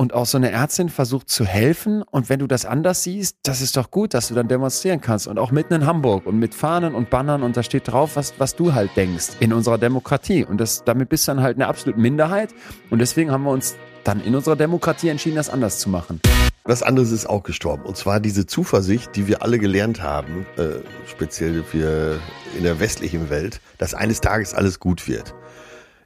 [0.00, 2.02] und auch so eine Ärztin versucht zu helfen.
[2.02, 5.28] Und wenn du das anders siehst, das ist doch gut, dass du dann demonstrieren kannst.
[5.28, 8.32] Und auch mitten in Hamburg und mit Fahnen und Bannern und da steht drauf, was,
[8.38, 10.46] was du halt denkst in unserer Demokratie.
[10.46, 12.54] Und das, damit bist du dann halt eine absolute Minderheit.
[12.88, 16.18] Und deswegen haben wir uns dann in unserer Demokratie entschieden, das anders zu machen.
[16.64, 17.84] Was anderes ist auch gestorben.
[17.84, 20.80] Und zwar diese Zuversicht, die wir alle gelernt haben, äh,
[21.10, 22.18] speziell wir
[22.56, 25.34] in der westlichen Welt, dass eines Tages alles gut wird.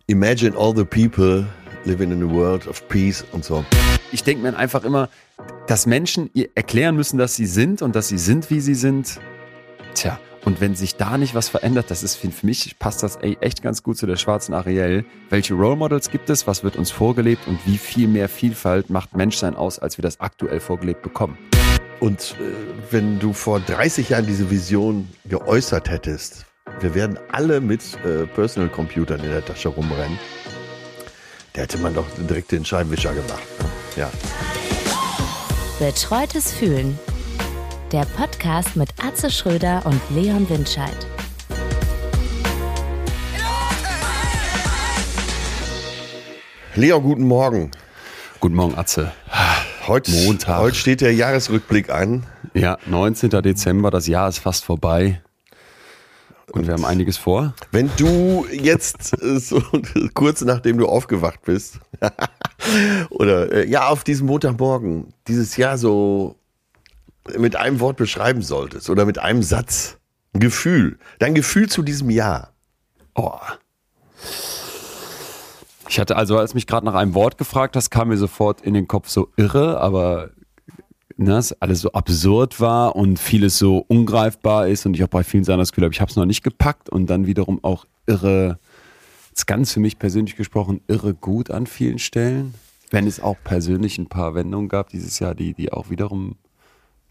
[0.08, 1.46] Imagine all the people
[1.84, 3.64] living in a world of peace und so.
[4.12, 5.08] Ich denke mir einfach immer,
[5.66, 9.20] dass Menschen ihr erklären müssen, dass sie sind und dass sie sind, wie sie sind.
[9.94, 13.62] Tja, und wenn sich da nicht was verändert, das ist für, mich, passt das echt
[13.62, 15.04] ganz gut zu der schwarzen Ariel.
[15.30, 16.46] Welche Role Models gibt es?
[16.46, 17.48] Was wird uns vorgelebt?
[17.48, 21.38] Und wie viel mehr Vielfalt macht Menschsein aus, als wir das aktuell vorgelebt bekommen?
[22.00, 26.44] Und äh, wenn du vor 30 Jahren diese Vision geäußert hättest,
[26.80, 30.18] wir werden alle mit äh, Personal Computern in der Tasche rumrennen,
[31.54, 33.42] da hätte man doch direkt den Scheibenwischer gemacht.
[33.60, 33.66] Ne?
[33.96, 34.10] Ja.
[35.78, 36.98] Betreutes Fühlen
[37.92, 40.96] der Podcast mit Atze Schröder und Leon Windscheid.
[46.74, 47.70] Leon, guten Morgen.
[48.40, 49.12] Guten Morgen, Atze.
[49.86, 50.58] Heute, Montag.
[50.58, 52.26] Heute steht der Jahresrückblick an.
[52.54, 53.30] Ja, 19.
[53.30, 55.22] Dezember, das Jahr ist fast vorbei.
[56.52, 57.54] Und, wir haben einiges vor.
[57.72, 59.62] Wenn du jetzt äh, so
[60.14, 61.80] kurz nachdem du aufgewacht bist,
[63.10, 66.36] oder äh, ja, auf diesem Montagmorgen, dieses Jahr so
[67.38, 69.98] mit einem Wort beschreiben solltest oder mit einem Satz,
[70.34, 72.52] ein Gefühl, dein Gefühl zu diesem Jahr.
[73.14, 73.38] Oh.
[75.88, 78.74] Ich hatte also, als mich gerade nach einem Wort gefragt hast, kam mir sofort in
[78.74, 80.30] den Kopf so irre, aber
[81.16, 85.24] ne, dass alles so absurd war und vieles so ungreifbar ist und ich auch bei
[85.24, 87.84] vielen Sachen das Gefühl habe, ich habe es noch nicht gepackt und dann wiederum auch
[88.06, 88.58] irre,
[89.28, 92.54] jetzt ganz für mich persönlich gesprochen, irre gut an vielen Stellen.
[92.90, 96.36] Wenn es auch persönlich ein paar Wendungen gab dieses Jahr, die, die auch wiederum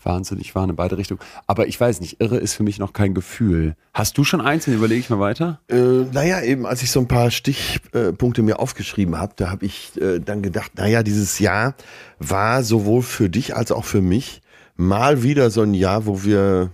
[0.06, 1.20] wahnsinnig waren in beide Richtungen.
[1.48, 3.76] Aber ich weiß nicht, irre ist für mich noch kein Gefühl.
[3.94, 4.66] Hast du schon eins?
[4.66, 5.60] Dann überlege ich mal weiter.
[5.70, 10.00] Äh, naja, eben, als ich so ein paar Stichpunkte mir aufgeschrieben habe, da habe ich
[10.02, 11.76] äh, dann gedacht, naja, dieses Jahr
[12.20, 14.42] war sowohl für dich als auch für mich
[14.76, 16.72] mal wieder so ein Jahr, wo wir,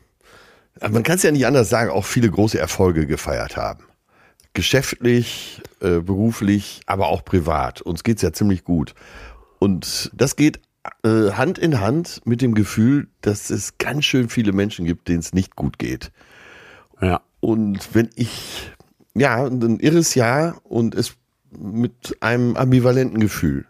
[0.82, 3.84] man kann es ja nicht anders sagen, auch viele große Erfolge gefeiert haben.
[4.54, 7.82] Geschäftlich, äh, beruflich, aber auch privat.
[7.82, 8.96] Uns geht's ja ziemlich gut.
[9.60, 10.60] Und das geht
[11.04, 15.20] äh, Hand in Hand mit dem Gefühl, dass es ganz schön viele Menschen gibt, denen
[15.20, 16.12] es nicht gut geht.
[17.02, 17.22] Ja.
[17.40, 18.72] Und wenn ich,
[19.14, 21.16] ja, ein irres Jahr und es
[21.58, 23.66] mit einem ambivalenten Gefühl.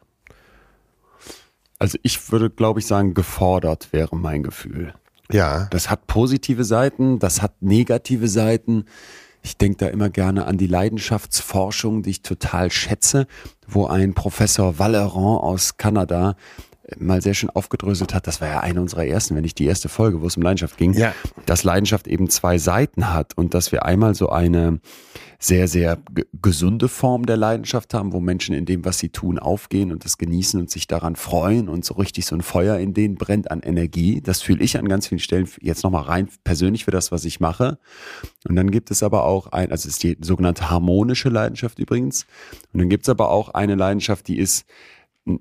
[1.77, 4.93] Also ich würde, glaube ich, sagen, gefordert wäre mein Gefühl.
[5.31, 5.67] Ja.
[5.71, 8.85] Das hat positive Seiten, das hat negative Seiten.
[9.41, 13.27] Ich denke da immer gerne an die Leidenschaftsforschung, die ich total schätze,
[13.65, 16.35] wo ein Professor Vallerand aus Kanada
[16.97, 19.89] mal sehr schön aufgedröselt hat, das war ja eine unserer ersten, wenn nicht die erste
[19.89, 21.13] Folge, wo es um Leidenschaft ging, ja.
[21.45, 24.79] dass Leidenschaft eben zwei Seiten hat und dass wir einmal so eine
[25.41, 25.97] sehr, sehr
[26.41, 30.17] gesunde Form der Leidenschaft haben, wo Menschen in dem, was sie tun, aufgehen und das
[30.17, 33.61] genießen und sich daran freuen und so richtig so ein Feuer in denen brennt an
[33.61, 34.19] Energie.
[34.21, 37.39] Das fühle ich an ganz vielen Stellen jetzt nochmal rein persönlich für das, was ich
[37.39, 37.79] mache.
[38.49, 42.25] Und dann gibt es aber auch ein, also es ist die sogenannte harmonische Leidenschaft übrigens.
[42.73, 44.65] Und dann gibt es aber auch eine Leidenschaft, die ist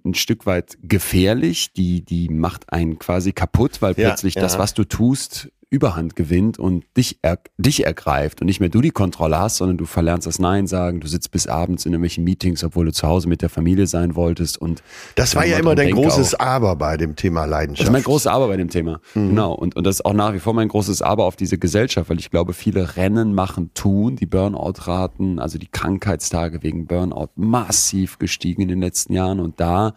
[0.05, 4.43] ein, Stück weit gefährlich, die, die macht einen quasi kaputt, weil ja, plötzlich ja.
[4.43, 8.81] das, was du tust, Überhand gewinnt und dich, er, dich ergreift und nicht mehr du
[8.81, 12.25] die Kontrolle hast, sondern du verlernst das Nein sagen, du sitzt bis abends in irgendwelchen
[12.25, 14.83] Meetings, obwohl du zu Hause mit der Familie sein wolltest und
[15.15, 17.83] das war ja immer dein großes auch, Aber bei dem Thema Leidenschaft.
[17.83, 19.01] Das ist mein großes Aber bei dem Thema.
[19.15, 19.29] Mhm.
[19.29, 19.53] Genau.
[19.53, 22.19] Und, und das ist auch nach wie vor mein großes Aber auf diese Gesellschaft, weil
[22.19, 28.63] ich glaube, viele rennen, machen, tun, die Burnout-Raten, also die Krankheitstage wegen Burnout massiv gestiegen
[28.63, 29.95] in den letzten Jahren und da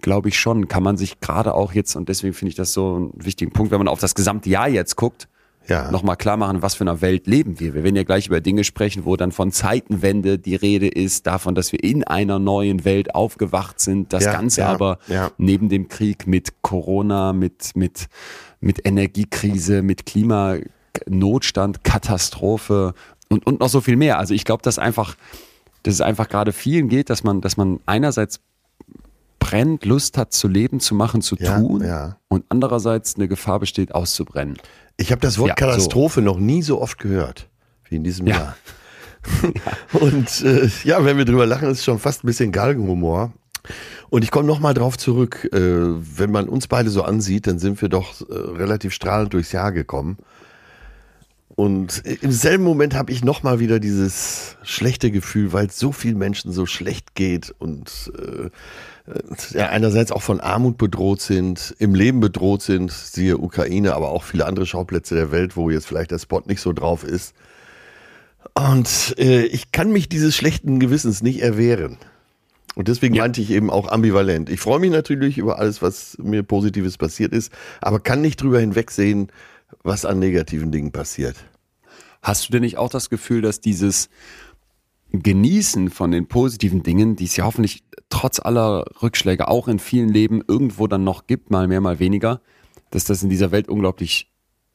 [0.00, 2.94] glaube ich schon, kann man sich gerade auch jetzt, und deswegen finde ich das so
[2.94, 5.28] einen wichtigen Punkt, wenn man auf das gesamte Jahr jetzt guckt,
[5.68, 5.90] ja.
[5.90, 7.74] nochmal klar machen, was für eine Welt leben wir.
[7.74, 11.54] Wir werden ja gleich über Dinge sprechen, wo dann von Zeitenwende die Rede ist, davon,
[11.54, 14.12] dass wir in einer neuen Welt aufgewacht sind.
[14.12, 15.30] Das ja, Ganze ja, aber ja.
[15.38, 18.08] neben dem Krieg mit Corona, mit, mit,
[18.60, 22.94] mit Energiekrise, mit Klimanotstand, Katastrophe
[23.28, 24.18] und, und noch so viel mehr.
[24.18, 25.16] Also ich glaube, dass einfach,
[25.84, 28.40] dass es einfach gerade vielen geht, dass man, dass man einerseits
[29.42, 32.16] brennt, Lust hat zu leben, zu machen, zu ja, tun ja.
[32.28, 34.58] und andererseits eine Gefahr besteht, auszubrennen.
[34.96, 36.24] Ich habe das Wort ja, Katastrophe so.
[36.24, 37.48] noch nie so oft gehört
[37.88, 38.56] wie in diesem Jahr.
[39.92, 43.32] und äh, ja, wenn wir drüber lachen, ist es schon fast ein bisschen Galgenhumor.
[44.10, 47.80] Und ich komme nochmal drauf zurück, äh, wenn man uns beide so ansieht, dann sind
[47.80, 50.18] wir doch äh, relativ strahlend durchs Jahr gekommen.
[51.54, 56.16] Und im selben Moment habe ich nochmal wieder dieses schlechte Gefühl, weil es so vielen
[56.16, 58.48] Menschen so schlecht geht und äh,
[59.56, 64.22] ja, einerseits auch von Armut bedroht sind, im Leben bedroht sind, siehe Ukraine, aber auch
[64.22, 67.34] viele andere Schauplätze der Welt, wo jetzt vielleicht der Spot nicht so drauf ist.
[68.54, 71.98] Und äh, ich kann mich dieses schlechten Gewissens nicht erwehren.
[72.74, 73.24] Und deswegen ja.
[73.24, 74.48] meinte ich eben auch ambivalent.
[74.48, 77.52] Ich freue mich natürlich über alles, was mir Positives passiert ist,
[77.82, 79.28] aber kann nicht drüber hinwegsehen,
[79.82, 81.36] was an negativen Dingen passiert.
[82.22, 84.08] Hast du denn nicht auch das Gefühl, dass dieses
[85.12, 90.08] Genießen von den positiven Dingen, die es ja hoffentlich trotz aller Rückschläge auch in vielen
[90.08, 92.40] Leben irgendwo dann noch gibt, mal mehr, mal weniger,
[92.90, 94.28] dass das in dieser Welt unglaublich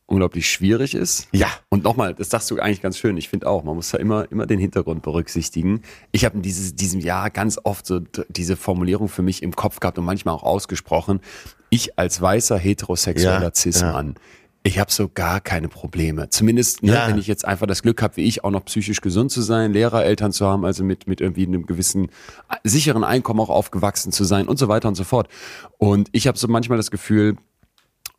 [0.07, 1.27] unglaublich schwierig ist.
[1.33, 1.47] Ja.
[1.69, 3.17] Und nochmal, das sagst du eigentlich ganz schön.
[3.17, 5.81] Ich finde auch, man muss da immer, immer den Hintergrund berücksichtigen.
[6.13, 9.81] Ich habe in dieses, diesem Jahr ganz oft so diese Formulierung für mich im Kopf
[9.81, 11.19] gehabt und manchmal auch ausgesprochen.
[11.69, 14.15] Ich als weißer heterosexueller ja, Cis-Mann.
[14.15, 14.21] Ja
[14.63, 16.29] ich habe so gar keine Probleme.
[16.29, 17.07] Zumindest, ne, ja.
[17.07, 19.71] wenn ich jetzt einfach das Glück habe, wie ich, auch noch psychisch gesund zu sein,
[19.71, 22.09] Lehrereltern zu haben, also mit, mit irgendwie einem gewissen
[22.63, 25.29] sicheren Einkommen auch aufgewachsen zu sein und so weiter und so fort.
[25.77, 27.37] Und ich habe so manchmal das Gefühl,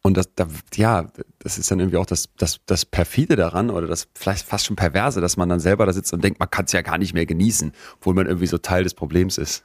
[0.02, 1.06] und das, da, ja,
[1.40, 4.76] das ist dann irgendwie auch das, das, das perfide daran oder das vielleicht fast schon
[4.76, 7.14] perverse, dass man dann selber da sitzt und denkt, man kann es ja gar nicht
[7.14, 9.64] mehr genießen, obwohl man irgendwie so Teil des Problems ist.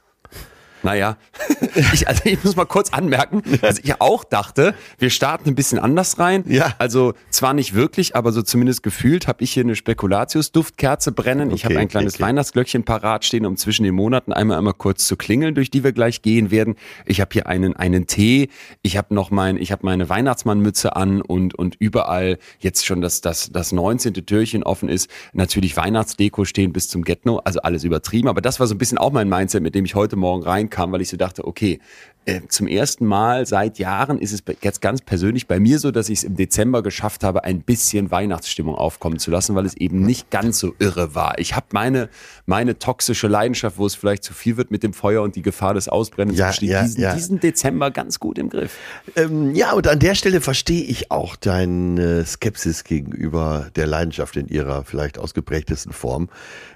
[0.84, 1.16] Naja,
[1.92, 5.78] ich, also ich muss mal kurz anmerken, dass ich auch dachte, wir starten ein bisschen
[5.78, 6.44] anders rein.
[6.46, 6.74] Ja.
[6.78, 11.48] Also zwar nicht wirklich, aber so zumindest gefühlt habe ich hier eine Spekulatius-Duftkerze brennen.
[11.48, 12.24] Okay, ich habe ein kleines okay.
[12.24, 15.92] Weihnachtsglöckchen parat stehen, um zwischen den Monaten einmal einmal kurz zu klingeln, durch die wir
[15.92, 16.76] gleich gehen werden.
[17.06, 18.50] Ich habe hier einen einen Tee.
[18.82, 23.22] Ich habe noch mein, ich habe meine Weihnachtsmannmütze an und und überall jetzt schon das
[23.22, 24.12] das das 19.
[24.12, 25.08] Türchen offen ist.
[25.32, 28.28] Natürlich Weihnachtsdeko stehen bis zum Getno, also alles übertrieben.
[28.28, 30.68] Aber das war so ein bisschen auch mein Mindset, mit dem ich heute Morgen rein
[30.74, 31.78] kam, weil ich so dachte, okay,
[32.26, 36.08] äh, zum ersten Mal seit Jahren ist es jetzt ganz persönlich bei mir so, dass
[36.08, 40.00] ich es im Dezember geschafft habe, ein bisschen Weihnachtsstimmung aufkommen zu lassen, weil es eben
[40.00, 41.38] nicht ganz so irre war.
[41.38, 42.08] Ich habe meine,
[42.46, 45.74] meine toxische Leidenschaft, wo es vielleicht zu viel wird mit dem Feuer und die Gefahr
[45.74, 47.14] des Ausbrennens, ja, ja, diesen, ja.
[47.14, 48.78] diesen, Dezember ganz gut im Griff.
[49.16, 54.48] Ähm, ja, und an der Stelle verstehe ich auch deine Skepsis gegenüber der Leidenschaft in
[54.48, 56.30] ihrer vielleicht ausgeprägtesten Form,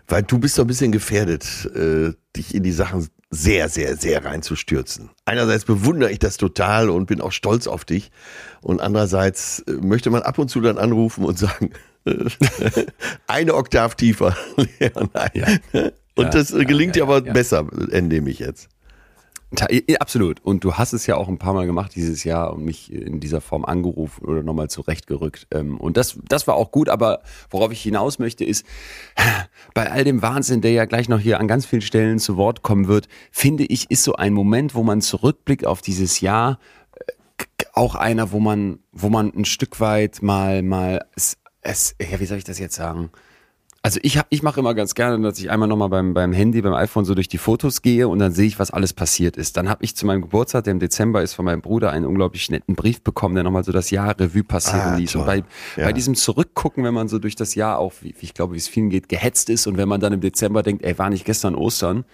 [0.09, 4.25] weil du bist so ein bisschen gefährdet, äh, dich in die Sachen sehr, sehr, sehr
[4.25, 5.11] reinzustürzen.
[5.25, 8.11] Einerseits bewundere ich das total und bin auch stolz auf dich.
[8.63, 11.71] Und andererseits äh, möchte man ab und zu dann anrufen und sagen,
[13.27, 14.37] eine Oktav tiefer.
[15.35, 15.47] ja.
[16.15, 18.69] Und das äh, gelingt ja, aber besser, entnehme ich jetzt.
[19.99, 20.45] Absolut.
[20.45, 23.19] Und du hast es ja auch ein paar Mal gemacht dieses Jahr und mich in
[23.19, 25.47] dieser Form angerufen oder nochmal zurechtgerückt.
[25.51, 28.67] Ähm, und das, das war auch gut, aber worauf ich hinaus möchte, ist,
[29.75, 32.63] bei all dem Wahnsinn, der ja gleich noch hier an ganz vielen Stellen zu Wort
[32.63, 36.59] kommen wird, finde ich, ist so ein Moment, wo man zurückblickt auf dieses Jahr,
[36.95, 37.13] äh,
[37.73, 42.27] auch einer, wo man, wo man ein Stück weit mal, mal, es, es, ja, wie
[42.27, 43.11] soll ich das jetzt sagen?
[43.89, 46.61] Also ich, hab, ich mache immer ganz gerne, dass ich einmal nochmal beim, beim Handy,
[46.61, 49.57] beim iPhone so durch die Fotos gehe und dann sehe ich, was alles passiert ist.
[49.57, 52.51] Dann habe ich zu meinem Geburtstag, der im Dezember ist, von meinem Bruder einen unglaublich
[52.51, 55.17] netten Brief bekommen, der nochmal so das Jahr Revue passieren ah, ließ.
[55.17, 55.87] Und bei, ja.
[55.87, 58.59] bei diesem Zurückgucken, wenn man so durch das Jahr auch, wie, wie ich glaube, wie
[58.59, 61.25] es vielen geht, gehetzt ist und wenn man dann im Dezember denkt, ey, war nicht
[61.25, 62.05] gestern Ostern,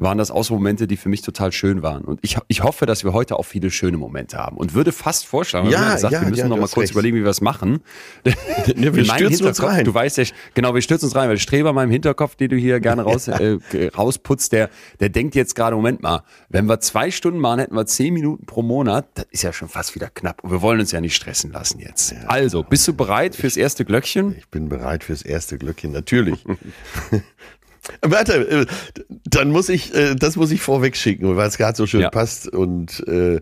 [0.00, 2.02] waren das auch so Momente, die für mich total schön waren.
[2.02, 4.56] Und ich, ich hoffe, dass wir heute auch viele schöne Momente haben.
[4.56, 6.92] Und würde fast vorschlagen, ja, gesagt, ja, wir müssen ja, noch mal kurz recht.
[6.92, 7.82] überlegen, wie wir es machen.
[8.24, 9.84] Wir stürzen uns rein.
[9.84, 10.24] Du weißt ja,
[10.54, 13.02] genau, wir stürzen uns rein, weil der Streber in meinem Hinterkopf, den du hier gerne
[13.02, 13.58] raus, äh,
[13.96, 14.70] rausputzt, der,
[15.00, 18.46] der denkt jetzt gerade, Moment mal, wenn wir zwei Stunden machen, hätten wir zehn Minuten
[18.46, 19.06] pro Monat.
[19.14, 20.42] Das ist ja schon fast wieder knapp.
[20.42, 22.14] Und wir wollen uns ja nicht stressen lassen jetzt.
[22.26, 24.34] also, bist du bereit fürs erste Glöckchen?
[24.38, 26.44] Ich bin bereit fürs erste Glöckchen, natürlich.
[28.02, 28.66] Warte, äh,
[29.24, 32.10] dann muss ich, äh, das muss ich vorweg schicken, weil es gerade so schön ja.
[32.10, 33.40] passt und äh,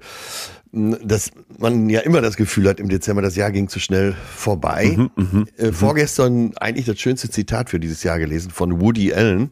[0.73, 4.95] dass man ja immer das Gefühl hat im Dezember, das Jahr ging zu schnell vorbei.
[4.97, 5.73] Mhm, mh, äh, mhm.
[5.73, 9.51] vorgestern eigentlich das schönste Zitat für dieses Jahr gelesen von Woody Allen.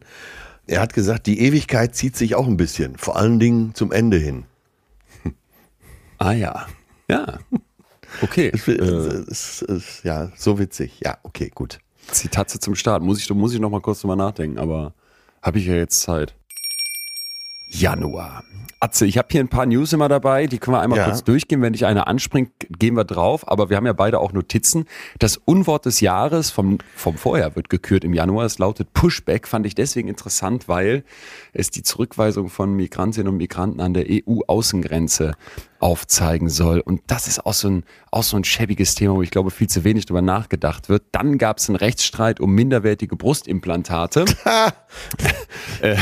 [0.66, 4.18] Er hat gesagt, die Ewigkeit zieht sich auch ein bisschen, vor allen Dingen zum Ende
[4.18, 4.44] hin.
[6.18, 6.66] Ah ja,
[7.08, 7.38] ja.
[8.22, 8.50] Okay.
[8.52, 11.00] Es, es, es, ja, so witzig.
[11.04, 11.78] Ja, okay, gut.
[12.08, 13.02] Zitate zum Start.
[13.02, 14.94] Muss ich, muss ich noch mal kurz drüber nachdenken, aber
[15.42, 16.34] habe ich ja jetzt Zeit.
[17.68, 18.44] Januar.
[18.78, 21.06] Atze, ich habe hier ein paar News immer dabei, die können wir einmal ja.
[21.06, 21.62] kurz durchgehen.
[21.62, 23.48] Wenn dich eine anspringt, gehen wir drauf.
[23.48, 24.84] Aber wir haben ja beide auch Notizen.
[25.18, 28.44] Das Unwort des Jahres vom, vom Vorjahr wird gekürt im Januar.
[28.44, 29.48] Es lautet Pushback.
[29.48, 31.04] Fand ich deswegen interessant, weil
[31.58, 35.32] es die Zurückweisung von Migrantinnen und Migranten an der EU-Außengrenze
[35.78, 36.80] aufzeigen soll.
[36.80, 39.68] Und das ist auch so ein, auch so ein schäbiges Thema, wo ich glaube, viel
[39.68, 41.04] zu wenig drüber nachgedacht wird.
[41.12, 44.24] Dann gab es einen Rechtsstreit um minderwertige Brustimplantate.
[45.82, 45.96] äh,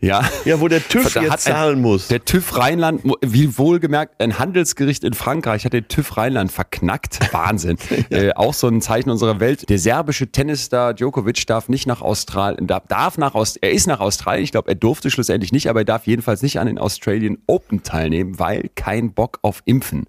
[0.00, 0.28] ja.
[0.44, 2.08] ja, wo der TÜV Da jetzt hat ein- zahlen muss.
[2.08, 7.32] Der TÜV Rheinland, wie wohlgemerkt, ein Handelsgericht in Frankreich hat den TÜV Rheinland verknackt.
[7.32, 7.76] Wahnsinn.
[8.10, 9.68] äh, auch so ein Zeichen unserer Welt.
[9.68, 14.00] Der serbische Tennisstar Djokovic darf nicht nach Australien, darf, darf nach Aust er ist nach
[14.00, 14.42] Australien.
[14.42, 17.82] Ich glaube, er durfte schlussendlich nicht, aber er darf jedenfalls nicht an den Australian Open
[17.82, 20.06] teilnehmen, weil kein Bock auf Impfen.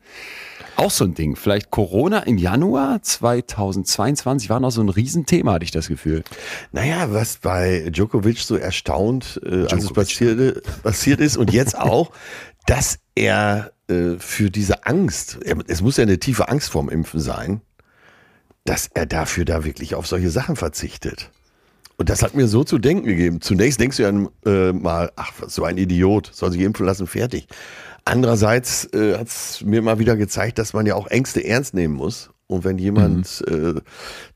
[0.77, 1.35] Auch so ein Ding.
[1.35, 6.23] Vielleicht Corona im Januar 2022 war noch so ein Riesenthema, hatte ich das Gefühl.
[6.71, 12.11] Naja, was bei Djokovic so erstaunt, äh, als es passierte, passiert ist und jetzt auch,
[12.65, 17.61] dass er äh, für diese Angst, es muss ja eine tiefe Angst vorm Impfen sein,
[18.63, 21.31] dass er dafür da wirklich auf solche Sachen verzichtet.
[22.01, 23.41] Und das hat mir so zu denken gegeben.
[23.41, 24.09] Zunächst denkst du ja
[24.51, 27.45] äh, mal, ach, was, so ein Idiot, soll sich impfen lassen, fertig.
[28.05, 31.93] Andererseits äh, hat es mir mal wieder gezeigt, dass man ja auch Ängste ernst nehmen
[31.93, 32.31] muss.
[32.47, 33.75] Und wenn jemand, äh,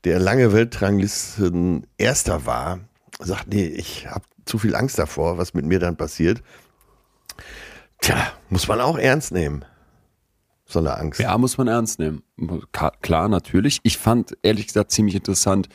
[0.04, 2.78] der lange Weltranglisten Erster war,
[3.18, 6.44] sagt, nee, ich habe zu viel Angst davor, was mit mir dann passiert,
[8.00, 9.64] tja, muss man auch ernst nehmen.
[10.66, 11.18] So eine Angst.
[11.18, 12.22] Ja, muss man ernst nehmen.
[13.02, 13.80] Klar, natürlich.
[13.82, 15.68] Ich fand ehrlich gesagt ziemlich interessant,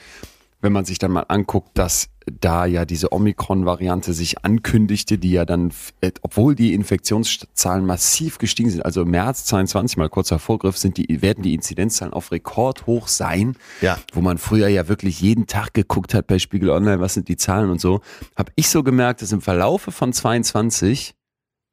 [0.61, 5.45] wenn man sich dann mal anguckt, dass da ja diese Omikron-Variante sich ankündigte, die ja
[5.45, 10.77] dann, äh, obwohl die Infektionszahlen massiv gestiegen sind, also im März 22 mal kurzer Vorgriff,
[10.77, 13.55] sind die, werden die Inzidenzzahlen auf Rekordhoch sein.
[13.81, 13.97] Ja.
[14.13, 17.37] Wo man früher ja wirklich jeden Tag geguckt hat bei Spiegel Online, was sind die
[17.37, 18.01] Zahlen und so,
[18.35, 21.15] habe ich so gemerkt, dass im Verlaufe von 22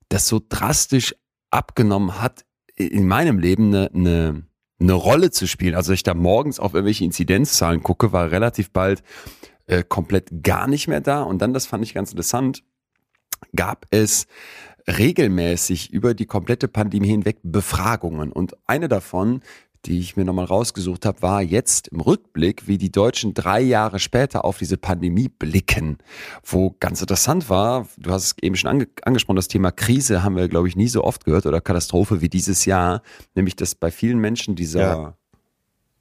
[0.09, 1.14] das so drastisch
[1.50, 2.45] abgenommen hat,
[2.76, 4.42] in meinem Leben eine, eine,
[4.80, 5.75] eine Rolle zu spielen.
[5.75, 9.02] Also ich da morgens auf irgendwelche Inzidenzzahlen gucke, war relativ bald
[9.66, 11.23] äh, komplett gar nicht mehr da.
[11.23, 12.62] Und dann, das fand ich ganz interessant,
[13.54, 14.26] gab es
[14.87, 18.32] regelmäßig über die komplette Pandemie hinweg Befragungen.
[18.32, 19.42] Und eine davon,
[19.85, 23.99] die ich mir nochmal rausgesucht habe, war jetzt im Rückblick, wie die Deutschen drei Jahre
[23.99, 25.99] später auf diese Pandemie blicken.
[26.44, 30.37] Wo ganz interessant war, du hast es eben schon ange angesprochen, das Thema Krise haben
[30.37, 33.02] wir, glaube ich, nie so oft gehört oder Katastrophe wie dieses Jahr.
[33.35, 35.14] Nämlich, dass bei vielen Menschen dieser Ja.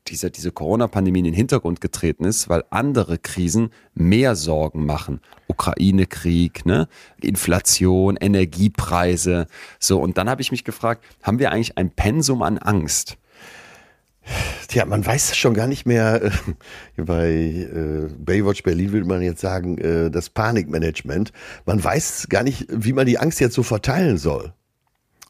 [0.08, 5.20] dieser, diese Corona-Pandemie in den Hintergrund getreten ist, weil andere Krisen mehr Sorgen machen.
[5.48, 6.88] Ukraine-Krieg, ne?
[7.22, 9.48] Inflation, Energiepreise.
[9.80, 13.18] So, und dann habe ich mich gefragt, haben wir eigentlich ein Pensum an Angst?
[14.68, 16.32] Tja, man weiß schon gar nicht mehr, äh,
[17.02, 21.32] bei äh, Baywatch Berlin würde man jetzt sagen, äh, das Panikmanagement.
[21.66, 24.54] Man weiß gar nicht, wie man die Angst jetzt so verteilen soll.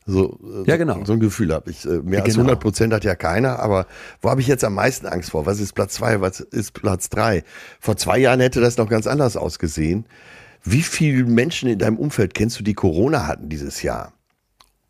[0.06, 1.04] So, äh, Ja, genau.
[1.06, 1.86] So ein Gefühl habe ich.
[1.86, 2.46] Äh, Mehr als Genau.
[2.46, 3.86] 100 Prozent hat ja keiner, aber
[4.22, 5.46] wo habe ich jetzt am meisten Angst vor?
[5.46, 6.22] Was ist Platz zwei?
[6.22, 7.44] Was ist Platz drei?
[7.80, 10.06] Vor zwei Jahren hätte das noch ganz anders ausgesehen.
[10.64, 14.14] Wie viele Menschen in deinem Umfeld kennst du, die Corona hatten dieses Jahr?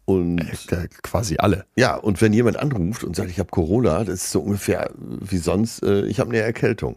[0.08, 0.40] Und
[0.72, 1.66] Äh, Quasi alle.
[1.76, 5.36] ja, und wenn jemand anruft und sagt, ich habe Corona, das ist so ungefähr wie
[5.38, 6.96] sonst, äh, ich habe eine Erkältung.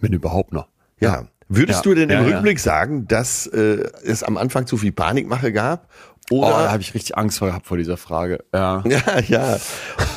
[0.00, 0.66] Wenn überhaupt noch.
[1.00, 1.28] Ja.
[1.48, 1.82] Würdest Ja.
[1.84, 2.34] du denn im Ja, ja.
[2.36, 5.88] Rückblick sagen, dass äh, es am Anfang zu viel Panikmache gab?
[6.30, 8.44] Oh, da Oder habe ich richtig Angst vor gehabt vor dieser Frage.
[8.52, 8.82] Ja.
[8.86, 9.58] ja, ja.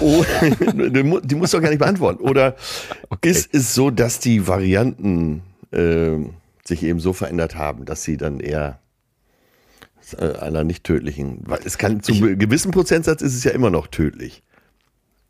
[0.01, 2.22] Oder, die mu- die musst du doch gar nicht beantworten.
[2.24, 2.56] Oder
[3.22, 5.41] ist es so, dass die Varianten
[5.72, 6.18] äh,
[6.65, 8.80] sich eben so verändert haben, dass sie dann eher
[10.20, 13.88] einer nicht tödlichen, weil es kann zu einem gewissen Prozentsatz ist es ja immer noch
[13.88, 14.44] tödlich.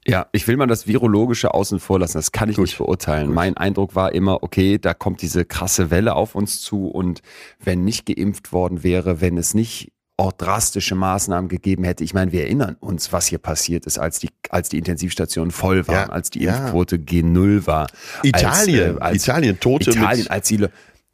[0.07, 2.17] Ja, ich will mal das Virologische außen vor lassen.
[2.17, 2.65] Das kann ich Gut.
[2.65, 3.31] nicht beurteilen.
[3.31, 7.21] Mein Eindruck war immer, okay, da kommt diese krasse Welle auf uns zu und
[7.63, 12.03] wenn nicht geimpft worden wäre, wenn es nicht auch drastische Maßnahmen gegeben hätte.
[12.03, 15.88] Ich meine, wir erinnern uns, was hier passiert ist, als die, als die Intensivstationen voll
[15.88, 16.57] waren, Ja, als die ja.
[16.57, 17.88] Impfquote G0 war.
[18.21, 20.67] Italien, als, äh, als Italien, Tote Italien, als die,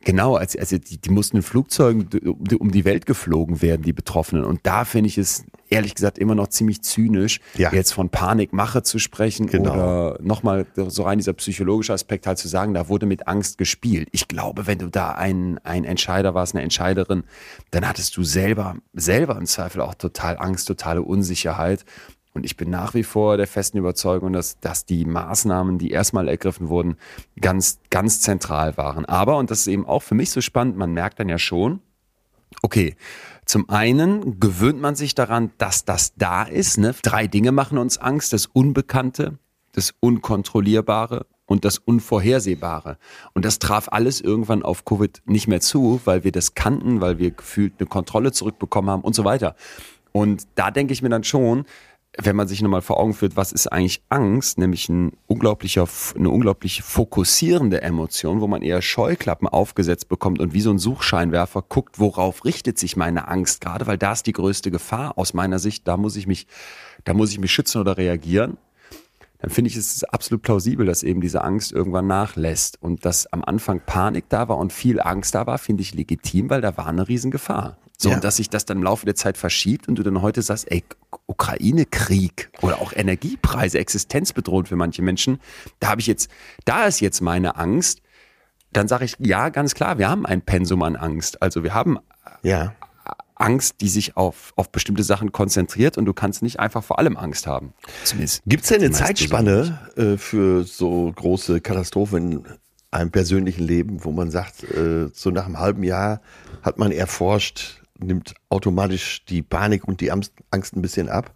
[0.07, 3.91] Genau, als, also die, die mussten in Flugzeugen um um die Welt geflogen werden, die
[3.91, 4.45] Betroffenen.
[4.45, 7.73] Und da finde ich es ehrlich gesagt immer noch ziemlich zynisch, Ja.
[7.73, 9.73] jetzt von Panikmache zu sprechen Genau.
[9.73, 14.07] oder nochmal so rein dieser psychologische Aspekt halt zu sagen, da wurde mit Angst gespielt.
[14.13, 17.23] Ich glaube, wenn du da ein, ein Entscheider warst, eine Entscheiderin,
[17.71, 21.83] dann hattest du selber, selber im Zweifel auch total Angst, totale Unsicherheit.
[22.37, 26.27] Und ich bin nach wie vor der festen Überzeugung, dass, dass die Maßnahmen, die erstmal
[26.27, 26.97] ergriffen wurden,
[27.41, 29.05] ganz, ganz zentral waren.
[29.05, 31.81] Aber, und das ist eben auch für mich so spannend, man merkt dann ja schon,
[32.61, 32.95] okay,
[33.45, 36.77] zum einen gewöhnt man sich daran, dass das da ist.
[36.77, 36.93] Ne?
[37.01, 38.33] Drei Dinge machen uns Angst.
[38.33, 39.39] Das Unbekannte,
[39.71, 42.99] das Unkontrollierbare und das Unvorhersehbare.
[43.33, 47.17] Und das traf alles irgendwann auf Covid nicht mehr zu, weil wir das kannten, weil
[47.17, 49.55] wir gefühlt eine Kontrolle zurückbekommen haben und so weiter.
[50.11, 51.65] Und da denke ich mir dann schon,
[52.19, 56.29] wenn man sich nochmal vor Augen führt, was ist eigentlich Angst, nämlich ein unglaublicher, eine
[56.29, 61.99] unglaublich fokussierende Emotion, wo man eher Scheuklappen aufgesetzt bekommt und wie so ein Suchscheinwerfer guckt,
[61.99, 65.87] worauf richtet sich meine Angst gerade, weil da ist die größte Gefahr aus meiner Sicht,
[65.87, 66.47] da muss ich mich,
[67.03, 68.57] da muss ich mich schützen oder reagieren.
[69.39, 73.43] Dann finde ich es absolut plausibel, dass eben diese Angst irgendwann nachlässt und dass am
[73.43, 76.87] Anfang Panik da war und viel Angst da war, finde ich legitim, weil da war
[76.87, 77.77] eine Riesengefahr.
[77.99, 78.15] So, ja.
[78.15, 80.71] und dass sich das dann im Laufe der Zeit verschiebt und du dann heute sagst,
[80.71, 80.83] ey,
[81.25, 85.39] Ukraine-Krieg oder auch Energiepreise, existenzbedrohend für manche Menschen,
[85.79, 86.29] da habe ich jetzt,
[86.65, 88.01] da ist jetzt meine Angst,
[88.71, 91.41] dann sage ich, ja, ganz klar, wir haben ein Pensum an Angst.
[91.41, 91.97] Also wir haben
[92.43, 92.75] ja.
[93.33, 97.17] Angst, die sich auf, auf bestimmte Sachen konzentriert und du kannst nicht einfach vor allem
[97.17, 97.73] Angst haben.
[98.45, 102.43] Gibt es denn eine Zeitspanne äh, für so große Katastrophen in
[102.91, 106.21] einem persönlichen Leben, wo man sagt, äh, so nach einem halben Jahr
[106.61, 111.33] hat man erforscht, nimmt automatisch die Panik und die Angst ein bisschen ab?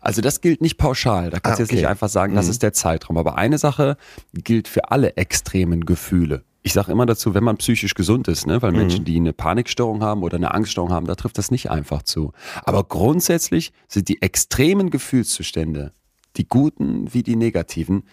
[0.00, 1.30] Also das gilt nicht pauschal.
[1.30, 1.74] Da kannst du ah, okay.
[1.74, 2.50] jetzt nicht einfach sagen, das mhm.
[2.52, 3.16] ist der Zeitraum.
[3.16, 3.96] Aber eine Sache
[4.32, 6.44] gilt für alle extremen Gefühle.
[6.62, 8.62] Ich sage immer dazu, wenn man psychisch gesund ist, ne?
[8.62, 8.78] weil mhm.
[8.78, 12.32] Menschen, die eine Panikstörung haben oder eine Angststörung haben, da trifft das nicht einfach zu.
[12.64, 15.92] Aber grundsätzlich sind die extremen Gefühlszustände,
[16.36, 18.04] die guten wie die negativen,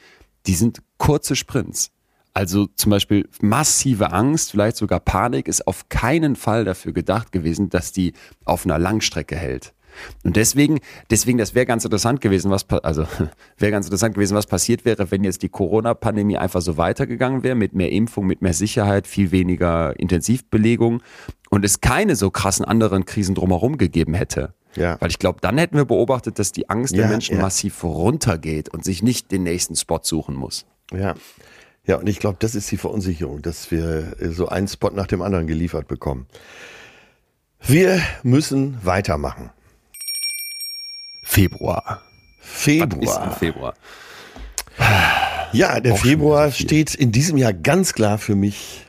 [0.47, 1.91] die sind kurze Sprints.
[2.39, 7.69] Also zum Beispiel massive Angst, vielleicht sogar Panik, ist auf keinen Fall dafür gedacht gewesen,
[7.69, 8.13] dass die
[8.45, 9.73] auf einer Langstrecke hält.
[10.23, 10.79] Und deswegen,
[11.11, 13.05] deswegen, das wäre ganz interessant gewesen, was, also
[13.57, 17.55] wäre ganz interessant gewesen, was passiert wäre, wenn jetzt die Corona-Pandemie einfach so weitergegangen wäre,
[17.55, 21.03] mit mehr Impfung, mit mehr Sicherheit, viel weniger Intensivbelegung
[21.49, 24.53] und es keine so krassen anderen Krisen drumherum gegeben hätte.
[24.77, 24.95] Ja.
[25.01, 27.41] Weil ich glaube, dann hätten wir beobachtet, dass die Angst ja, der Menschen ja.
[27.41, 30.65] massiv runtergeht und sich nicht den nächsten Spot suchen muss.
[30.93, 31.15] Ja.
[31.89, 35.23] Ja, und ich glaube, das ist die Verunsicherung, dass wir so einen Spot nach dem
[35.23, 36.27] anderen geliefert bekommen.
[37.61, 39.49] Wir müssen weitermachen.
[41.23, 42.03] Februar.
[42.39, 43.35] Februar.
[43.35, 43.73] Februar?
[45.51, 48.85] Ja, der Auch Februar steht in diesem Jahr ganz klar für mich,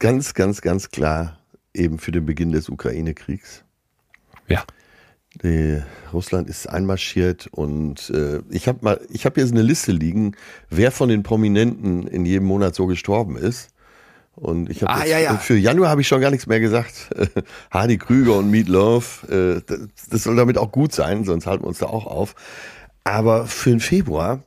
[0.00, 1.38] ganz, ganz, ganz klar
[1.74, 3.62] eben für den Beginn des Ukraine-Kriegs.
[4.48, 4.64] Ja.
[5.42, 10.34] Die, Russland ist einmarschiert und äh, ich habe mal, ich habe jetzt eine Liste liegen,
[10.70, 13.68] wer von den Prominenten in jedem Monat so gestorben ist.
[14.34, 15.36] Und ich habe ah, ja, ja.
[15.36, 17.10] für Januar habe ich schon gar nichts mehr gesagt.
[17.70, 21.64] Hardy Krüger und Meat Love, äh, das, das soll damit auch gut sein, sonst halten
[21.64, 22.34] wir uns da auch auf.
[23.04, 24.42] Aber für den Februar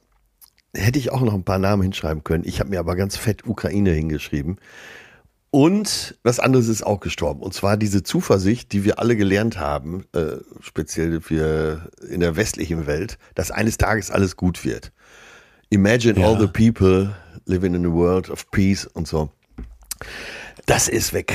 [0.76, 2.44] hätte ich auch noch ein paar Namen hinschreiben können.
[2.46, 4.58] Ich habe mir aber ganz fett Ukraine hingeschrieben.
[5.52, 7.42] Und was anderes ist auch gestorben.
[7.42, 12.86] Und zwar diese Zuversicht, die wir alle gelernt haben, äh, speziell wir in der westlichen
[12.86, 14.92] Welt, dass eines Tages alles gut wird.
[15.70, 16.28] Imagine ja.
[16.28, 19.32] all the people living in a world of peace und so.
[20.68, 21.34] Das ist weg.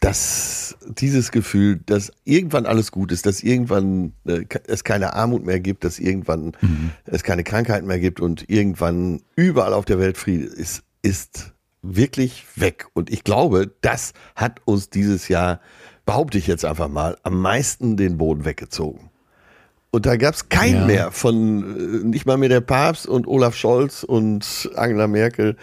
[0.00, 5.60] Das, dieses Gefühl, dass irgendwann alles gut ist, dass irgendwann äh, es keine Armut mehr
[5.60, 6.90] gibt, dass irgendwann mhm.
[7.06, 11.53] es keine Krankheiten mehr gibt und irgendwann überall auf der Welt Friede ist, ist
[11.84, 12.86] wirklich weg.
[12.94, 15.60] Und ich glaube, das hat uns dieses Jahr,
[16.06, 19.10] behaupte ich jetzt einfach mal, am meisten den Boden weggezogen.
[19.90, 20.86] Und da gab es keinen ja.
[20.86, 25.56] mehr von, äh, nicht mal mehr der Papst und Olaf Scholz und Angela Merkel,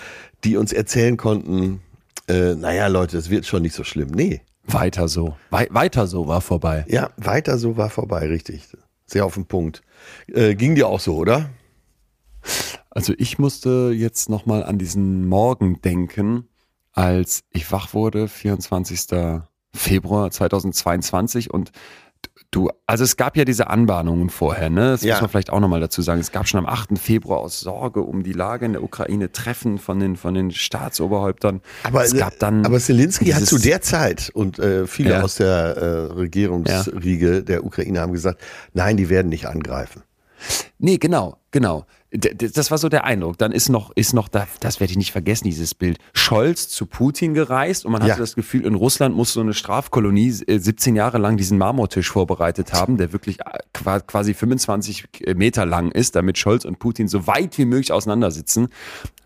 [0.45, 1.81] die uns erzählen konnten,
[2.29, 4.09] äh, naja Leute, es wird schon nicht so schlimm.
[4.11, 4.41] Nee.
[4.63, 5.35] Weiter so.
[5.49, 6.85] We weiter so war vorbei.
[6.87, 8.69] Ja, weiter so war vorbei, richtig.
[9.05, 9.81] Sehr auf den Punkt.
[10.27, 11.49] Äh, ging dir auch so, oder?
[12.91, 16.49] Also ich musste jetzt nochmal an diesen Morgen denken,
[16.91, 19.07] als ich wach wurde, 24.
[19.73, 21.71] Februar 2022 und
[22.51, 24.91] Du, also es gab ja diese Anbahnungen vorher, ne?
[24.91, 25.13] Das ja.
[25.13, 26.19] muss man vielleicht auch nochmal dazu sagen.
[26.19, 26.99] Es gab schon am 8.
[26.99, 31.61] Februar aus Sorge um die Lage in der Ukraine Treffen von den, von den Staatsoberhäuptern.
[31.83, 35.21] Aber, es gab dann aber Zelensky hat zu der Zeit und äh, viele ja.
[35.21, 37.41] aus der äh, Regierungsriege ja.
[37.41, 38.41] der Ukraine haben gesagt,
[38.73, 40.03] nein, die werden nicht angreifen.
[40.77, 41.85] Nee, genau, genau.
[42.13, 43.37] Das war so der Eindruck.
[43.37, 45.97] Dann ist noch, ist noch, da, das werde ich nicht vergessen, dieses Bild.
[46.13, 48.17] Scholz zu Putin gereist und man hatte ja.
[48.17, 52.73] das Gefühl, in Russland muss so eine Strafkolonie 17 äh, Jahre lang diesen Marmortisch vorbereitet
[52.73, 57.57] haben, der wirklich äh, quasi 25 Meter lang ist, damit Scholz und Putin so weit
[57.57, 58.67] wie möglich auseinandersitzen.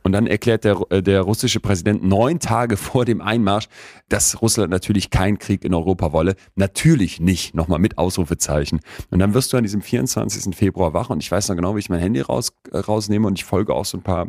[0.06, 3.68] Und dann erklärt der, äh, der russische Präsident neun Tage vor dem Einmarsch,
[4.08, 6.36] dass Russland natürlich keinen Krieg in Europa wolle.
[6.54, 8.82] Natürlich nicht, nochmal mit Ausrufezeichen.
[9.10, 10.56] Und dann wirst du an diesem 24.
[10.56, 13.40] Februar wach und ich weiß noch genau, wie ich mein Handy raus, äh, rausnehme und
[13.40, 14.28] ich folge auch so ein paar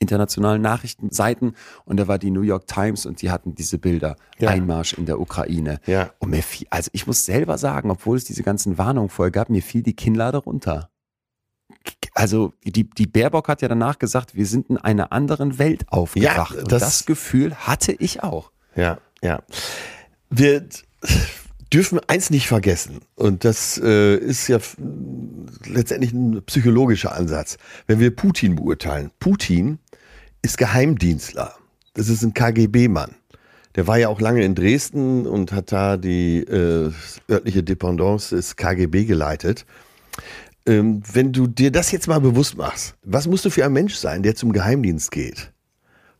[0.00, 4.50] internationalen Nachrichtenseiten und da war die New York Times und die hatten diese Bilder ja.
[4.50, 5.78] Einmarsch in der Ukraine.
[5.86, 6.10] Ja.
[6.18, 9.48] Und mir fiel, also ich muss selber sagen, obwohl es diese ganzen Warnungen vorher gab,
[9.48, 10.90] mir fiel die Kinnlade runter
[12.18, 16.56] also die, die Baerbock hat ja danach gesagt, wir sind in einer anderen Welt aufgewacht.
[16.56, 18.50] Ja, das, das Gefühl hatte ich auch.
[18.74, 19.40] Ja, ja.
[20.28, 20.66] Wir
[21.72, 23.02] dürfen eins nicht vergessen.
[23.14, 24.58] Und das äh, ist ja
[25.64, 27.56] letztendlich ein psychologischer Ansatz.
[27.86, 29.78] Wenn wir Putin beurteilen, Putin
[30.42, 31.54] ist Geheimdienstler.
[31.94, 33.14] Das ist ein KGB-Mann.
[33.76, 36.90] Der war ja auch lange in Dresden und hat da die äh,
[37.30, 39.66] örtliche Dependance des KGB geleitet.
[40.68, 43.94] Ähm, wenn du dir das jetzt mal bewusst machst, was musst du für ein Mensch
[43.94, 45.50] sein, der zum Geheimdienst geht?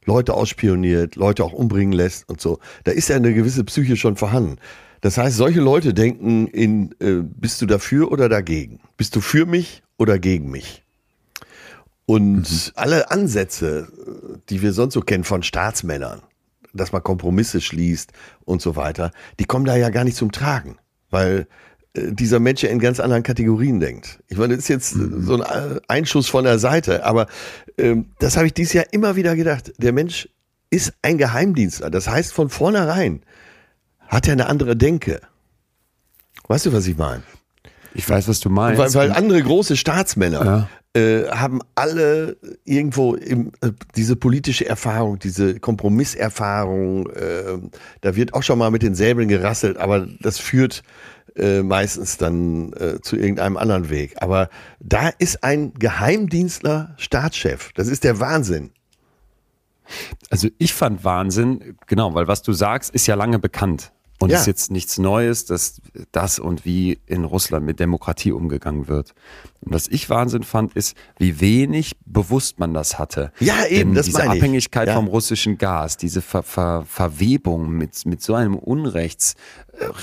[0.06, 2.58] Leute ausspioniert, Leute auch umbringen lässt und so.
[2.84, 4.56] Da ist ja eine gewisse Psyche schon vorhanden.
[5.02, 8.80] Das heißt, solche Leute denken in, äh, bist du dafür oder dagegen?
[8.96, 10.82] Bist du für mich oder gegen mich?
[12.06, 12.72] Und mhm.
[12.74, 13.92] alle Ansätze,
[14.48, 16.22] die wir sonst so kennen von Staatsmännern,
[16.72, 18.12] dass man Kompromisse schließt
[18.46, 20.78] und so weiter, die kommen da ja gar nicht zum Tragen,
[21.10, 21.46] weil
[22.12, 24.20] dieser Mensch ja in ganz anderen Kategorien denkt.
[24.28, 25.22] Ich meine, das ist jetzt mhm.
[25.22, 27.26] so ein äh, Einschuss von der Seite, aber
[27.76, 29.72] ähm, das habe ich dieses Jahr immer wieder gedacht.
[29.78, 30.28] Der Mensch
[30.70, 31.90] ist ein Geheimdienstler.
[31.90, 33.22] Das heißt, von vornherein
[34.06, 35.20] hat er eine andere Denke.
[36.46, 37.22] Weißt du, was ich meine?
[37.94, 38.78] Ich weiß, was du meinst.
[38.78, 41.00] Weil, weil andere große Staatsmänner ja.
[41.00, 47.08] äh, haben alle irgendwo im, äh, diese politische Erfahrung, diese Kompromisserfahrung.
[47.10, 47.58] Äh,
[48.00, 50.82] da wird auch schon mal mit den Säbeln gerasselt, aber das führt
[51.36, 54.14] äh, meistens dann äh, zu irgendeinem anderen Weg.
[54.20, 54.48] Aber
[54.80, 57.72] da ist ein Geheimdienstler Staatschef.
[57.74, 58.70] Das ist der Wahnsinn.
[60.30, 63.92] Also ich fand Wahnsinn, genau, weil was du sagst, ist ja lange bekannt.
[64.20, 64.38] Und ja.
[64.38, 69.14] ist jetzt nichts Neues, dass das und wie in Russland mit Demokratie umgegangen wird.
[69.60, 73.32] Und was ich Wahnsinn fand, ist, wie wenig bewusst man das hatte.
[73.40, 74.94] Ja, eben, Denn das diese Abhängigkeit ja.
[74.94, 79.34] vom russischen Gas, diese Ver Ver Verwebung mit, mit so einem Unrechts,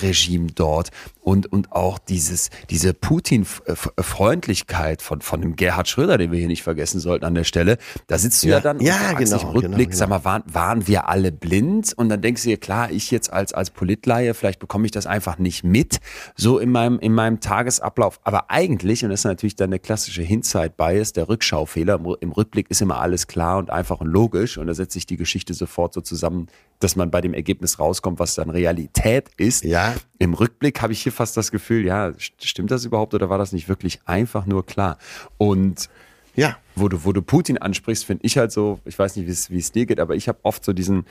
[0.02, 0.90] Regime dort
[1.22, 6.64] und, und auch dieses, diese Putin-Freundlichkeit von, von dem Gerhard Schröder, den wir hier nicht
[6.64, 7.78] vergessen sollten an der Stelle.
[8.08, 9.98] Da sitzt du ja, ja dann ja, und genau, im Rückblick, genau, genau.
[9.98, 11.94] sag mal, waren, waren wir alle blind?
[11.96, 15.06] Und dann denkst du dir, klar, ich jetzt als, als Politleihe, vielleicht bekomme ich das
[15.06, 16.00] einfach nicht mit,
[16.36, 18.20] so in meinem, in meinem Tagesablauf.
[18.24, 22.82] Aber eigentlich, und das ist natürlich dann der klassische Hindsight-Bias, der Rückschaufehler, im Rückblick ist
[22.82, 26.00] immer alles klar und einfach und logisch und da setzt sich die Geschichte sofort so
[26.00, 26.48] zusammen,
[26.80, 29.66] dass man bei dem Ergebnis rauskommt, was dann Realität ist.
[29.66, 29.94] Ja.
[30.18, 33.52] Im Rückblick habe ich hier fast das Gefühl, ja, stimmt das überhaupt oder war das
[33.52, 34.98] nicht wirklich einfach nur klar?
[35.38, 35.90] Und
[36.36, 36.58] ja.
[36.76, 39.72] wo du, wo du Putin ansprichst, finde ich halt so, ich weiß nicht, wie es
[39.72, 41.06] dir geht, aber ich habe oft so diesen,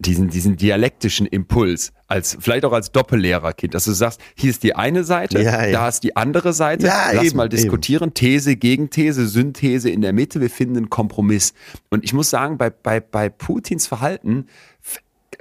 [0.00, 4.74] diesen, diesen dialektischen Impuls, als vielleicht auch als Doppellehrerkind, dass du sagst, hier ist die
[4.74, 5.72] eine Seite, ja, ja.
[5.72, 8.14] da ist die andere Seite, ja, lass eben, mal diskutieren, eben.
[8.14, 11.52] These, Gegenthese, Synthese in der Mitte, wir finden einen Kompromiss.
[11.90, 14.46] Und ich muss sagen, bei, bei, bei Putins Verhalten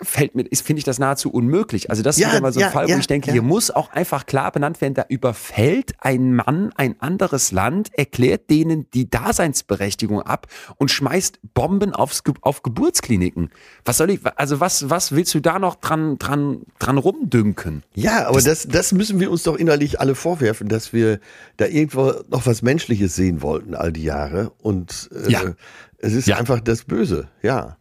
[0.02, 1.90] fällt mir, ist, finde ich das nahezu unmöglich.
[1.90, 3.42] Also das ja, ist wieder mal so ein ja, Fall, wo ja, ich denke, hier
[3.42, 8.90] muss auch einfach klar benannt werden, da überfällt ein Mann ein anderes Land, erklärt denen
[8.92, 13.50] die Daseinsberechtigung ab und schmeißt Bomben aufs, auf Geburtskliniken.
[13.86, 17.84] Was soll ich, also was, was willst du da noch dran, dran, dran rumdünken?
[17.94, 21.20] Ja, aber das, das, das müssen wir uns doch innerlich alle vorwerfen, dass wir
[21.58, 25.54] da irgendwo noch was Menschliches sehen wollten all die Jahre und äh,
[26.02, 27.79] es ist einfach das Böse, ja.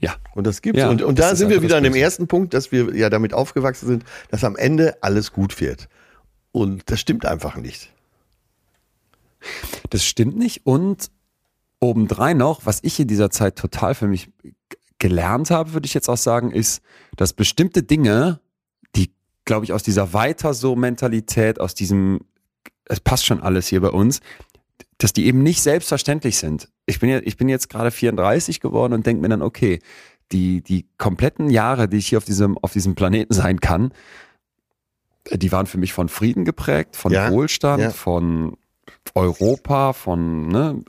[0.00, 0.16] Ja.
[0.34, 0.80] Und das gibt's.
[0.80, 3.34] Ja, und, und da sind wir wieder an dem ersten Punkt, dass wir ja damit
[3.34, 5.88] aufgewachsen sind, dass am Ende alles gut wird.
[6.52, 7.92] Und das stimmt einfach nicht.
[9.90, 10.66] Das stimmt nicht.
[10.66, 11.10] Und
[11.80, 14.30] obendrein noch, was ich in dieser Zeit total für mich
[14.98, 16.82] gelernt habe, würde ich jetzt auch sagen, ist,
[17.16, 18.40] dass bestimmte Dinge,
[18.96, 19.12] die,
[19.44, 22.20] glaube ich, aus dieser weiter so Mentalität, aus diesem,
[22.84, 24.20] es passt schon alles hier bei uns,
[25.02, 26.68] dass die eben nicht selbstverständlich sind.
[26.86, 29.80] Ich bin, ja, ich bin jetzt gerade 34 geworden und denke mir dann, okay,
[30.30, 33.92] die, die kompletten Jahre, die ich hier auf diesem, auf diesem Planeten sein kann,
[35.32, 37.90] die waren für mich von Frieden geprägt, von ja, Wohlstand, ja.
[37.90, 38.56] von
[39.14, 40.82] Europa, von ne,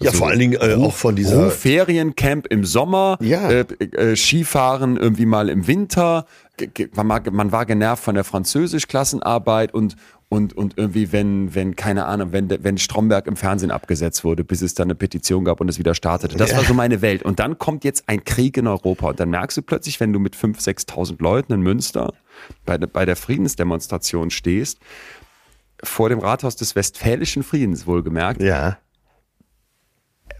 [0.00, 3.48] ja so vor allen Dingen äh, auch von dieser Feriencamp im Sommer, ja.
[3.50, 6.26] äh, äh, Skifahren irgendwie mal im Winter.
[6.94, 9.96] Man, war genervt von der Französisch-Klassenarbeit und
[10.32, 14.62] und, und irgendwie, wenn, wenn, keine Ahnung, wenn, wenn Stromberg im Fernsehen abgesetzt wurde, bis
[14.62, 16.38] es dann eine Petition gab und es wieder startete.
[16.38, 17.22] Das war so meine Welt.
[17.22, 19.08] Und dann kommt jetzt ein Krieg in Europa.
[19.08, 22.14] Und dann merkst du plötzlich, wenn du mit 5.000, 6.000 Leuten in Münster
[22.64, 24.78] bei, bei der Friedensdemonstration stehst,
[25.84, 28.78] vor dem Rathaus des Westfälischen Friedens wohlgemerkt, ja.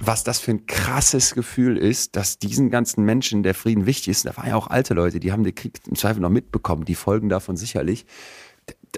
[0.05, 4.27] Was das für ein krasses Gefühl ist, dass diesen ganzen Menschen der Frieden wichtig ist.
[4.27, 6.95] Da waren ja auch alte Leute, die haben den Krieg im Zweifel noch mitbekommen, die
[6.95, 8.07] folgen davon sicherlich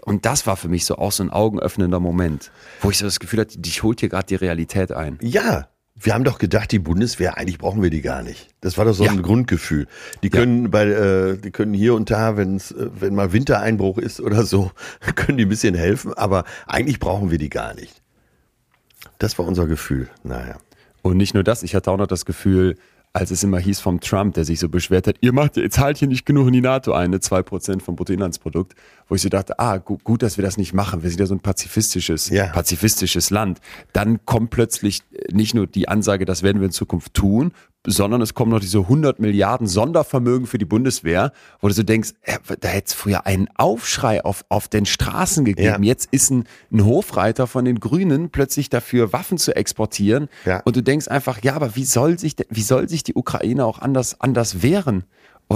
[0.03, 3.21] und das war für mich so auch so ein augenöffnender Moment, wo ich so das
[3.21, 5.19] Gefühl hatte, dich holt hier gerade die Realität ein.
[5.23, 8.49] Ja, wir haben doch gedacht, die Bundeswehr, eigentlich brauchen wir die gar nicht.
[8.61, 9.13] Das war doch so ja.
[9.13, 9.87] ein Grundgefühl.
[10.23, 10.69] Die können ja.
[10.69, 14.73] bei, äh, die können hier und da, wenn's, äh, wenn mal Wintereinbruch ist oder so,
[15.15, 18.03] können die ein bisschen helfen, aber eigentlich brauchen wir die gar nicht.
[19.19, 20.09] Das war unser Gefühl.
[20.25, 20.57] Naja.
[21.05, 22.77] Und nicht nur das, ich hatte auch noch das Gefühl,
[23.13, 25.99] als es immer hieß vom Trump, der sich so beschwert hat, ihr macht, ihr zahlt
[25.99, 28.75] hier nicht genug in die NATO ein, ne, zwei Prozent vom Bruttoinlandsprodukt,
[29.09, 31.03] wo ich so dachte, ah, gut, gut, dass wir das nicht machen.
[31.03, 32.47] Wir sind ja so ein pazifistisches, Ja.
[32.47, 33.61] pazifistisches Land.
[33.93, 37.53] Dann kommt plötzlich nicht nur die Ansage, das werden wir in Zukunft tun,
[37.87, 42.13] sondern es kommen noch diese 100 Milliarden Sondervermögen für die Bundeswehr, wo du so denkst,
[42.23, 45.83] äh, da hätte es früher einen Aufschrei auf, auf den Straßen gegeben.
[45.83, 45.89] Ja.
[45.89, 50.29] Jetzt ist ein, ein Hofreiter von den Grünen plötzlich dafür, Waffen zu exportieren.
[50.45, 50.63] Ja.
[50.65, 53.79] Und du denkst einfach, ja, aber wie soll sich, wie soll sich die Ukraine auch
[53.79, 55.05] anders, anders wehren?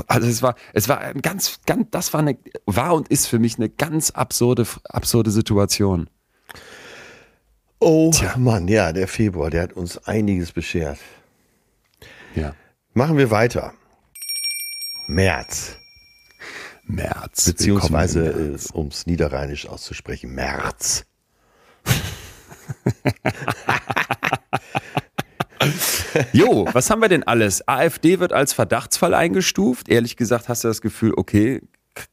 [0.07, 2.37] Also es war, es war ein ganz, ganz, das war eine,
[2.67, 6.11] war und ist für mich eine ganz absurde, absurde Situation.
[7.81, 10.99] Oh Mann, ja, der Februar, der hat uns einiges beschert.
[12.35, 12.55] Ja.
[12.95, 13.73] Machen wir weiter.
[15.09, 15.77] März.
[16.85, 17.47] März.
[17.47, 18.71] Beziehungsweise, äh, März.
[18.71, 21.05] um es niederrheinisch auszusprechen, März.
[26.33, 27.67] Jo, was haben wir denn alles?
[27.67, 29.89] AfD wird als Verdachtsfall eingestuft.
[29.89, 31.61] Ehrlich gesagt hast du das Gefühl, okay,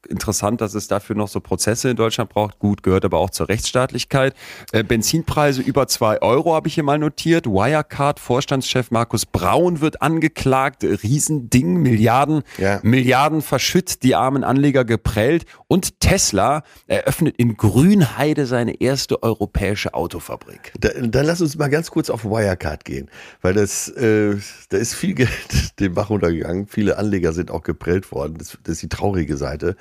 [0.08, 2.58] interessant, dass es dafür noch so Prozesse in Deutschland braucht.
[2.58, 4.34] Gut, gehört aber auch zur Rechtsstaatlichkeit.
[4.72, 7.46] Äh, Benzinpreise über zwei Euro habe ich hier mal notiert.
[7.46, 10.84] Wirecard, Vorstandschef Markus Braun wird angeklagt.
[10.84, 12.80] Riesending, Milliarden, Ja.
[12.82, 15.46] Milliarden verschütt, die armen Anleger geprellt.
[15.68, 20.72] Und Tesla eröffnet in Grünheide seine erste europäische Autofabrik.
[20.80, 23.10] Da, dann lass uns mal ganz kurz auf Wirecard gehen,
[23.42, 24.36] weil das, äh,
[24.68, 25.30] da ist viel Geld
[25.80, 26.66] den Bach runtergegangen.
[26.66, 28.36] Viele Anleger sind auch geprellt worden.
[28.38, 29.75] Das, das ist die traurige Seite.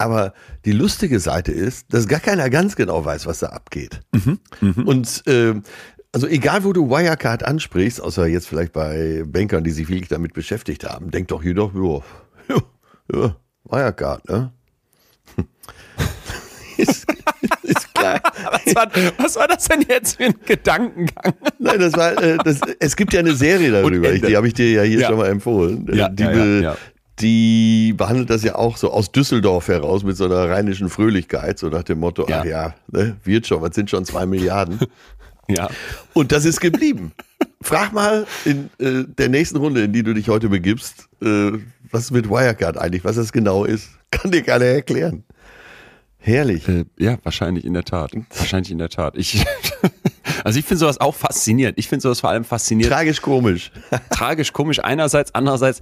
[0.00, 0.32] Aber
[0.64, 4.00] die lustige Seite ist, dass gar keiner ganz genau weiß, was da abgeht.
[4.60, 5.62] Und ähm,
[6.12, 10.34] also egal, wo du Wirecard ansprichst, außer jetzt vielleicht bei Bankern, die sich wirklich damit
[10.34, 11.52] beschäftigt haben, denkt doch ja,
[13.12, 14.52] ja Wirecard, ne?
[16.76, 17.06] ist,
[17.62, 18.20] ist klar.
[18.52, 21.34] Was war, was war das denn jetzt für ein Gedankengang?
[21.58, 24.54] Nein, das war, äh, das, es gibt ja eine Serie darüber, ich, die habe ich
[24.54, 25.08] dir ja hier Ja.
[25.08, 25.88] schon mal empfohlen.
[25.88, 26.76] Äh, Ja, die, ja.
[27.20, 31.68] Die behandelt das ja auch so aus Düsseldorf heraus mit so einer rheinischen Fröhlichkeit, so
[31.68, 32.40] nach dem Motto, Ja.
[32.40, 34.78] ach ja, ne, wird schon, was sind schon zwei Milliarden.
[35.50, 35.70] Ja.
[36.12, 37.12] Und das ist geblieben.
[37.62, 41.52] Frag mal in äh, der nächsten Runde, in die du dich heute begibst, äh,
[41.90, 45.24] was mit Wirecard eigentlich, was das genau ist, kann dir keiner erklären.
[46.18, 46.68] Herrlich.
[46.68, 48.12] Äh, ja, wahrscheinlich in der Tat.
[48.36, 49.16] Wahrscheinlich in der Tat.
[49.16, 49.42] Ich,
[50.44, 51.78] also ich finde sowas auch faszinierend.
[51.78, 52.92] Ich finde sowas vor allem faszinierend.
[52.92, 53.70] Tragisch komisch.
[54.10, 55.80] tragisch, komisch einerseits, andererseits,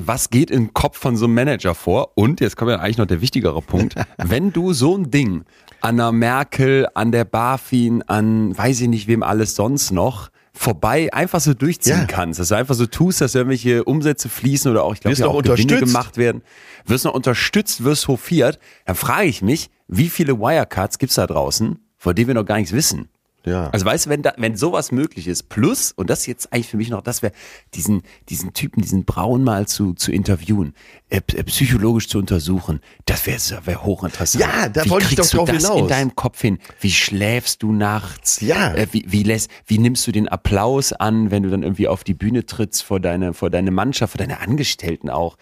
[0.00, 2.12] was geht im Kopf von so einem Manager vor?
[2.16, 3.94] Und jetzt kommt ja eigentlich noch der wichtigere Punkt.
[4.18, 5.44] Wenn du so ein Ding
[5.80, 11.12] an der Merkel, an der BaFin, an weiß ich nicht wem alles sonst noch, vorbei
[11.12, 12.06] einfach so durchziehen Ja.
[12.06, 15.26] kannst, dass du einfach so tust, dass irgendwelche Umsätze fließen oder auch, ich glaube, ja
[15.26, 15.92] noch auch Gewinne unterstützt.
[15.92, 16.42] gemacht werden,
[16.86, 21.80] wirst noch unterstützt, wirst hofiert, dann frage ich mich, wie viele Wirecards gibt's da draußen,
[21.98, 23.08] vor denen wir noch gar nichts wissen?
[23.44, 23.68] Ja.
[23.70, 26.76] Also weißt du, wenn, da, wenn sowas möglich ist, plus, und das jetzt eigentlich für
[26.76, 27.32] mich noch, das wäre,
[27.74, 30.74] diesen, diesen Typen, diesen Braun mal zu, zu interviewen,
[31.10, 34.42] äh, äh, psychologisch zu untersuchen, das wäre wär hochinteressant.
[34.42, 35.80] Ja, da wie wollte ich kriegst doch du drauf das hinaus.
[35.82, 36.58] in deinem Kopf hin?
[36.80, 38.40] Wie schläfst du nachts?
[38.40, 38.74] Ja.
[38.74, 42.02] Äh, wie, wie, lässt, wie nimmst du den Applaus an, wenn du dann irgendwie auf
[42.02, 45.36] die Bühne trittst vor deine, vor deine Mannschaft, vor deine Angestellten auch?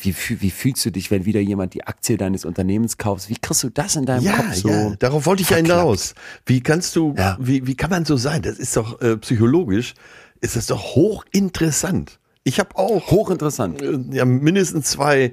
[0.00, 3.28] Wie, wie fühlst du dich, wenn wieder jemand die Aktie deines Unternehmens kauft?
[3.28, 4.68] Wie kriegst du das in deinem Ja, Kopf so?
[4.68, 5.80] ja, darauf wollte ich ja verklappt?
[5.80, 6.14] hinaus.
[6.46, 7.36] Wie kannst du, Ja.
[7.40, 8.42] wie, wie kann man so sein?
[8.42, 9.94] Das ist doch äh, psychologisch,
[10.40, 12.18] ist das doch hochinteressant.
[12.44, 13.82] Ich habe auch Hochinteressant.
[13.82, 15.32] äh, ja, mindestens zwei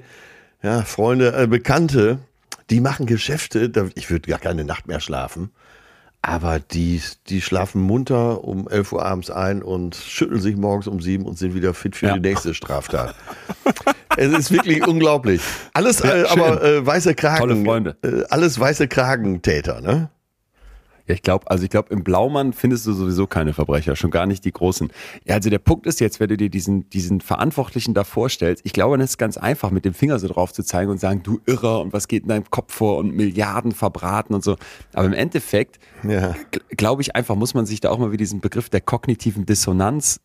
[0.62, 2.18] ja, Freunde, äh, Bekannte,
[2.70, 5.50] die machen Geschäfte, da, ich würde gar keine Nacht mehr schlafen,
[6.26, 11.00] aber die, die schlafen munter um 11 Uhr abends ein und schütteln sich morgens um
[11.00, 12.14] sieben und sind wieder fit für Ja.
[12.14, 13.14] die nächste Straftat.
[14.16, 15.40] es ist wirklich unglaublich.
[15.72, 17.38] Alles äh, aber äh, weiße Kragen.
[17.38, 17.96] Tolle Freunde.
[18.02, 20.10] Äh, alles weiße Kragentäter, ne?
[21.06, 24.26] Ja, ich glaube, also ich glaube, im Blaumann findest du sowieso keine Verbrecher, schon gar
[24.26, 24.90] nicht die großen.
[25.24, 28.72] Ja, also der Punkt ist jetzt, wenn du dir diesen, diesen Verantwortlichen da vorstellst, ich
[28.72, 31.40] glaube, das ist ganz einfach, mit dem Finger so drauf zu zeigen und sagen, du
[31.46, 34.56] Irrer und was geht in deinem Kopf vor und Milliarden verbraten und so.
[34.92, 36.34] Aber im Endeffekt, Ja.
[36.76, 40.20] glaube ich einfach, muss man sich da auch mal wieder diesen Begriff der kognitiven Dissonanz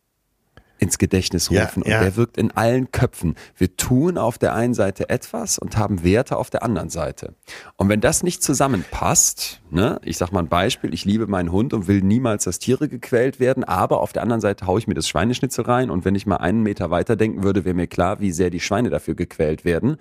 [0.82, 1.84] ins Gedächtnis rufen.
[1.86, 2.00] ja.
[2.00, 3.36] Und der wirkt in allen Köpfen.
[3.56, 7.36] Wir tun auf der einen Seite etwas und haben Werte auf der anderen Seite.
[7.78, 11.76] Und wenn das nicht zusammenpasst, ne, ich sag mal ein Beispiel, ich liebe meinen Hund
[11.76, 14.96] und will niemals, dass Tiere gequält werden, aber auf der anderen Seite haue ich mir
[14.96, 18.20] das Schweineschnitzel rein und wenn ich mal einen Meter weiter denken würde, wäre mir klar,
[18.20, 19.98] wie sehr die Schweine dafür gequält werden.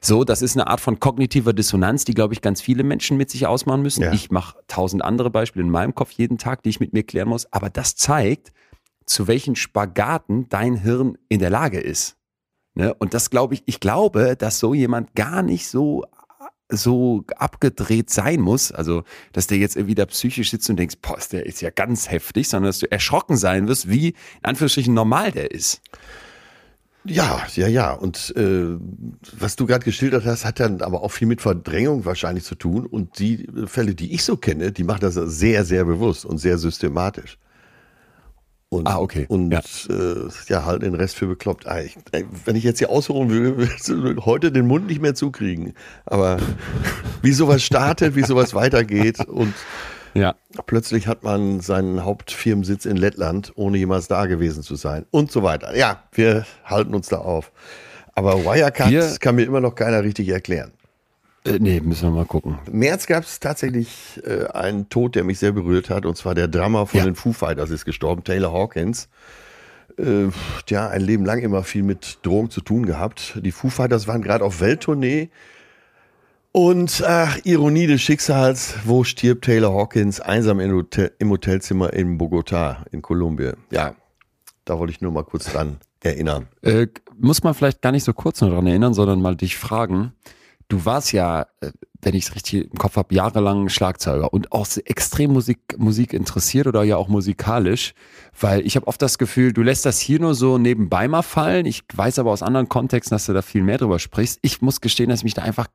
[0.00, 3.30] So, das ist eine Art von kognitiver Dissonanz, die, glaube ich, ganz viele Menschen mit
[3.30, 4.02] sich ausmachen müssen.
[4.02, 4.12] Ja.
[4.14, 7.28] Ich mache tausend andere Beispiele in meinem Kopf jeden Tag, die ich mit mir klären
[7.28, 8.52] muss, aber das zeigt,
[9.06, 12.16] zu welchen Spagaten dein Hirn in der Lage ist.
[12.74, 12.92] Ne?
[12.94, 16.04] Und das glaube ich, ich glaube, dass so jemand gar nicht so
[16.68, 21.16] so abgedreht sein muss, also dass der jetzt irgendwie da psychisch sitzt und denkst, boah,
[21.30, 25.30] der ist ja ganz heftig, sondern dass du erschrocken sein wirst, wie in Anführungsstrichen normal
[25.30, 25.80] der ist.
[27.04, 27.92] Ja, ja, ja.
[27.92, 28.76] Und äh,
[29.38, 32.84] was du gerade geschildert hast, hat dann aber auch viel mit Verdrängung wahrscheinlich zu tun.
[32.84, 36.58] Und die Fälle, die ich so kenne, die machen das sehr, sehr bewusst und sehr
[36.58, 37.38] systematisch.
[38.68, 39.26] Und, ah, okay.
[39.28, 39.60] Und ja.
[39.88, 41.66] Äh, ja, halt den Rest für bekloppt.
[41.66, 41.96] Ah, ich,
[42.44, 45.74] wenn ich jetzt hier ausholen will, willst du heute den Mund nicht mehr zukriegen.
[46.04, 46.38] Aber
[47.22, 49.54] wie sowas startet, wie sowas weitergeht und
[50.14, 50.34] ja.
[50.66, 55.42] plötzlich hat man seinen Hauptfirmensitz in Lettland, ohne jemals da gewesen zu sein und so
[55.42, 55.76] weiter.
[55.76, 57.52] Ja, wir halten uns da auf.
[58.14, 60.72] Aber Wirecard wir, kann mir immer noch keiner richtig erklären.
[61.46, 62.58] Äh, nee, müssen wir mal gucken.
[62.66, 66.06] Im März gab es tatsächlich äh, einen Tod, der mich sehr berührt hat.
[66.06, 67.04] Und zwar der Drama von ja.
[67.04, 69.08] den Foo Fighters ist gestorben, Taylor Hawkins.
[69.98, 70.28] Äh,
[70.68, 73.38] ja, ein Leben lang immer viel mit Drogen zu tun gehabt.
[73.42, 75.30] Die Foo Fighters waren gerade auf Welttournee.
[76.52, 82.16] Und ach, Ironie des Schicksals, wo stirbt Taylor Hawkins einsam im, Hotel, im Hotelzimmer in
[82.16, 83.56] Bogota in Kolumbien?
[83.70, 83.94] Ja,
[84.64, 86.48] da wollte ich nur mal kurz dran erinnern.
[86.62, 86.86] Äh,
[87.18, 90.12] muss man vielleicht gar nicht so kurz noch dran erinnern, sondern mal dich fragen.
[90.68, 91.70] Du warst ja, äh,
[92.02, 96.66] wenn ich es richtig im Kopf habe, jahrelang Schlagzeuger und auch extrem Musik, Musik interessiert
[96.66, 97.94] oder ja auch musikalisch,
[98.38, 101.66] weil ich habe oft das Gefühl, du lässt das hier nur so nebenbei mal fallen.
[101.66, 104.40] Ich weiß aber aus anderen Kontexten, dass du da viel mehr drüber sprichst.
[104.42, 105.68] Ich muss gestehen, dass ich mich da einfach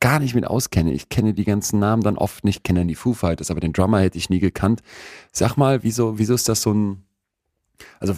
[0.00, 0.92] gar nicht mit auskenne.
[0.92, 4.00] Ich kenne die ganzen Namen dann oft nicht, kenne die Foo Fighters, aber den Drummer
[4.00, 4.82] hätte ich nie gekannt.
[5.30, 7.04] Sag mal, wieso, wieso ist das so ein
[8.00, 8.14] also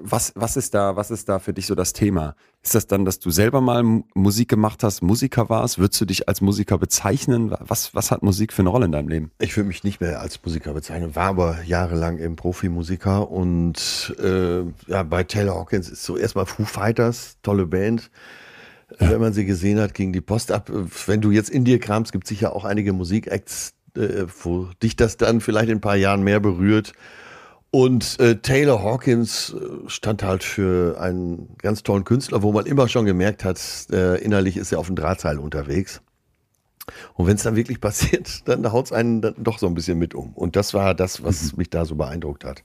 [0.00, 2.34] was, was ist da, was ist da für dich so das Thema?
[2.62, 3.82] Ist das dann, dass du selber mal
[4.14, 5.78] Musik gemacht hast, Musiker warst?
[5.78, 7.54] Würdest du dich als Musiker bezeichnen?
[7.58, 9.30] Was, was hat Musik für eine Rolle in deinem Leben?
[9.40, 14.60] Ich würde mich nicht mehr als Musiker bezeichnen, war aber jahrelang im Profimusiker und äh,
[14.86, 18.10] ja, bei Taylor Hawkins ist so erstmal Foo Fighters, tolle Band.
[19.00, 19.10] Ja.
[19.10, 20.70] Wenn man sie gesehen hat, ging die Post ab.
[21.06, 24.96] Wenn du jetzt in dir kramst, gibt es sicher auch einige Musikacts, äh, wo dich
[24.96, 26.92] das dann vielleicht in ein paar Jahren mehr berührt.
[27.74, 32.86] Und äh, Taylor Hawkins äh, stand halt für einen ganz tollen Künstler, wo man immer
[32.86, 33.58] schon gemerkt hat,
[33.90, 36.02] äh, innerlich ist er auf dem Drahtseil unterwegs.
[37.14, 39.98] Und wenn es dann wirklich passiert, dann haut es einen dann doch so ein bisschen
[39.98, 40.34] mit um.
[40.34, 41.58] Und das war das, was mhm.
[41.58, 42.62] mich da so beeindruckt hat.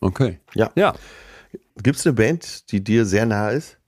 [0.00, 0.40] Okay.
[0.54, 0.70] Ja.
[0.74, 0.94] ja.
[1.82, 3.78] Gibt es eine Band, die dir sehr nahe ist?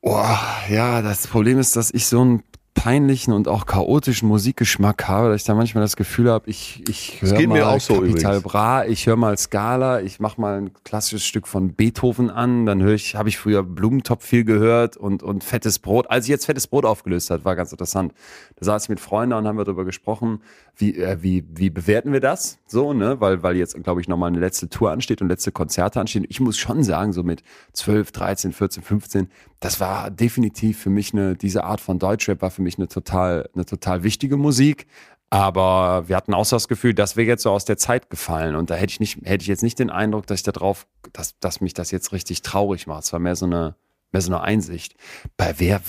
[0.00, 5.30] Boah, ja, das Problem ist, dass ich so ein peinlichen und auch chaotischen Musikgeschmack habe,
[5.30, 9.06] dass ich da manchmal das Gefühl habe, ich, ich höre mal so Capital Bra, ich
[9.06, 13.14] höre mal Scala, ich mache mal ein klassisches Stück von Beethoven an, dann höre ich,
[13.14, 16.10] habe ich früher Blumentopf viel gehört und, und Fettes Brot.
[16.10, 18.12] Als ich jetzt Fettes Brot aufgelöst hat, war ganz interessant.
[18.56, 20.40] Da saß ich mit Freunden und haben wir darüber gesprochen,
[20.76, 23.20] wie, äh, wie, wie bewerten wir das so, ne?
[23.20, 26.26] Weil, weil jetzt, glaube ich, nochmal eine letzte Tour ansteht und letzte Konzerte anstehen.
[26.28, 29.28] Ich muss schon sagen, so mit 12, 13, 14, 15,
[29.60, 33.48] das war definitiv für mich eine, diese Art von Deutschrap war für mich eine total,
[33.54, 34.86] eine total wichtige Musik.
[35.30, 38.56] Aber wir hatten auch so das Gefühl, das wäre jetzt so aus der Zeit gefallen.
[38.56, 40.86] Und da hätte ich nicht, hätte ich jetzt nicht den Eindruck, dass ich da drauf,
[41.12, 43.04] dass, dass mich das jetzt richtig traurig macht.
[43.04, 43.74] Es war mehr so eine,
[44.12, 44.94] mehr so eine Einsicht.
[45.36, 45.80] Bei wer,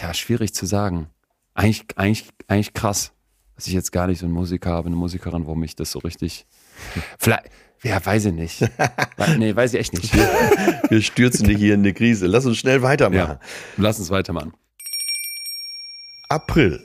[0.00, 1.08] ja, schwierig zu sagen.
[1.54, 3.12] Eigentlich, eigentlich, eigentlich krass
[3.56, 5.98] dass ich jetzt gar nicht so einen Musiker habe, eine Musikerin, wo mich das so
[6.00, 6.46] richtig.
[7.18, 7.44] Vielleicht,
[7.82, 8.60] ja, weiß ich nicht.
[9.38, 10.14] nee, weiß ich echt nicht.
[10.90, 12.26] Wir stürzen dich hier in eine Krise.
[12.26, 13.38] Lass uns schnell weitermachen.
[13.38, 13.40] Ja,
[13.78, 14.52] lass uns weitermachen.
[16.28, 16.84] April.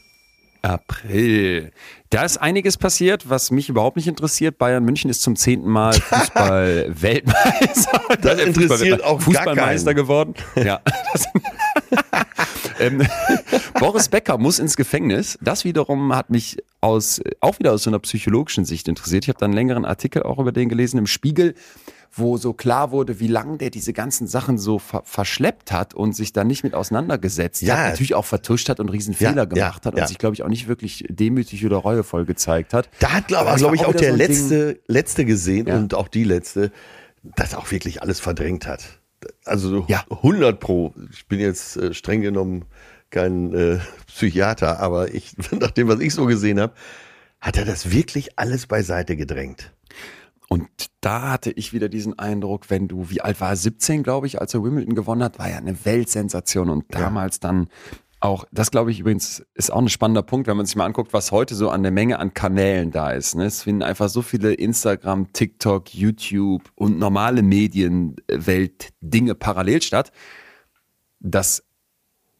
[0.61, 1.71] April.
[2.11, 4.59] Da ist einiges passiert, was mich überhaupt nicht interessiert.
[4.59, 8.01] Bayern München ist zum zehnten Mal Fußball-Weltmeister.
[8.21, 10.35] Das interessiert auch Fußballmeister geworden.
[10.55, 10.81] Ja.
[12.79, 13.07] ähm,
[13.79, 15.39] Boris Becker muss ins Gefängnis.
[15.41, 19.23] Das wiederum hat mich aus, auch wieder aus so einer psychologischen Sicht interessiert.
[19.23, 21.55] Ich habe da einen längeren Artikel auch über den gelesen im Spiegel
[22.13, 26.13] wo so klar wurde, wie lange der diese ganzen Sachen so ver verschleppt hat und
[26.13, 27.77] sich da nicht mit auseinandergesetzt ja.
[27.77, 30.43] hat, natürlich auch vertuscht hat und Riesenfehler ja, gemacht ja, hat und sich, glaube ich,
[30.43, 32.89] auch nicht wirklich demütig oder reuevoll gezeigt hat.
[32.99, 36.71] Da hat, glaube glaub ich, auch, der so letzte, letzte gesehen und auch die letzte,
[37.23, 38.99] das auch wirklich alles verdrängt hat.
[39.45, 40.03] Also ja.
[40.09, 40.93] 100 pro.
[41.11, 42.65] Ich bin jetzt äh, streng genommen
[43.11, 46.73] kein äh, Psychiater, aber ich, nach dem, was ich so gesehen habe,
[47.39, 49.71] hat er das wirklich alles beiseite gedrängt.
[50.51, 50.67] Und
[50.99, 54.41] da hatte ich wieder diesen Eindruck, wenn du, wie alt war er, 17, glaube ich,
[54.41, 57.47] als er Wimbledon gewonnen hat, war ja eine Weltsensation und damals ja.
[57.47, 57.69] dann
[58.19, 61.13] auch, das glaube ich übrigens, ist auch ein spannender Punkt, wenn man sich mal anguckt,
[61.13, 63.33] was heute so an der Menge an Kanälen da ist.
[63.35, 63.45] Ne?
[63.45, 70.11] Es finden einfach so viele Instagram, TikTok, YouTube und normale Medienwelt Dinge parallel statt,
[71.21, 71.63] dass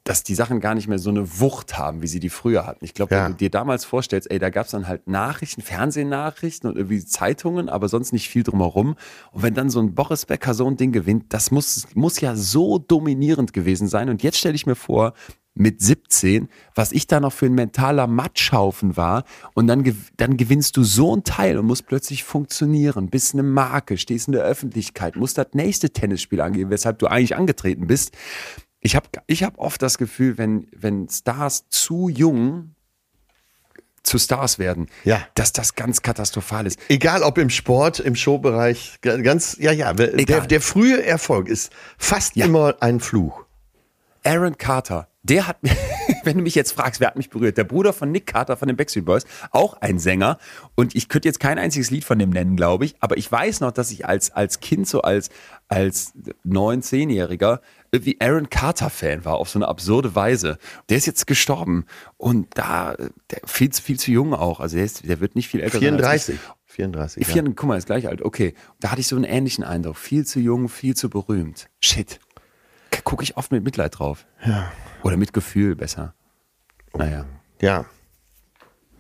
[0.04, 2.84] dass die Sachen gar nicht mehr so eine Wucht haben, wie sie die früher hatten.
[2.84, 3.26] Ich glaube, Ja.
[3.26, 7.06] wenn du dir damals vorstellst, ey, da gab es dann halt Nachrichten, Fernsehnachrichten und irgendwie
[7.06, 8.96] Zeitungen, aber sonst nicht viel drumherum.
[9.32, 12.36] Und wenn dann so ein Boris Becker so ein Ding gewinnt, das muss, muss ja
[12.36, 14.10] so dominierend gewesen sein.
[14.10, 15.14] Und jetzt stelle ich mir vor,
[15.54, 19.26] mit 17, was ich da noch für ein mentaler Matschhaufen war.
[19.54, 19.84] Und dann,
[20.16, 24.32] dann gewinnst du so ein Teil und musst plötzlich funktionieren, bist eine Marke, stehst in
[24.32, 28.16] der Öffentlichkeit, musst das nächste Tennisspiel angehen, weshalb du eigentlich angetreten bist.
[28.82, 32.76] Ich habe ich hab oft das Gefühl, wenn, wenn Stars zu jung
[34.04, 35.22] zu Stars werden, Ja.
[35.36, 36.80] dass das ganz katastrophal ist.
[36.90, 40.48] Egal ob im Sport, im Showbereich, ga- ganz, ja, ja, der, Egal.
[40.48, 42.48] der frühe Erfolg ist fast Ja.
[42.48, 43.46] immer ein Fluch.
[44.24, 45.58] Aaron Carter, der hat,
[46.24, 47.58] wenn du mich jetzt fragst, wer hat mich berührt?
[47.60, 50.40] Der Bruder von Nick Carter von den Backstreet Boys, auch ein Sänger.
[50.74, 52.96] Und ich könnte jetzt kein einziges Lied von dem nennen, glaube ich.
[53.02, 55.30] Aber ich weiß noch, dass ich als, als Kind, so als,
[55.68, 56.14] als
[56.44, 57.62] neun, zehnjähriger,
[57.92, 60.58] irgendwie Aaron Carter Fan war, auf so eine absurde Weise.
[60.89, 61.86] Der ist jetzt gestorben.
[62.18, 62.96] Und da,
[63.30, 64.60] der, viel, zu- viel zu jung auch.
[64.62, 66.02] Also der, ist, der wird nicht viel älter sein.
[66.04, 66.39] als ich.
[66.39, 66.39] 34.
[66.68, 67.28] 34.
[67.28, 68.22] Vier, guck mal, ist gleich alt.
[68.22, 68.54] Okay.
[68.80, 69.98] Da hatte ich so einen ähnlichen Eindruck.
[69.98, 71.70] Viel zu jung, viel zu berühmt.
[71.82, 72.20] Shit.
[73.04, 74.26] Gucke ich oft mit Mitleid drauf.
[74.46, 74.72] Ja.
[75.04, 76.14] Oder mit Gefühl besser.
[76.94, 77.26] Naja.
[77.62, 77.86] Ja.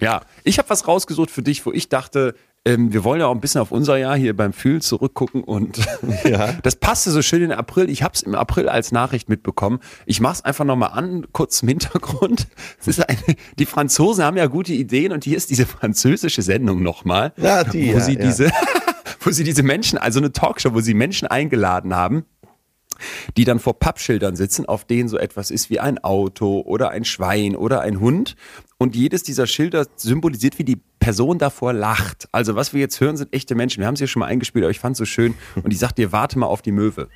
[0.01, 2.35] Ja, ich habe was rausgesucht für dich, wo ich dachte,
[2.65, 5.79] ähm, wir wollen ja auch ein bisschen auf unser Jahr hier beim Fühlen zurückgucken und
[6.23, 6.53] Ja.
[6.63, 7.89] das passte so schön in April.
[7.89, 9.79] Ich habe es im April als Nachricht mitbekommen.
[10.05, 12.47] Ich mache es einfach nochmal an, kurz im Hintergrund.
[13.07, 17.63] Eine, die Franzosen haben ja gute Ideen und hier ist diese französische Sendung nochmal, Ja,
[17.63, 18.21] die, wo ja, sie ja.
[18.21, 18.51] diese,
[19.21, 22.25] wo sie diese Menschen, also eine Talkshow, wo sie Menschen eingeladen haben
[23.37, 27.05] die dann vor Pappschildern sitzen, auf denen so etwas ist wie ein Auto oder ein
[27.05, 28.35] Schwein oder ein Hund.
[28.77, 32.27] Und jedes dieser Schilder symbolisiert, wie die Person davor lacht.
[32.31, 33.81] Also was wir jetzt hören, sind echte Menschen.
[33.81, 35.35] Wir haben es ja schon mal eingespielt, aber ich fand es so schön.
[35.55, 37.07] Und die sagt dir, warte mal auf die Möwe.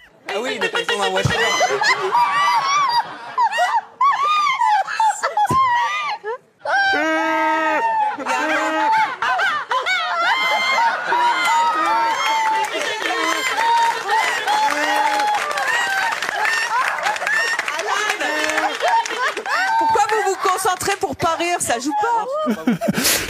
[21.37, 22.27] Rire Ça joue pas.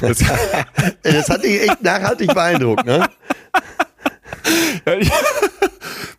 [0.01, 0.19] Das,
[1.03, 3.07] Das hat dich echt nachhaltig beeindruckt, ne?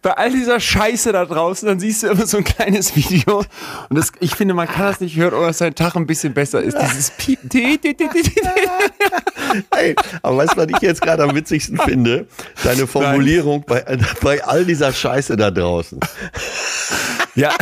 [0.02, 3.44] bei all dieser Scheiße da draußen, dann siehst du immer so ein kleines Video.
[3.88, 6.32] Und das, ich finde, man kann das nicht hören, ohne dass sein Tag ein bisschen
[6.34, 6.76] besser ist.
[6.78, 7.38] Dieses Piep.
[9.76, 12.26] Ey, aber weißt du, was ich jetzt gerade am witzigsten finde?
[12.62, 13.84] Deine Formulierung bei,
[14.22, 15.98] bei all dieser Scheiße da draußen.
[17.34, 17.52] Ja,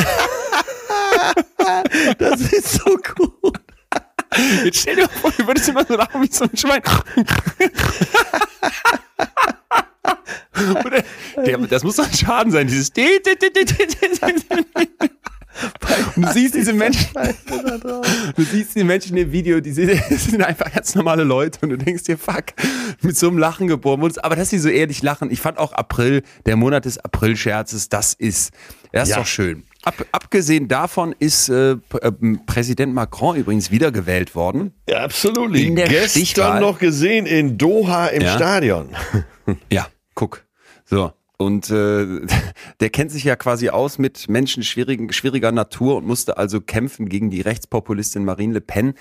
[2.18, 3.58] Das ist so gut.
[4.64, 6.82] Jetzt stell dir mal vor, du würdest immer so lachen wie so ein Schwein.
[10.84, 11.02] Oder,
[11.44, 12.90] der, das muss doch ein Schaden sein, dieses.
[16.16, 17.06] Und du siehst diese Menschen,
[18.36, 22.02] du siehst die Menschen im Video, die sind einfach ganz normale Leute und du denkst
[22.04, 22.44] dir, fuck,
[23.02, 24.24] mit so einem Lachen geboren wurdest.
[24.24, 28.14] Aber dass sie so ehrlich lachen, ich fand auch April, der Monat des Aprilscherzes, das
[28.14, 28.52] ist,
[28.92, 29.16] das ist Ja.
[29.20, 29.64] doch schön.
[29.84, 31.76] Ab, abgesehen davon ist äh, äh,
[32.46, 34.72] Präsident Macron übrigens wiedergewählt worden.
[34.88, 35.54] Ja, absolut.
[35.56, 36.60] In der Gestern Stichwahl.
[36.60, 38.34] noch gesehen in Doha im Ja.
[38.36, 38.88] Stadion.
[39.70, 40.44] Ja, guck.
[40.86, 41.12] So.
[41.36, 42.20] Und äh,
[42.80, 47.08] der kennt sich ja quasi aus mit Menschen schwierigen, schwieriger Natur und musste also kämpfen
[47.10, 48.94] gegen die Rechtspopulistin Marine Le Pen.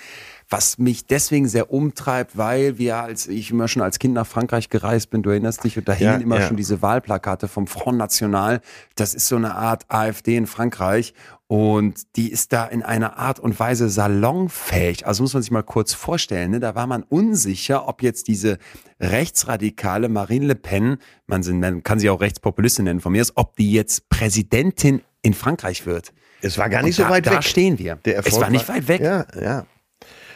[0.54, 4.68] Was mich deswegen sehr umtreibt, weil wir, als ich immer schon als Kind nach Frankreich
[4.68, 6.46] gereist bin, du erinnerst dich, und da Ja, hingen immer ja.
[6.46, 8.60] schon diese Wahlplakate vom Front National.
[8.94, 11.12] Das ist so eine Art AfD in Frankreich.
[11.48, 15.06] Und die ist da in einer Art und Weise salonfähig.
[15.06, 16.60] Also muss man sich mal kurz vorstellen, ne?
[16.60, 18.58] da war man unsicher, ob jetzt diese
[19.00, 23.72] rechtsradikale Marine Le Pen, man, kann sie auch Rechtspopulistin nennen von mir, aus, ob die
[23.72, 26.12] jetzt Präsidentin in Frankreich wird.
[26.42, 27.44] Es war gar nicht Und so da, weit da weg.
[27.44, 27.96] stehen wir.
[28.04, 29.00] Der Erfolg es war nicht weit weg.
[29.00, 29.66] Ja, ja.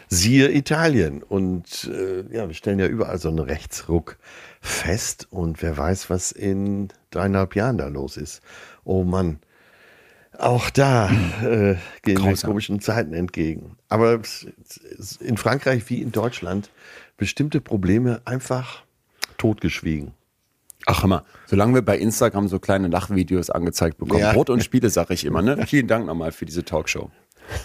[0.08, 1.22] Siehe Italien.
[1.22, 4.18] Und äh, ja, wir stellen ja überall so einen Rechtsruck
[4.60, 5.28] fest.
[5.30, 8.40] Und wer weiß, was in dreieinhalb Jahren da los ist.
[8.84, 9.38] Oh Mann.
[10.38, 11.10] Auch da
[11.42, 13.76] äh, gehen wir komischen Zeiten entgegen.
[13.88, 14.20] Aber
[15.20, 16.70] in Frankreich wie in Deutschland
[17.16, 18.84] bestimmte Probleme einfach
[19.36, 20.12] totgeschwiegen.
[20.86, 24.20] Ach immer, solange wir bei Instagram so kleine Lachvideos angezeigt bekommen.
[24.20, 24.32] Ja.
[24.32, 25.42] Brot und Spiele, sage ich immer.
[25.42, 25.66] Ne?
[25.66, 27.10] Vielen Dank nochmal für diese Talkshow.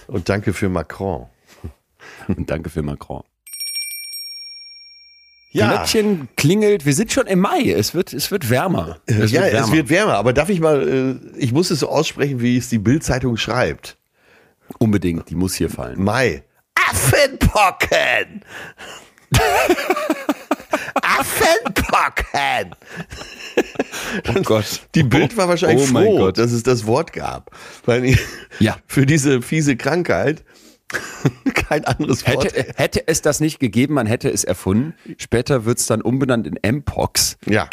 [0.07, 1.27] Und danke für Macron.
[2.28, 3.24] Und danke für Macron.
[5.51, 6.86] Ja, Glöckchen klingelt.
[6.86, 7.70] Wir sind schon im Mai.
[7.70, 8.99] Es wird, es wird wärmer.
[9.06, 9.72] Es ja, wird es wärmer.
[9.74, 10.14] wird wärmer.
[10.16, 13.97] Aber darf ich mal, äh, ich muss es so aussprechen, wie es die Bildzeitung schreibt.
[14.80, 16.04] Unbedingt, die muss hier fallen.
[16.04, 16.43] Mai.
[16.89, 18.41] Affenpocken!
[21.01, 22.76] Affenpocken!
[24.36, 24.82] Oh Gott.
[24.95, 26.38] Die Bild war wahrscheinlich Oh mein froh, Gott.
[26.38, 27.51] dass es das Wort gab.
[27.86, 28.18] Weil
[28.60, 28.78] Ja.
[28.88, 30.43] für diese fiese Krankheit
[31.53, 32.45] kein anderes Wort.
[32.45, 34.93] Hätte, hätte es das nicht gegeben, man hätte es erfunden.
[35.17, 37.38] Später wird's dann umbenannt in Mpox.
[37.45, 37.69] Ja.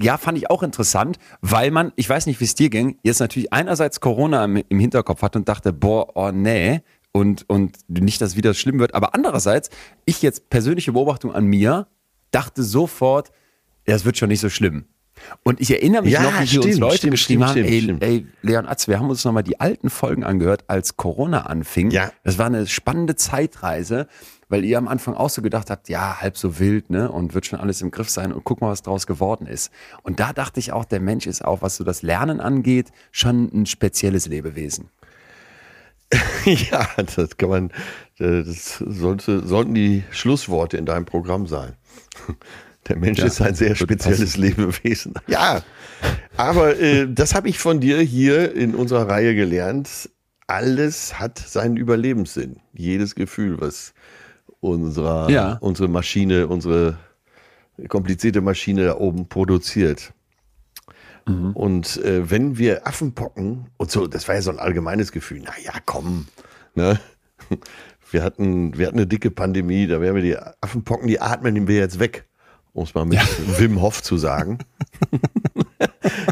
[0.00, 3.20] Ja, fand ich auch interessant, weil man, ich weiß nicht, wie es dir ging, jetzt
[3.20, 6.82] natürlich einerseits Corona im, im Hinterkopf hat und dachte, boah, oh nee,
[7.12, 8.94] und, und nicht, dass wieder schlimm wird.
[8.94, 9.70] Aber andererseits,
[10.04, 11.86] ich jetzt persönliche Beobachtung an mir,
[12.30, 13.32] dachte sofort,
[13.86, 14.86] ja, es wird schon nicht so schlimm.
[15.42, 17.72] Und ich erinnere mich Ja, noch, wie wir uns stimmt, Leute stimmt, geschrieben stimmt, haben,
[17.72, 18.02] ey, stimmt.
[18.02, 21.90] ey, Leon Atz, wir haben uns nochmal die alten Folgen angehört, als Corona anfing.
[21.90, 22.12] Ja.
[22.24, 24.08] Das war eine spannende Zeitreise,
[24.48, 27.10] weil ihr am Anfang auch so gedacht habt, ja, halb so wild, ne?
[27.10, 29.72] Und wird schon alles im Griff sein und guck mal, was draus geworden ist.
[30.02, 33.50] Und da dachte ich auch, der Mensch ist auch, was so das Lernen angeht, schon
[33.52, 34.90] ein spezielles Lebewesen.
[36.44, 36.86] Ja,
[37.16, 37.70] das kann man,
[38.18, 41.74] äh, das sollte, sollten die Schlussworte in deinem Programm sein.
[42.88, 45.14] Der Mensch ist ein sehr spezielles Lebewesen.
[45.26, 45.62] Ja,
[46.36, 50.10] aber äh, das habe ich von dir hier in unserer Reihe gelernt.
[50.46, 52.60] Alles hat seinen Überlebenssinn.
[52.74, 53.94] Jedes Gefühl, was
[54.60, 55.56] unserer, Ja.
[55.60, 56.98] unsere Maschine, unsere
[57.88, 60.12] komplizierte Maschine da oben produziert.
[61.54, 65.50] Und äh, wenn wir Affenpocken und so, das war ja so ein allgemeines Gefühl, na
[65.64, 66.28] ja, komm,
[66.74, 67.00] ne?
[68.12, 71.78] Wir hatten, wir hatten eine dicke Pandemie, da wären wir die Affenpocken, die atmen wir
[71.78, 72.24] jetzt weg,
[72.76, 73.18] um es mal mit
[73.58, 74.58] Wim Hof zu sagen.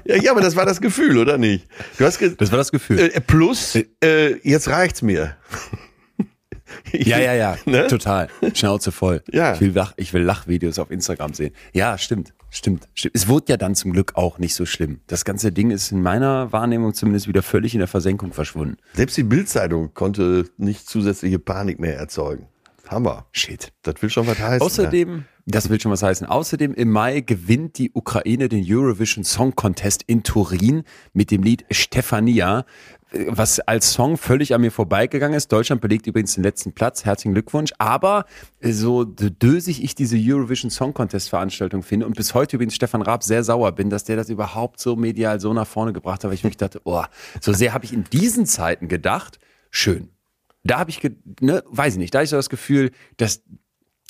[0.05, 1.67] ja, ja, aber das war das Gefühl, oder nicht?
[1.99, 2.99] Du hast Das war das Gefühl.
[2.99, 5.37] äh, plus, äh, jetzt reicht's mir.
[6.93, 7.87] ja, ja, ja, Ne?
[7.87, 8.29] total.
[8.55, 9.23] Schnauze voll.
[9.33, 9.55] Ja.
[9.55, 11.55] Ich will, Lach, ich will Lachvideos auf Instagram sehen.
[11.73, 13.15] Ja, stimmt, stimmt, stimmt.
[13.15, 15.01] Es wurde ja dann zum Glück auch nicht so schlimm.
[15.07, 18.77] Das ganze Ding ist in meiner Wahrnehmung zumindest wieder völlig in der Versenkung verschwunden.
[18.95, 22.49] Selbst die Bildzeitung konnte nicht zusätzliche Panik mehr erzeugen.
[22.89, 23.27] Hammer.
[23.33, 23.73] Shit.
[23.83, 24.61] Das will schon was heißen.
[24.61, 26.27] Außerdem, das will schon was heißen.
[26.27, 31.67] Außerdem im Mai gewinnt die Ukraine den Eurovision Song Contest in Turin mit dem Lied
[31.71, 32.65] Stefania,
[33.11, 35.53] äh, was als Song völlig an mir vorbeigegangen ist.
[35.53, 37.05] Deutschland belegt übrigens den letzten Platz.
[37.05, 37.73] Herzlichen Glückwunsch.
[37.79, 38.25] Aber
[38.61, 43.03] äh, so dösig ich diese Eurovision Song Contest Veranstaltung finde und bis heute übrigens Stefan
[43.03, 46.29] Raab sehr sauer bin, dass der das überhaupt so medial so nach vorne gebracht hat,
[46.31, 47.05] weil ich mich dachte, oh,
[47.41, 49.39] so sehr habe ich in diesen Zeiten gedacht,
[49.71, 50.09] schön.
[50.67, 51.03] Da habe ich,
[51.41, 53.43] ne, weiß ich nicht, da ich so das Gefühl, dass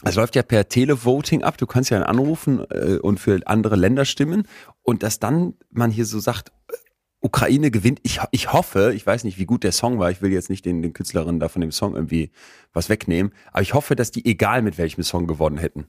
[0.05, 1.59] es läuft ja per Televoting ab.
[1.59, 4.47] Du kannst ja anrufen äh, und für andere Länder stimmen.
[4.83, 6.75] Und dass dann man hier so sagt, äh,
[7.21, 8.01] Ukraine gewinnt.
[8.03, 10.11] Ich, ich hoffe, ich weiß nicht, wie gut der Song war.
[10.11, 12.31] Ich will jetzt nicht den, den Künstlerinnen da von dem Song irgendwie
[12.73, 13.33] was wegnehmen.
[13.53, 15.87] Aber ich hoffe, dass die egal mit welchem Song gewonnen hätten.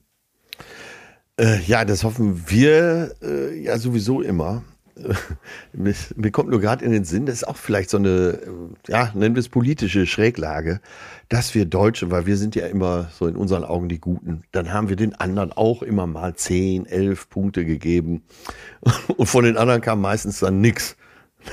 [1.38, 4.64] Äh, ja, das hoffen wir äh, ja sowieso immer.
[5.72, 8.48] Mir, kommt nur gerade in den Sinn, das ist auch vielleicht so eine, äh,
[8.88, 10.80] ja, nennen wir es politische Schräglage,
[11.28, 14.72] dass wir Deutsche, weil wir sind ja immer so in unseren Augen die Guten, dann
[14.72, 18.22] haben wir den anderen auch immer mal 10, 11 Punkte gegeben.
[19.16, 20.96] Und von den anderen kam meistens dann nix.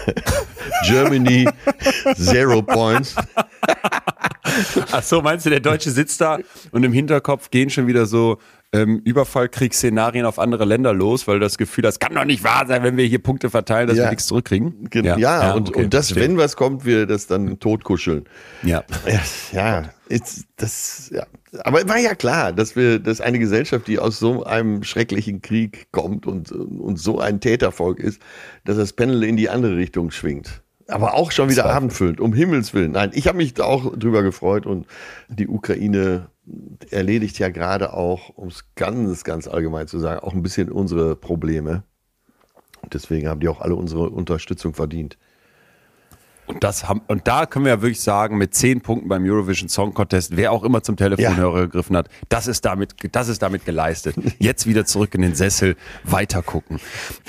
[0.87, 1.47] Germany,
[2.15, 3.15] zero points.
[4.91, 6.39] Ach so, meinst du, der Deutsche sitzt da
[6.71, 8.39] und im Hinterkopf gehen schon wieder so
[8.73, 12.83] ähm, Überfallkriegsszenarien auf andere Länder los, weil das Gefühl hast, kann doch nicht wahr sein,
[12.83, 14.05] wenn wir hier Punkte verteilen, dass Ja.
[14.05, 14.89] wir nichts zurückkriegen.
[14.89, 16.27] Gen- Ja, und, okay, und das, verstehe.
[16.29, 18.25] wenn was kommt, wir das dann totkuscheln.
[18.63, 18.83] Ja.
[19.07, 19.19] Ja,
[19.51, 21.25] ja, jetzt, das, ja.
[21.63, 25.87] Aber war ja klar, dass wir, dass eine Gesellschaft, die aus so einem schrecklichen Krieg
[25.91, 28.19] kommt und, und so ein Tätervolk ist,
[28.65, 30.61] dass das Pendel in die andere Richtung schwingt.
[30.87, 32.91] Aber auch schon wieder abendfüllend, um Himmels Willen.
[32.91, 34.85] Nein, ich habe mich da auch drüber gefreut und
[35.29, 36.27] die Ukraine
[36.89, 41.15] erledigt ja gerade auch, um es ganz, ganz allgemein zu sagen, auch ein bisschen unsere
[41.15, 41.83] Probleme.
[42.81, 45.17] Und deswegen haben die auch alle unsere Unterstützung verdient.
[46.53, 49.69] Und, das haben, und da können wir ja wirklich sagen, mit zehn Punkten beim Eurovision
[49.69, 53.65] Song Contest, wer auch immer zum Telefonhörer gegriffen hat, das ist, damit, das ist damit
[53.65, 54.15] geleistet.
[54.39, 56.79] Jetzt wieder zurück in den Sessel, weiter gucken.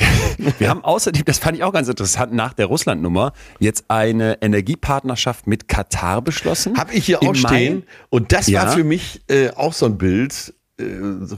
[0.58, 5.46] Wir haben außerdem, das fand ich auch ganz interessant, nach der Russland-Nummer jetzt eine Energiepartnerschaft
[5.46, 6.76] mit Katar beschlossen.
[6.76, 7.84] Hab ich hier auch stehen.
[8.10, 8.62] Und das Ja.
[8.66, 10.54] war für mich äh, auch so ein Bild.
[10.78, 10.84] Äh,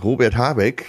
[0.02, 0.86] Robert Habeck,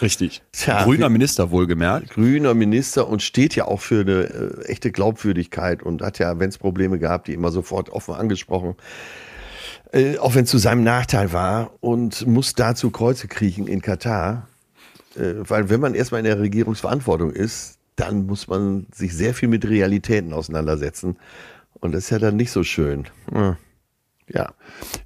[0.00, 0.42] Richtig.
[0.52, 2.10] Tja, Grüner Minister wohlgemerkt.
[2.10, 6.48] grüner Minister und steht ja auch für eine äh, echte Glaubwürdigkeit und hat ja, wenn
[6.48, 8.74] es Probleme gab, die immer sofort offen angesprochen.
[9.92, 14.48] Äh, auch wenn es zu seinem Nachteil war und muss dazu Kreuze kriechen in Katar.
[15.16, 19.48] Äh, weil wenn man erstmal in der Regierungsverantwortung ist, dann muss man sich sehr viel
[19.48, 21.18] mit Realitäten auseinandersetzen.
[21.74, 23.06] Und das ist ja dann nicht so schön.
[23.30, 23.56] Hm.
[24.28, 24.54] Ja.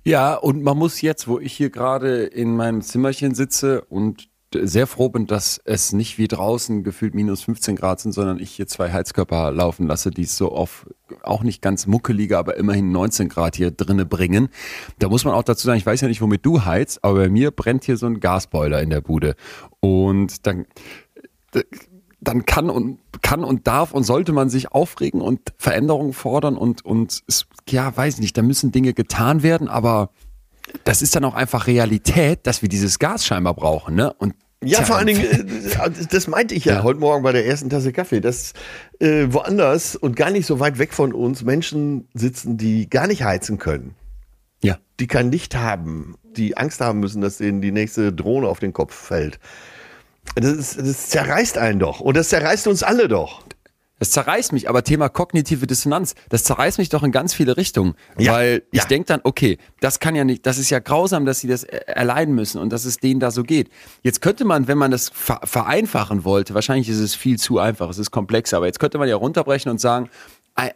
[0.04, 4.86] Ja, und man muss jetzt, wo ich hier gerade in meinem Zimmerchen sitze und sehr
[4.86, 8.66] froh bin, dass es nicht wie draußen gefühlt minus 15 Grad sind, sondern ich hier
[8.66, 10.86] zwei Heizkörper laufen lasse, die es so auf
[11.22, 14.48] auch nicht ganz muckelige, aber immerhin 19 Grad hier drinne bringen.
[14.98, 17.28] Da muss man auch dazu sagen, ich weiß ja nicht, womit du heizt, aber bei
[17.28, 19.34] mir brennt hier so ein Gasboiler in der Bude.
[19.80, 20.66] Und dann
[22.20, 26.84] dann kann und kann und darf und sollte man sich aufregen und Veränderungen fordern und
[26.84, 27.22] und
[27.68, 30.10] ja, weiß nicht, da müssen Dinge getan werden, aber
[30.84, 34.12] das ist dann auch einfach Realität, dass wir dieses Gas scheinbar brauchen, ne?
[34.14, 36.82] Und Ja, tja, vor allen Dingen, äh, das meinte ich ja, Ja.
[36.82, 38.52] heute Morgen bei der ersten Tasse Kaffee, dass
[39.00, 43.22] äh, woanders und gar nicht so weit weg von uns Menschen sitzen, die gar nicht
[43.22, 43.94] heizen können,
[44.62, 44.78] ja.
[45.00, 48.72] die kein Licht haben, die Angst haben müssen, dass denen die nächste Drohne auf den
[48.72, 49.38] Kopf fällt.
[50.34, 53.44] Das, ist, das zerreißt einen doch und das zerreißt uns alle doch.
[53.98, 57.94] Das zerreißt mich, aber Thema kognitive Dissonanz, das zerreißt mich doch in ganz viele Richtungen.
[58.18, 58.84] Ja, weil ich ja.
[58.86, 61.88] denk dann, okay, das kann ja nicht, das ist ja grausam, dass sie das er-
[61.88, 63.70] erleiden müssen und dass es denen da so geht.
[64.02, 67.88] Jetzt könnte man, wenn man das ver vereinfachen wollte, wahrscheinlich ist es viel zu einfach,
[67.88, 70.10] es ist komplexer, aber jetzt könnte man ja runterbrechen und sagen,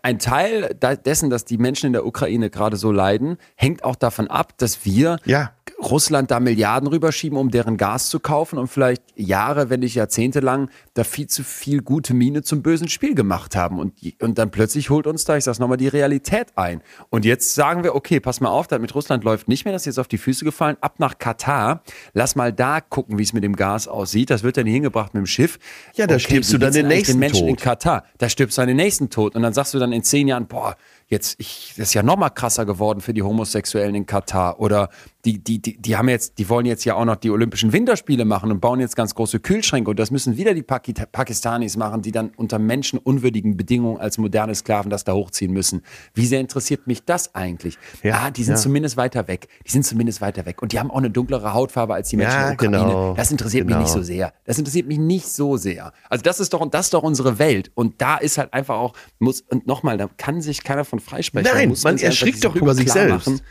[0.03, 4.29] ein, Teil dessen, dass die Menschen in der Ukraine gerade so leiden, hängt auch davon
[4.29, 5.53] ab, dass wir Ja.
[5.83, 10.41] Russland da Milliarden rüberschieben, um deren Gas zu kaufen und vielleicht Jahre, wenn nicht Jahrzehnte
[10.41, 13.79] lang, da viel zu viel gute Miene zum bösen Spiel gemacht haben.
[13.79, 16.83] Und, und dann plötzlich holt uns da, ich sag's nochmal, die Realität ein.
[17.09, 19.83] Und jetzt sagen wir, okay, pass mal auf, das mit Russland läuft nicht mehr, das
[19.83, 23.33] ist jetzt auf die Füße gefallen, ab nach Katar, lass mal da gucken, wie es
[23.33, 24.31] mit dem Gas aussieht.
[24.31, 25.59] Das wird dann hingebracht mit dem Schiff.
[25.95, 27.65] Ja, da stirbst wie du dann den nächsten den Menschen in Tod.
[27.65, 28.05] Katar.
[28.19, 29.35] Da stirbst du an den nächsten Tod.
[29.35, 30.77] Und dann sagst du dann in zehn Jahren, boah,
[31.11, 34.61] jetzt, ich, das ist ja noch mal krasser geworden für die Homosexuellen in Katar.
[34.61, 34.89] Oder
[35.25, 38.25] die, die, die, die haben jetzt, die wollen jetzt ja auch noch die Olympischen Winterspiele
[38.25, 39.91] machen und bauen jetzt ganz große Kühlschränke.
[39.91, 44.55] Und das müssen wieder die Paki Pakistanis machen, die dann unter menschenunwürdigen Bedingungen als moderne
[44.55, 45.83] Sklaven das da hochziehen müssen.
[46.15, 47.77] Wie sehr interessiert mich das eigentlich?
[48.05, 48.61] Ja, ah, die sind ja.
[48.61, 49.49] zumindest weiter weg.
[49.67, 50.63] Die sind zumindest weiter weg.
[50.63, 52.93] Und die haben auch eine dunklere Hautfarbe als die Menschen Ja, in der Ukraine.
[52.93, 53.83] genau, Das interessiert mich genau.
[53.83, 54.33] nicht so sehr.
[54.45, 55.93] Das interessiert mich nicht so sehr.
[56.09, 58.93] Also das ist doch das ist doch unsere Welt und da ist halt einfach auch
[59.19, 61.51] muss und nochmal, da kann sich keiner von freisprechen.
[61.53, 63.43] Nein, man einfach erschrickt doch über Punkt sich selbst.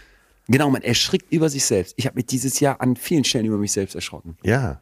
[0.47, 1.93] Genau, man erschrickt über sich selbst.
[1.97, 4.37] Ich habe mich dieses Jahr an vielen Stellen über mich selbst erschrocken.
[4.43, 4.81] Ja.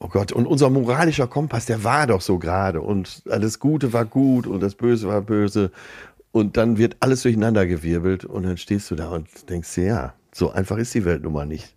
[0.00, 2.80] Oh Gott, und unser moralischer Kompass, der war doch so gerade.
[2.80, 5.70] Und alles Gute war gut und das Böse war böse.
[6.32, 10.50] Und dann wird alles durcheinandergewirbelt und dann stehst du da und denkst dir, ja, so
[10.50, 11.76] einfach ist die Welt nun mal nicht.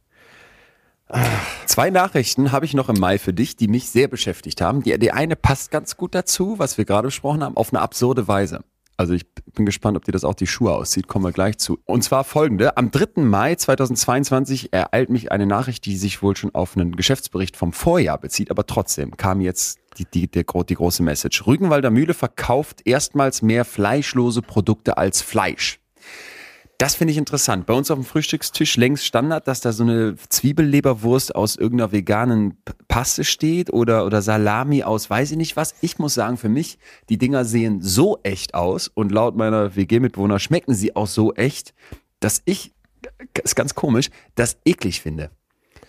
[1.67, 4.81] Zwei Nachrichten habe ich noch im Mai für dich, die mich sehr beschäftigt haben.
[4.81, 8.27] Die, die eine passt ganz gut dazu, was wir gerade besprochen haben, auf eine absurde
[8.27, 8.63] Weise.
[8.97, 11.79] Also ich bin gespannt, ob dir das auch die Schuhe aussieht, kommen wir gleich zu.
[11.85, 12.77] Und zwar folgende.
[12.77, 13.21] Am 3.
[13.21, 18.17] Mai 2022 ereilt mich eine Nachricht, die sich wohl schon auf einen Geschäftsbericht vom Vorjahr
[18.17, 21.45] bezieht, aber trotzdem kam jetzt die, die, der, die große Message.
[21.45, 25.79] Rügenwalder Mühle verkauft erstmals mehr fleischlose Produkte als Fleisch.
[26.83, 27.65] Das finde ich interessant.
[27.65, 32.57] Bei uns auf dem Frühstückstisch längst Standard, dass da so eine Zwiebelleberwurst aus irgendeiner veganen
[32.89, 35.75] Paste steht oder, oder Salami aus weiß ich nicht was.
[35.79, 36.77] Ich muss sagen, für mich,
[37.07, 41.73] die Dinger sehen so echt aus und laut meiner WG-Mitbewohner schmecken sie auch so echt,
[42.19, 42.73] dass ich,
[43.41, 45.29] ist ganz komisch, das eklig finde.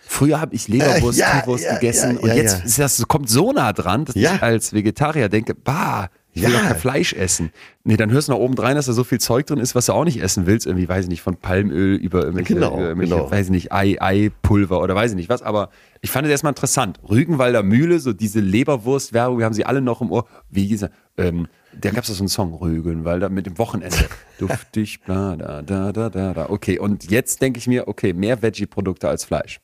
[0.06, 3.50] Früher habe ich Leberwurst, Äh, ja, Kuhwurst ja, gegessen ja, und jetzt das kommt so
[3.50, 6.58] nah dran, dass ich als Vegetarier denke, bah, ich will Ja.
[6.58, 7.50] doch kein Fleisch essen.
[7.84, 9.86] Nee, dann hörst du nach oben rein, dass da so viel Zeug drin ist, was
[9.86, 10.66] du auch nicht essen willst.
[10.66, 13.30] Irgendwie, weiß ich nicht, von Palmöl über irgendwelche, Genau, irgendwelche genau.
[13.30, 15.42] weiß ich nicht, Ei, Eipulver oder weiß ich nicht was.
[15.42, 15.70] Aber
[16.02, 16.98] ich fand es erstmal interessant.
[17.08, 20.26] Rügenwalder Mühle, so diese Leberwurst-Werbung, wir haben sie alle noch im Ohr.
[20.50, 20.90] Wie er?
[21.16, 21.46] Ähm,
[21.80, 23.96] da gab es so einen Song, Rügenwalder, mit dem Wochenende.
[24.38, 26.50] Duftig, bla, da, da, da, da, da.
[26.50, 29.60] Okay, und jetzt denke ich mir, okay, mehr Veggie-Produkte als Fleisch.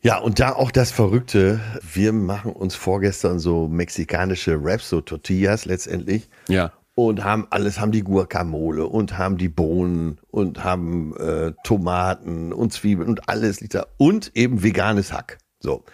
[0.00, 5.64] Ja, und da auch das Verrückte, wir machen uns vorgestern so mexikanische Raps, so Tortillas
[5.64, 6.28] letztendlich.
[6.48, 6.72] Ja.
[6.94, 12.72] Und haben alles, haben die Guacamole und haben die Bohnen und haben äh, Tomaten und
[12.72, 13.86] Zwiebeln und alles liegt da.
[13.98, 15.38] Und eben veganes Hack.
[15.60, 15.84] So,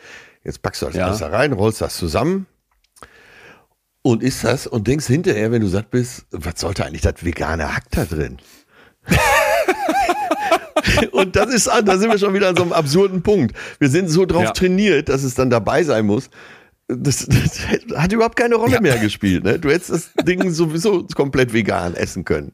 [0.44, 1.06] jetzt packst du das Ja.
[1.06, 2.46] alles da rein, rollst das zusammen
[4.02, 7.74] und isst das und denkst hinterher, wenn du satt bist, was sollte eigentlich das vegane
[7.74, 8.38] Hack da drin?
[11.12, 13.56] Und das ist, da sind wir schon wieder an so einem absurden Punkt.
[13.78, 14.50] Wir sind so drauf Ja.
[14.52, 16.30] trainiert, dass es dann dabei sein muss.
[16.86, 17.60] Das, das
[17.96, 18.80] hat überhaupt keine Rolle Ja.
[18.82, 19.42] mehr gespielt.
[19.42, 19.58] Ne?
[19.58, 22.52] Du hättest das Ding sowieso komplett vegan essen können.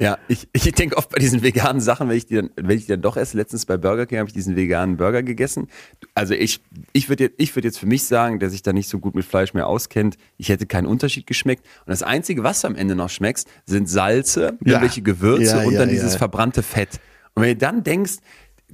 [0.00, 2.84] Ja, ich, ich denke oft bei diesen veganen Sachen, wenn ich die dann, wenn ich
[2.86, 5.68] die dann doch esse, letztens bei Burger King habe ich diesen veganen Burger gegessen.
[6.14, 6.60] Also ich,
[6.92, 9.14] ich würde jetzt, ich würde jetzt für mich sagen, der sich da nicht so gut
[9.14, 11.64] mit Fleisch mehr auskennt, ich hätte keinen Unterschied geschmeckt.
[11.86, 14.72] Und das Einzige, was du am Ende noch schmeckst, sind Salze, Ja.
[14.72, 16.98] irgendwelche Gewürze Ja, und ja, dann dieses verbrannte Fett.
[17.36, 18.14] Und wenn du dann denkst,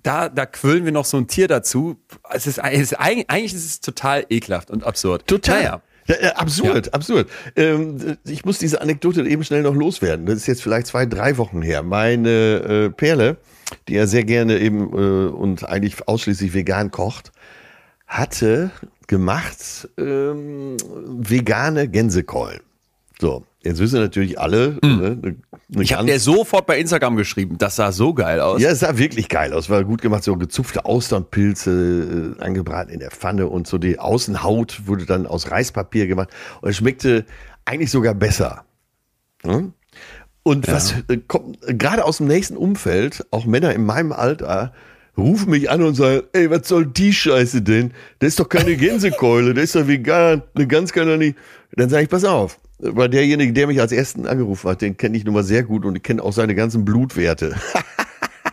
[0.03, 1.97] da, da quillen wir noch so ein Tier dazu,
[2.33, 5.27] es ist, es ist eigentlich, ist es total ekelhaft und absurd.
[5.27, 5.63] Total.
[5.63, 5.83] Naja.
[6.07, 7.31] Ja, ja, absurd, absurd.
[7.55, 10.27] Ähm, ich muss diese Anekdote eben schnell noch loswerden.
[10.27, 11.85] Das ist jetzt vielleicht zwei, drei Wochen her.
[11.85, 13.37] Meine äh, Perle,
[13.87, 17.31] die ja sehr gerne eben äh, und eigentlich ausschließlich vegan kocht,
[18.09, 18.73] hatte
[19.07, 22.63] gemacht ähm, vegane Gänsekeulen.
[23.21, 23.45] So.
[23.65, 24.79] Jetzt wissen natürlich alle.
[24.85, 24.99] Hm.
[24.99, 25.37] Ne,
[25.75, 27.59] eine Ich habe dir sofort bei Instagram geschrieben.
[27.59, 28.61] Das sah so geil aus.
[28.61, 29.71] Ja, es sah wirklich geil aus.
[29.71, 30.25] War gut gemacht.
[30.25, 35.51] So gezupfte Austernpilze äh, angebraten in der Pfanne und so die Außenhaut wurde dann aus
[35.51, 36.31] Reispapier gemacht.
[36.61, 37.25] Und es schmeckte
[37.65, 38.65] eigentlich sogar besser.
[39.45, 39.73] Hm?
[40.43, 44.73] Und was äh, kommt äh, gerade aus dem nächsten Umfeld, auch Männer in meinem Alter,
[45.17, 47.93] rufen mich an und sagen, ey, was soll die Scheiße denn?
[48.19, 51.37] Das ist doch keine Gänsekeule, das ist doch vegan, eine Gans kann doch nicht.
[51.73, 55.17] Dann sage ich, pass auf, weil derjenige, der mich als ersten angerufen hat, den kenne
[55.17, 57.55] ich nun mal sehr gut und ich kenne auch seine ganzen Blutwerte.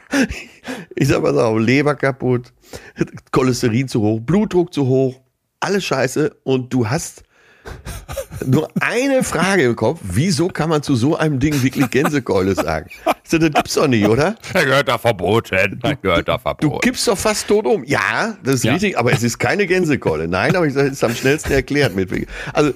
[0.95, 2.53] ich sag pass auf, Leber kaputt,
[3.31, 5.19] Cholesterin zu hoch, Blutdruck zu hoch,
[5.59, 7.23] alles scheiße und du hast
[8.45, 12.89] nur eine Frage im Kopf, wieso kann man zu so einem Ding wirklich Gänsekeule sagen?
[13.23, 14.35] Ich das gibt's doch nicht, oder?
[14.53, 15.79] Da gehört da verboten.
[15.81, 16.79] Da gehört da Du verboten.
[16.81, 17.83] kippst doch fast tot um.
[17.83, 18.71] Ja, das ist Ja.
[18.73, 20.27] richtig, aber es ist keine Gänsekeule.
[20.27, 22.09] Nein, aber ich sage, es ist am schnellsten erklärt mit.
[22.53, 22.71] Also,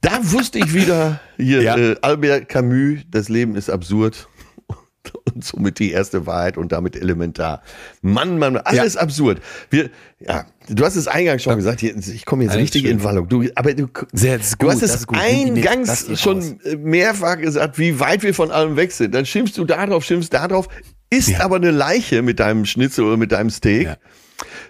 [0.00, 1.76] da wusste ich wieder, hier, Ja.
[1.76, 4.28] äh, Albert Camus, das Leben ist absurd.
[5.34, 7.62] Und somit die erste Wahrheit und damit elementar.
[8.02, 9.40] Mann, Mann, alles absurd.
[9.70, 9.88] Wir,
[10.20, 12.90] ja, du hast es eingangs schon gesagt, hier, ich komme jetzt richtig schön.
[12.90, 13.26] in Wallung.
[13.26, 15.16] Du, aber du, Sehr, ist du gut, hast es gut.
[15.18, 16.20] Eingangs raus.
[16.20, 19.14] schon äh, mehrfach gesagt, wie weit wir von allem weg sind.
[19.14, 20.68] Dann schimpfst du da drauf, schimpfst da drauf,
[21.08, 21.40] isst Ja.
[21.40, 23.88] aber eine Leiche mit deinem Schnitzel oder mit deinem Steak.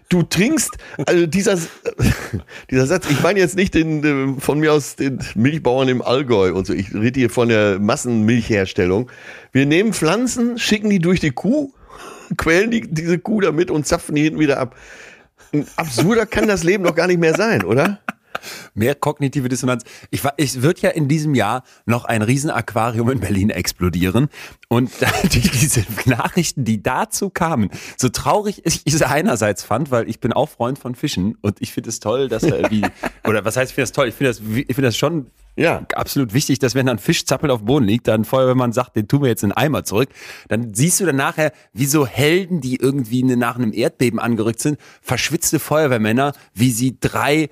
[0.08, 1.58] Du trinkst, also dieser,
[2.70, 6.54] dieser Satz, ich meine jetzt nicht den, äh, von mir aus den Milchbauern im Allgäu
[6.54, 9.10] und so, ich rede hier von der Massenmilchherstellung.
[9.52, 11.72] Wir nehmen Pflanzen, schicken die durch die Kuh,
[12.38, 14.76] quälen die, diese Kuh damit und zapfen die hinten wieder ab.
[15.76, 18.00] Absurder kann das Leben doch gar nicht mehr sein, oder?
[18.74, 19.84] Mehr kognitive Dissonanz.
[20.10, 24.28] Ich, ich wird ja in diesem Jahr noch ein Riesenaquarium in Berlin explodieren.
[24.68, 24.90] Und
[25.32, 30.48] diese Nachrichten, die dazu kamen, so traurig ich sie einerseits fand, weil ich bin auch
[30.48, 32.82] Freund von Fischen und ich finde es toll, dass er wie,
[33.26, 34.08] oder was heißt, ich finde das toll?
[34.08, 35.26] Ich finde das, ich finde das schon
[35.56, 35.84] Ja.
[35.94, 38.96] absolut wichtig, dass wenn dann ein Fisch zappelt auf dem Boden liegt, dann Feuerwehrmann sagt,
[38.96, 40.08] den tun wir jetzt in den Eimer zurück,
[40.48, 44.60] dann siehst du dann nachher, wie so Helden, die irgendwie ne- nach einem Erdbeben angerückt
[44.60, 47.48] sind, verschwitzte Feuerwehrmänner, wie sie drei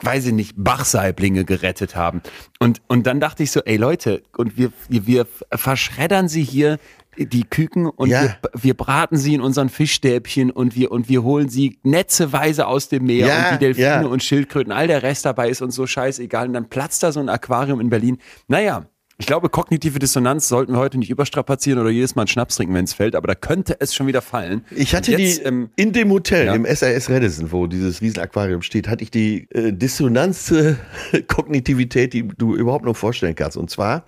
[0.00, 2.22] weiß ich nicht, Bachsaiblinge gerettet haben.
[2.58, 6.78] Und, und dann dachte ich so, ey Leute, und wir, wir, verschreddern sie hier
[7.16, 8.22] die Küken und Ja.
[8.22, 12.88] wir, wir braten sie in unseren Fischstäbchen und wir, und wir holen sie netzeweise aus
[12.88, 14.02] dem Meer Ja, und die Delfine ja.
[14.04, 16.48] und Schildkröten, all der Rest dabei ist uns so scheißegal.
[16.48, 18.18] Und dann platzt da so ein Aquarium in Berlin.
[18.48, 18.86] Naja,
[19.16, 22.74] ich glaube, kognitive Dissonanz sollten wir heute nicht überstrapazieren oder jedes Mal einen Schnaps trinken,
[22.74, 24.64] wenn es fällt, aber da könnte es schon wieder fallen.
[24.70, 26.54] Ich hatte jetzt, die ähm, in dem Hotel, ja.
[26.54, 30.78] im SAS Redison, wo dieses Riesenaquarium steht, hatte ich die äh, dissonanzte
[31.28, 33.56] Kognitivität, die du überhaupt nur vorstellen kannst.
[33.56, 34.04] Und zwar,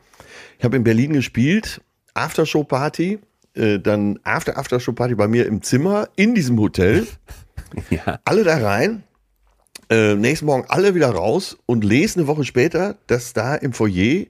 [0.59, 1.81] ich habe in Berlin gespielt,
[2.15, 3.21] Aftershow-Party,
[3.55, 7.07] äh, dann After-Aftershow-Party bei mir im Zimmer in diesem Hotel.
[7.91, 8.19] ja.
[8.25, 9.05] Alle da rein.
[9.89, 14.27] Äh, nächsten Morgen alle wieder raus und lese eine Woche später, dass da im Foyer,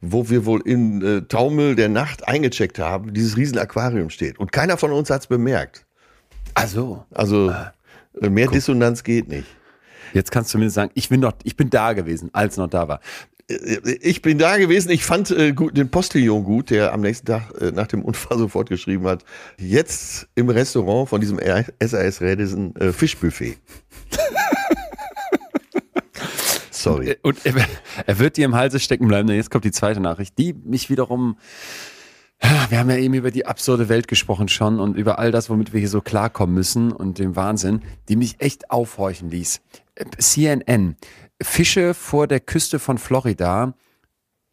[0.00, 4.38] wo wir wohl in äh, Taumel der Nacht eingecheckt haben, dieses Riesenaquarium steht.
[4.38, 5.84] Und keiner von uns hat es bemerkt.
[6.54, 7.52] Also, Also
[8.20, 9.46] äh, mehr Dissonanz geht nicht.
[10.14, 12.88] jetzt kannst du zumindest sagen, ich bin, noch, ich bin da gewesen, als noch da
[12.88, 13.00] war.
[13.48, 17.26] Äh, Ich bin da gewesen, ich fand äh, gut, den Postillon gut, der am nächsten
[17.26, 19.24] Tag äh, nach dem Unfall sofort geschrieben hat,
[19.58, 21.38] jetzt im Restaurant von diesem
[21.80, 23.58] SAS Redison äh, Fischbuffet.
[26.82, 27.10] Sorry.
[27.10, 29.28] Äh, Und er, wird dir im Halse stecken bleiben.
[29.28, 31.36] denn Jetzt kommt die zweite Nachricht, die mich wiederum.
[32.70, 35.74] Wir haben ja eben über die absurde Welt gesprochen schon und über all das, womit
[35.74, 39.60] wir hier so klarkommen müssen und den Wahnsinn, die mich echt aufhorchen ließ.
[40.18, 40.96] CNN.
[41.42, 43.74] Fische vor der Küste von Florida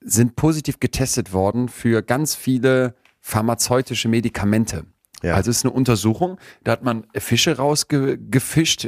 [0.02, 4.86] sind positiv getestet worden für ganz viele pharmazeutische Medikamente.
[5.24, 5.34] Ja.
[5.34, 8.88] Also es ist eine Untersuchung, da hat man Fische rausgefischt,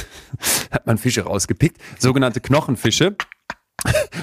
[0.70, 3.16] hat man Fische rausgepickt, sogenannte Knochenfische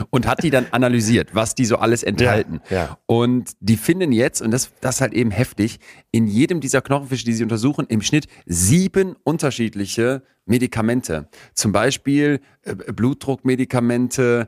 [0.10, 2.62] und hat die dann analysiert, was die so alles enthalten.
[2.70, 2.98] ja.
[3.06, 5.80] Und die finden jetzt, und das, das ist halt eben heftig,
[6.12, 11.28] in jedem dieser Knochenfische, die sie untersuchen, im Schnitt sieben unterschiedliche Medikamente.
[11.54, 14.48] Zum Beispiel äh, Blutdruckmedikamente,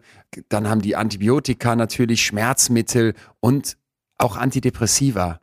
[0.50, 3.78] dann haben die Antibiotika natürlich, Schmerzmittel und
[4.18, 5.40] auch Antidepressiva.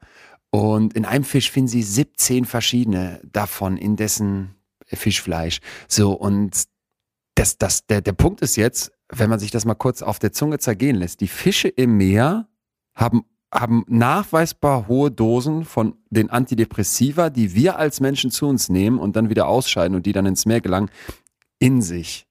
[0.54, 4.54] Und in einem Fisch finden sie 17 verschiedene davon in dessen
[4.86, 5.58] Fischfleisch.
[5.88, 6.66] So, und
[7.34, 10.32] das, das, der, der Punkt ist jetzt, wenn man sich das mal kurz auf der
[10.32, 12.46] Zunge zergehen lässt, die Fische im Meer
[12.94, 19.00] haben, haben nachweisbar hohe Dosen von den Antidepressiva, die wir als Menschen zu uns nehmen
[19.00, 20.88] und dann wieder ausscheiden und die dann ins Meer gelangen,
[21.58, 22.28] in sich.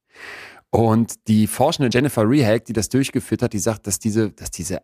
[0.69, 4.81] Und die Forschende Jennifer Rehag, die das durchgeführt hat, die sagt, dass diese, dass diese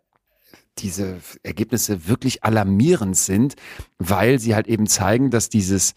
[0.78, 3.56] diese Ergebnisse wirklich alarmierend sind,
[3.98, 5.94] weil sie halt eben zeigen, dass dieses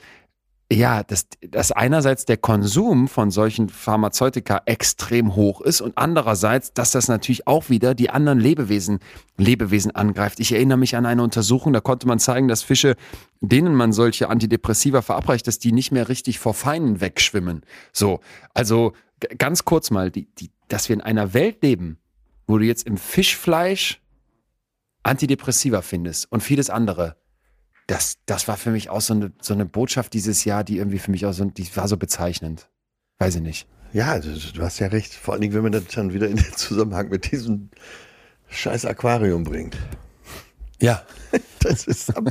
[0.72, 6.92] ja, dass, dass einerseits der Konsum von solchen Pharmazeutika extrem hoch ist und andererseits, dass
[6.92, 8.98] das natürlich auch wieder die anderen Lebewesen,
[9.36, 10.40] Lebewesen angreift.
[10.40, 12.96] Ich erinnere mich an eine Untersuchung, da konnte man zeigen, dass Fische,
[13.40, 17.62] denen man solche Antidepressiva verabreicht, dass die nicht mehr richtig vor Feinden wegschwimmen.
[17.92, 18.20] So,
[18.54, 18.92] also
[19.38, 21.98] ganz kurz mal, die, die, dass wir in einer Welt leben,
[22.46, 24.01] wo du jetzt im Fischfleisch
[25.02, 27.16] Antidepressiva findest und vieles andere
[27.86, 30.98] das, das war für mich auch so eine, so eine Botschaft dieses Jahr, die irgendwie
[30.98, 32.68] für mich auch so, die war so bezeichnend.
[33.18, 33.68] Weiß ich nicht.
[33.92, 35.12] Ja, du, du hast ja recht.
[35.12, 37.70] Vor allen Dingen, wenn man das dann wieder in den Zusammenhang mit diesem
[38.48, 39.76] scheiß Aquarium bringt.
[40.82, 41.02] Ja.
[41.60, 42.24] Das ist ab,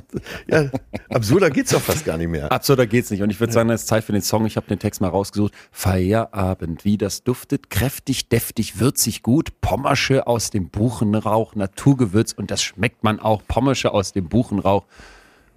[0.48, 0.70] ja,
[1.10, 2.52] absurder geht's doch fast gar nicht mehr.
[2.52, 3.24] Absurder geht's nicht.
[3.24, 4.46] Und ich würde sagen, es ist Zeit für den Song.
[4.46, 5.54] Ich habe den Text mal rausgesucht.
[5.72, 9.60] Feierabend, wie das duftet, kräftig, deftig, würzig, gut.
[9.62, 12.34] Pommersche aus dem Buchenrauch, Naturgewürz.
[12.34, 13.42] Und das schmeckt man auch.
[13.48, 14.86] Pommersche aus dem Buchenrauch.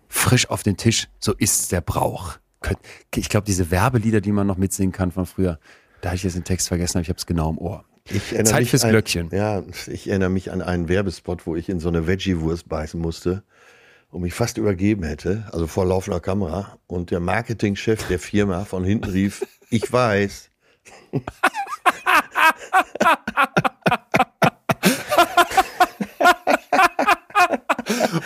[0.09, 1.09] Frisch auf den Tisch.
[1.19, 2.39] So ist der Brauch.
[3.15, 5.59] Ich glaube, diese Werbelieder, die man noch mitsingen kann von früher,
[6.01, 7.85] da habe ich jetzt den Text vergessen, aber ich habe es genau im Ohr.
[8.09, 9.31] Zeit mich fürs an- Glöckchen.
[9.33, 13.43] Ja, ich erinnere mich an einen Werbespot, wo ich in so eine Veggie-Wurst beißen musste
[14.11, 16.79] und mich fast übergeben hätte, also vor laufender Kamera.
[16.87, 20.51] Und der Marketingchef der Firma von hinten rief, ich weiß.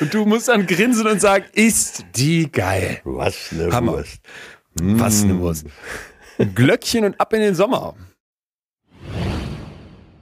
[0.00, 3.00] Und du musst dann grinsen und sagen, ist die geil.
[3.04, 3.92] Was eine Hammer.
[3.92, 4.20] Wurst.
[4.80, 5.66] Was eine Wurst.
[6.54, 7.94] Glöckchen und ab in den Sommer.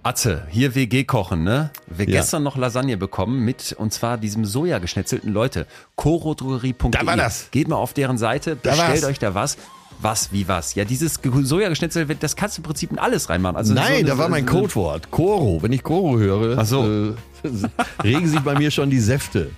[0.07, 1.71] Atze, hier WG kochen, ne?
[1.89, 2.21] Wir Ja.
[2.21, 5.67] gestern noch Lasagne bekommen mit, und zwar diesem Soja geschnetzelten Leute.
[5.97, 6.93] Chorodrogerie.de.
[6.93, 7.49] Da war das.
[7.51, 9.05] Geht mal auf deren Seite, Da bestellt war's.
[9.11, 9.57] euch da was.
[10.01, 10.77] Was, wie was?
[10.77, 13.57] Ja, dieses Ge- Soja geschnetzelte, das kannst du im Prinzip in alles reinmachen.
[13.57, 15.11] Also Nein, so- da war mein so- Codewort.
[15.11, 15.61] Koro.
[15.63, 16.85] Wenn ich Koro höre, so.
[16.85, 17.15] äh,
[18.05, 19.51] regen sich bei mir schon die Säfte.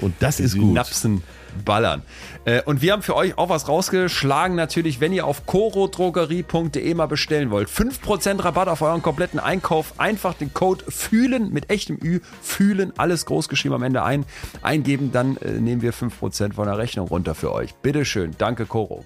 [0.00, 0.72] Und das ist gut.
[0.74, 1.22] Napsen
[1.64, 2.02] ballern.
[2.44, 7.06] Äh, und wir haben für euch auch was rausgeschlagen, natürlich, wenn ihr auf corodrogerie.de mal
[7.06, 7.68] bestellen wollt.
[7.68, 9.94] 5% Rabatt auf euren kompletten Einkauf.
[9.98, 14.24] Einfach den Code fühlen mit echtem Ü, fühlen, alles groß geschrieben am Ende ein,
[14.62, 17.74] eingeben, dann äh, nehmen wir 5% von der Rechnung runter für euch.
[17.74, 19.04] Bitteschön, danke Coro.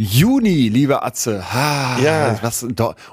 [0.00, 1.42] Juni, liebe Atze.
[1.52, 2.38] Ah, Ja.
[2.40, 2.62] Was,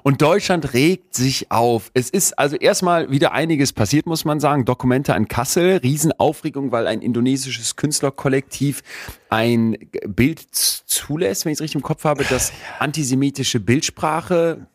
[0.03, 1.89] und Deutschland regt sich auf.
[1.95, 4.65] Es ist also erstmal wieder einiges passiert, muss man sagen.
[4.65, 8.83] Dokumente an Kassel, Riesenaufregung, weil ein indonesisches Künstlerkollektiv
[9.29, 14.67] ein Bild zulässt, wenn ich es richtig im Kopf habe, das antisemitische Bildsprache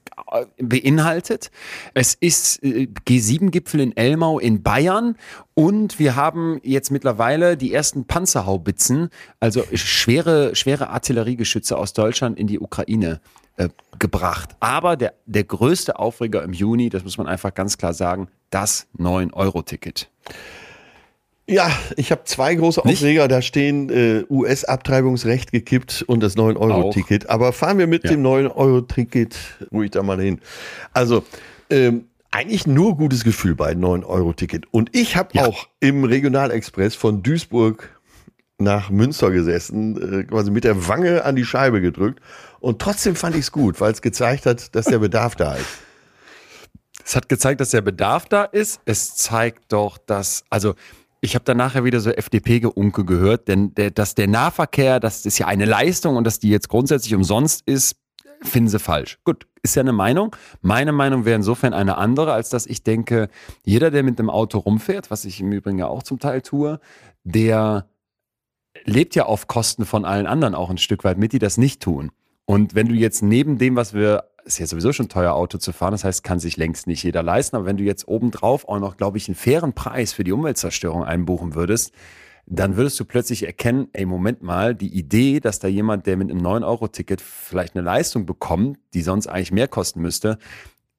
[0.59, 1.51] beinhaltet.
[1.95, 5.17] Es ist äh, G7-Gipfel in Elmau in Bayern
[5.55, 9.11] und wir haben jetzt mittlerweile die ersten Panzerhaubitzen,
[9.41, 13.21] also schwere, schwere Artilleriegeschütze aus Deutschland in die Ukraine
[13.57, 13.69] äh,
[13.99, 14.57] gebracht.
[14.61, 18.87] Aber der, der größte Aufreger im Juni, das muss man einfach ganz klar sagen, das
[18.99, 20.11] 9-Euro-Ticket.
[21.51, 22.99] Ja, ich habe zwei große Nicht?
[22.99, 23.27] Aufreger.
[23.27, 27.29] Da stehen äh, US-Abtreibungsrecht gekippt und das 9-Euro-Ticket.
[27.29, 28.11] Aber fahren wir mit Ja.
[28.13, 29.37] dem 9-Euro-Ticket
[29.73, 30.41] ruhig da mal hin.
[30.93, 31.25] Also,
[31.69, 34.67] ähm, eigentlich nur gutes Gefühl bei 9-Euro-Ticket.
[34.73, 37.99] Und ich habe auch im Regionalexpress von Duisburg
[38.59, 42.21] nach Münster gesessen, äh, quasi mit der Wange an die Scheibe gedrückt.
[42.61, 45.67] Und trotzdem fand ich es gut, weil es gezeigt hat, dass der Bedarf da ist.
[47.05, 48.81] Es hat gezeigt, dass der Bedarf da ist.
[48.85, 50.75] Es zeigt doch, dass, also
[51.21, 55.39] ich habe dann nachher wieder so FDP-Geunke gehört, denn der, dass der Nahverkehr, das ist
[55.39, 57.97] ja eine Leistung und dass die jetzt grundsätzlich umsonst ist,
[58.43, 59.19] finden sie falsch.
[59.25, 60.35] Gut, ist ja eine Meinung.
[60.63, 63.29] Meine Meinung wäre insofern eine andere, als dass ich denke,
[63.65, 66.81] jeder, der mit dem Auto rumfährt, was ich im Übrigen ja auch zum Teil tue,
[67.25, 67.87] der
[68.85, 71.83] lebt ja auf Kosten von allen anderen auch ein Stück weit mit, die das nicht
[71.83, 72.13] tun.
[72.47, 75.73] Und wenn du jetzt neben dem, was wir, ist ja sowieso schon teuer, Auto zu
[75.73, 78.79] fahren, das heißt, kann sich längst nicht jeder leisten, aber wenn du jetzt obendrauf auch
[78.81, 81.93] noch, glaube ich, einen fairen Preis für die Umweltzerstörung einbuchen würdest,
[82.47, 86.31] dann würdest du plötzlich erkennen, ey, Moment mal, die Idee, dass da jemand, der mit
[86.31, 90.37] einem 9-Euro-Ticket vielleicht eine Leistung bekommt, die sonst eigentlich mehr kosten müsste,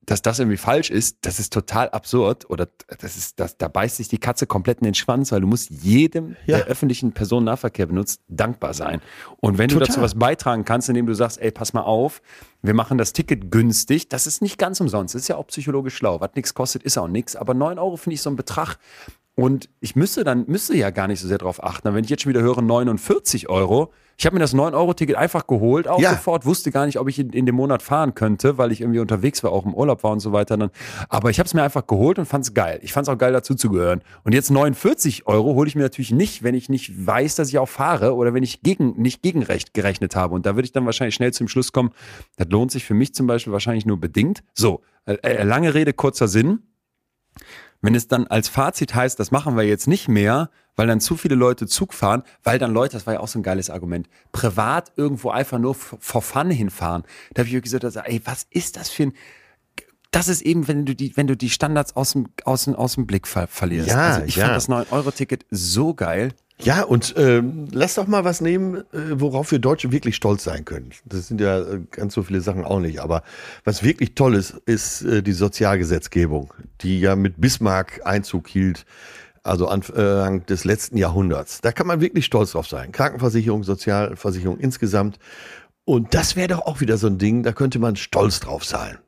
[0.05, 2.67] dass das irgendwie falsch ist, das ist total absurd oder
[2.99, 5.69] das ist, das, da beißt sich die Katze komplett in den Schwanz, weil du musst
[5.69, 6.57] jedem, Ja.
[6.57, 8.99] der öffentlichen Personennahverkehr benutzt, dankbar sein.
[9.41, 9.87] Und wenn du Total.
[9.89, 12.21] dazu was beitragen kannst, indem du sagst, ey, pass mal auf,
[12.61, 15.95] wir machen das Ticket günstig, das ist nicht ganz umsonst, das ist ja auch psychologisch
[15.95, 18.77] schlau, was nichts kostet, ist auch nichts, aber 9 Euro finde ich so ein Betrag,
[19.35, 21.93] und ich müsste dann, müsste ja gar nicht so sehr drauf achten.
[21.93, 25.87] Wenn ich jetzt schon wieder höre 49 Euro, ich habe mir das 9-Euro-Ticket einfach geholt,
[25.87, 26.11] auch Ja.
[26.11, 28.99] sofort, wusste gar nicht, ob ich in, in dem Monat fahren könnte, weil ich irgendwie
[28.99, 30.57] unterwegs war, auch im Urlaub war und so weiter.
[30.57, 30.69] Dann.
[31.09, 32.77] Aber ich habe es mir einfach geholt und fand es geil.
[32.83, 34.03] Ich fand es auch geil, dazu zu gehören.
[34.23, 37.57] Und jetzt 49 Euro hole ich mir natürlich nicht, wenn ich nicht weiß, dass ich
[37.57, 40.35] auch fahre oder wenn ich gegen, nicht gegenrecht gerechnet habe.
[40.35, 41.89] Und da würde ich dann wahrscheinlich schnell zum Schluss kommen,
[42.37, 44.43] das lohnt sich für mich zum Beispiel wahrscheinlich nur bedingt.
[44.53, 46.59] So, äh, äh, lange Rede, kurzer Sinn.
[47.81, 51.17] Wenn es dann als Fazit heißt, das machen wir jetzt nicht mehr, weil dann zu
[51.17, 54.07] viele Leute Zug fahren, weil dann Leute, das war ja auch so ein geiles Argument,
[54.31, 57.03] privat irgendwo einfach nur for fun hinfahren.
[57.33, 59.13] Da habe ich wirklich gesagt, ey, was ist das für ein
[60.11, 62.95] das ist eben, wenn du die, wenn du die Standards aus dem, aus dem, aus
[62.95, 63.87] dem Blick ver verlierst.
[63.87, 64.45] Ja, also ich ja.
[64.45, 66.33] fand das 9-Euro-Ticket so geil.
[66.63, 70.63] Ja, und ähm, lass doch mal was nehmen, äh, worauf wir Deutsche wirklich stolz sein
[70.63, 70.91] können.
[71.05, 73.01] Das sind ja äh, ganz so viele Sachen auch nicht.
[73.01, 73.23] Aber
[73.63, 78.85] was wirklich toll ist, ist äh, die Sozialgesetzgebung, die ja mit Bismarck Einzug hielt,
[79.43, 81.61] also Anfang des letzten Jahrhunderts.
[81.61, 82.91] Da kann man wirklich stolz drauf sein.
[82.91, 85.17] Krankenversicherung, Sozialversicherung insgesamt.
[85.83, 88.99] Und das wäre doch auch wieder so ein Ding, da könnte man stolz drauf sein.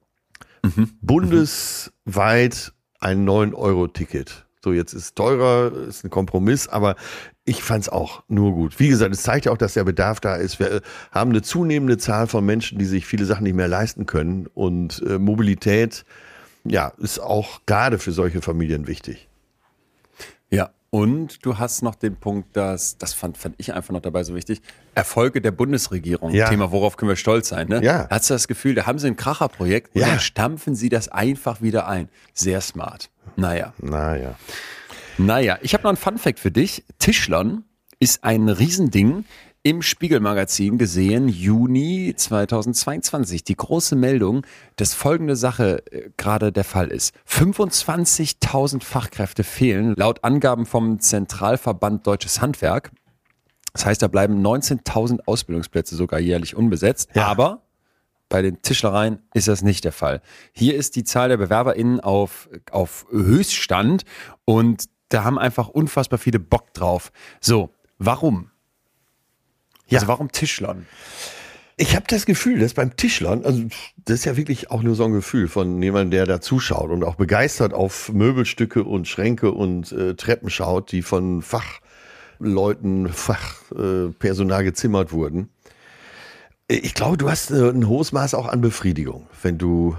[1.02, 4.46] Bundesweit ein 9-Euro-Ticket.
[4.64, 6.96] So, jetzt ist teurer, ist ein Kompromiss, aber
[7.44, 8.80] ich fand es auch nur gut.
[8.80, 10.58] Wie gesagt, es zeigt ja auch, dass der Bedarf da ist.
[10.60, 14.06] Wir äh, haben eine zunehmende Zahl von Menschen, die sich viele Sachen nicht mehr leisten
[14.06, 14.48] können.
[14.54, 16.06] Und äh, Mobilität,
[16.64, 19.28] ja, ist auch gerade für solche Familien wichtig.
[20.50, 20.70] Ja.
[20.94, 24.36] Und du hast noch den Punkt, dass, das fand, fand ich einfach noch dabei so
[24.36, 24.62] wichtig,
[24.94, 26.30] Erfolge der Bundesregierung.
[26.36, 26.48] Ja.
[26.48, 27.84] Thema, worauf können wir stolz sein, ne?
[27.84, 28.08] Ja.
[28.12, 30.10] Hast du das Gefühl, da haben sie ein Kracherprojekt und Ja.
[30.10, 32.10] dann stampfen sie das einfach wieder ein.
[32.36, 33.10] Sehr smart.
[33.36, 33.74] Naja.
[33.80, 34.36] Naja.
[35.18, 36.84] Naja, ich habe noch einen Funfact für dich.
[37.00, 37.64] Tischlern
[38.00, 39.26] ist ein Riesending.
[39.66, 43.46] Im Spiegelmagazin gesehen, Juni 2022.
[43.46, 44.46] Die große Meldung,
[44.76, 47.16] dass folgende Sache äh, gerade der Fall ist.
[47.30, 52.92] 25.000 Fachkräfte fehlen, laut Angaben vom Zentralverband Deutsches Handwerk.
[53.72, 57.12] Das heißt, da bleiben 19.000 Ausbildungsplätze sogar jährlich unbesetzt.
[57.14, 57.28] Ja.
[57.28, 57.62] Aber
[58.28, 60.22] bei den Tischlereien ist das nicht der Fall.
[60.52, 64.04] Hier ist die Zahl der BewerberInnen auf, auf Höchststand
[64.44, 67.14] und da haben einfach unfassbar viele Bock drauf.
[67.40, 68.50] So, warum?
[69.88, 70.00] Ja.
[70.00, 70.86] Also warum Tischlern?
[71.76, 73.64] Ich habe das Gefühl, dass beim Tischlern, also
[74.06, 77.04] das ist ja wirklich auch nur so ein Gefühl von jemandem, der da zuschaut und
[77.04, 84.66] auch begeistert auf Möbelstücke und Schränke und äh, Treppen schaut, die von Fachleuten, Fachpersonal äh,
[84.66, 85.50] gezimmert wurden.
[86.68, 89.98] Ich glaube, du hast äh, ein hohes Maß auch an Befriedigung, wenn du,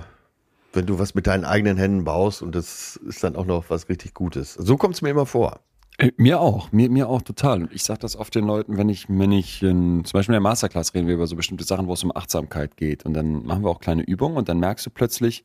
[0.72, 3.88] wenn du was mit deinen eigenen Händen baust und das ist dann auch noch was
[3.88, 4.54] richtig Gutes.
[4.54, 5.58] So kommt es mir immer vor.
[5.98, 7.62] Äh, Mir auch, mir, mir auch total.
[7.62, 10.40] Und ich sage das oft den Leuten, wenn ich, wenn ich in, zum Beispiel in
[10.42, 13.04] der Masterclass reden wir über so bestimmte Sachen, wo es um Achtsamkeit geht.
[13.04, 15.44] Und dann machen wir auch kleine Übungen und dann merkst du plötzlich,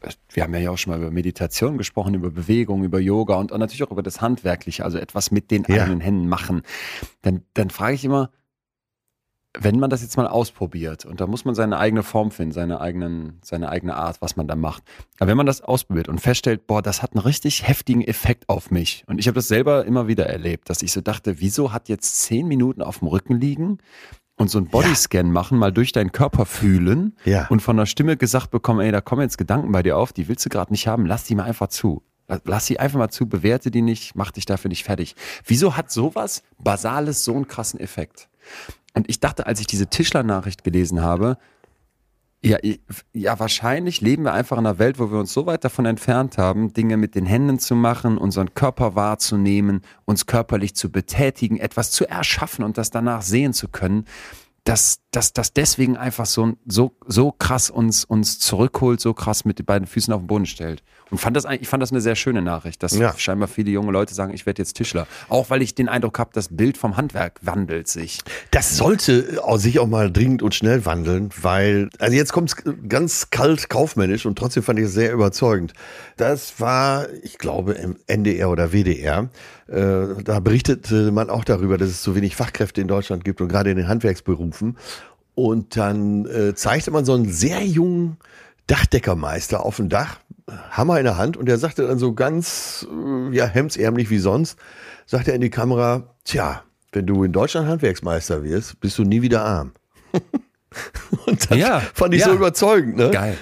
[0.00, 3.52] äh, wir haben ja auch schon mal über Meditation gesprochen, über Bewegung, über Yoga und,
[3.52, 5.82] und natürlich auch über das Handwerkliche, also etwas mit den Ja.
[5.82, 6.62] eigenen Händen machen.
[7.22, 8.30] Dann, dann frage ich immer,
[9.60, 12.80] wenn man das jetzt mal ausprobiert und da muss man seine eigene Form finden, seine,
[12.80, 14.84] eigenen, seine eigene Art, was man da macht.
[15.18, 18.70] Aber wenn man das ausprobiert und feststellt, boah, das hat einen richtig heftigen Effekt auf
[18.70, 19.02] mich.
[19.08, 22.22] Und ich habe das selber immer wieder erlebt, dass ich so dachte, wieso hat jetzt
[22.22, 23.78] zehn Minuten auf dem Rücken liegen
[24.36, 27.48] und so einen Bodyscan machen, mal durch deinen Körper fühlen Ja.
[27.48, 30.28] und von der Stimme gesagt bekommen, ey, da kommen jetzt Gedanken bei dir auf, die
[30.28, 32.02] willst du gerade nicht haben, lass die mal einfach zu.
[32.44, 35.16] Lass sie einfach mal zu, bewerte die nicht, mach dich dafür nicht fertig.
[35.46, 38.28] Wieso hat sowas Basales so einen krassen Effekt?
[38.94, 41.36] Und ich dachte, als ich diese Tischler-Nachricht gelesen habe,
[42.40, 42.58] ja,
[43.12, 46.38] ja, wahrscheinlich leben wir einfach in einer Welt, wo wir uns so weit davon entfernt
[46.38, 51.90] haben, Dinge mit den Händen zu machen, unseren Körper wahrzunehmen, uns körperlich zu betätigen, etwas
[51.90, 54.04] zu erschaffen und das danach sehen zu können,
[54.62, 59.58] dass dass das deswegen einfach so, so, so krass uns, uns zurückholt, so krass mit
[59.58, 60.84] den beiden Füßen auf den Boden stellt.
[61.10, 63.14] Und fand das ich fand das eine sehr schöne Nachricht, dass Ja.
[63.16, 65.06] scheinbar viele junge Leute sagen, ich werde jetzt Tischler.
[65.28, 68.20] Auch weil ich den Eindruck habe, das Bild vom Handwerk wandelt sich.
[68.50, 72.56] Das sollte auch sich auch mal dringend und schnell wandeln, weil, also jetzt kommt es
[72.88, 75.72] ganz kalt kaufmännisch und trotzdem fand ich es sehr überzeugend.
[76.16, 79.28] Das war, ich glaube, im NDR oder WDR.
[79.68, 83.48] Äh, da berichtete man auch darüber, dass es zu wenig Fachkräfte in Deutschland gibt und
[83.48, 84.76] gerade in den Handwerksberufen.
[85.34, 88.16] Und dann äh, zeigte man so einen sehr jungen
[88.66, 90.18] Dachdeckermeister auf dem Dach,
[90.70, 94.58] Hammer in der Hand, und der sagte dann so ganz, äh, ja, hemdsärmlich wie sonst,
[95.06, 99.22] sagte er in die Kamera, tja, wenn du in Deutschland Handwerksmeister wirst, bist du nie
[99.22, 99.72] wieder arm.
[101.26, 102.28] und das Ja, fand ich ja.
[102.28, 103.10] so überzeugend, ne?
[103.10, 103.36] Geil.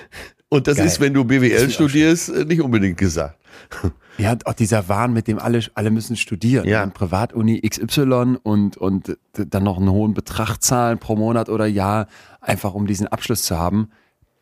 [0.49, 0.87] Und das Geil.
[0.87, 3.39] ist, wenn du BWL studierst, äh, nicht unbedingt gesagt.
[4.19, 6.67] Ja, auch dieser Wahn, mit dem alle, alle müssen studieren.
[6.67, 6.83] Ja.
[6.83, 12.07] An Privatuni XY und, und dann noch einen hohen Betrag zahlen pro Monat oder Jahr,
[12.41, 13.91] einfach um diesen Abschluss zu haben.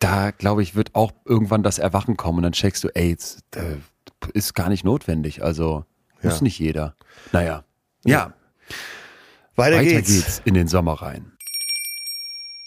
[0.05, 3.43] Da, glaube ich, wird auch irgendwann das Erwachen kommen und dann checkst du, ey, jetzt,
[3.57, 3.77] äh,
[4.35, 5.43] ist gar nicht notwendig.
[5.43, 5.85] Also
[6.23, 6.43] muss Ja.
[6.43, 6.95] nicht jeder.
[7.33, 7.65] Naja.
[8.05, 8.35] Ja,
[9.57, 10.09] Weiter, weiter geht's.
[10.09, 11.33] geht's in den Sommer rein.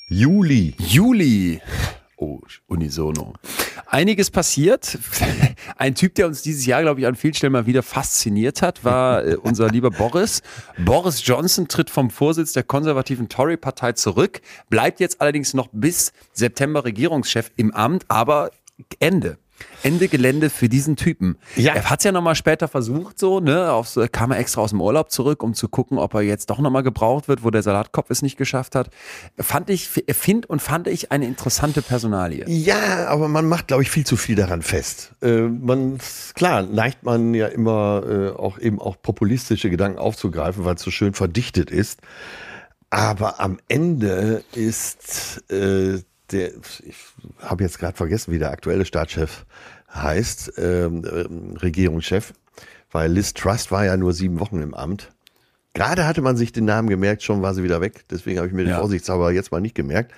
[0.09, 0.73] Juli.
[0.79, 1.61] Juli.
[2.19, 3.33] Oh, unisono.
[3.85, 4.97] Einiges passiert.
[5.77, 8.83] Ein Typ, der uns dieses Jahr, glaube ich, an vielen Stellen mal wieder fasziniert hat,
[8.83, 10.41] war äh, unser lieber Boris.
[10.83, 14.41] Boris Johnson tritt vom Vorsitz der konservativen Tory-Partei zurück,
[14.71, 18.49] bleibt jetzt allerdings noch bis September Regierungschef im Amt, aber
[18.99, 19.37] Ende.
[19.83, 21.37] Ende Gelände für diesen Typen.
[21.55, 21.73] Ja.
[21.73, 23.71] Er hat es ja nochmal später versucht, so, ne?
[23.71, 26.49] Auf, so- kam er extra aus dem Urlaub zurück, um zu gucken, ob er jetzt
[26.49, 28.89] doch nochmal gebraucht wird, wo der Salatkopf es nicht geschafft hat.
[29.37, 32.43] Fand ich, find und fand ich eine interessante Personalie.
[32.47, 35.13] Ja, aber man macht, glaube ich, viel zu viel daran fest.
[35.21, 35.99] Äh, man,
[36.35, 40.91] klar, neigt man ja immer äh, auch eben auch populistische Gedanken aufzugreifen, weil es so
[40.91, 41.99] schön verdichtet ist.
[42.89, 45.99] Aber am Ende ist äh,
[46.31, 46.51] der,
[46.83, 46.95] ich
[47.39, 49.45] habe jetzt gerade vergessen, wie der aktuelle Staatschef
[49.93, 52.33] heißt, ähm, Regierungschef,
[52.91, 55.11] weil Liz Trust war ja nur sieben Wochen im Amt.
[55.73, 58.05] Gerade hatte man sich den Namen gemerkt, schon war sie wieder weg.
[58.09, 58.79] Deswegen habe ich mir den Ja.
[58.79, 60.11] Vorsichtshalber jetzt mal nicht gemerkt.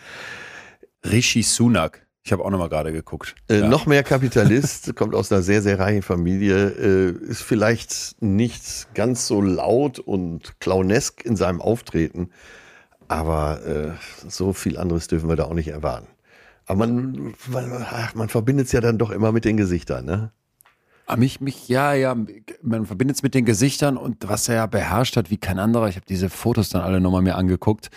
[1.06, 2.06] Rishi Sunak.
[2.24, 3.36] Ich habe auch nochmal gerade geguckt.
[3.50, 3.68] Äh, Ja.
[3.68, 9.28] Noch mehr Kapitalist, kommt aus einer sehr, sehr reichen Familie, äh, ist vielleicht nicht ganz
[9.28, 12.30] so laut und clownesk in seinem Auftreten,
[13.10, 13.92] aber äh,
[14.30, 16.08] so viel anderes dürfen wir da auch nicht erwarten.
[16.66, 20.32] Aber man, man, man verbindet es ja dann doch immer mit den Gesichtern, ne?
[21.08, 22.16] Aber mich, mich, ja, ja,
[22.62, 25.90] man verbindet es mit den Gesichtern und was er ja beherrscht hat wie kein anderer.
[25.90, 27.90] Ich habe diese Fotos dann alle nochmal mir angeguckt.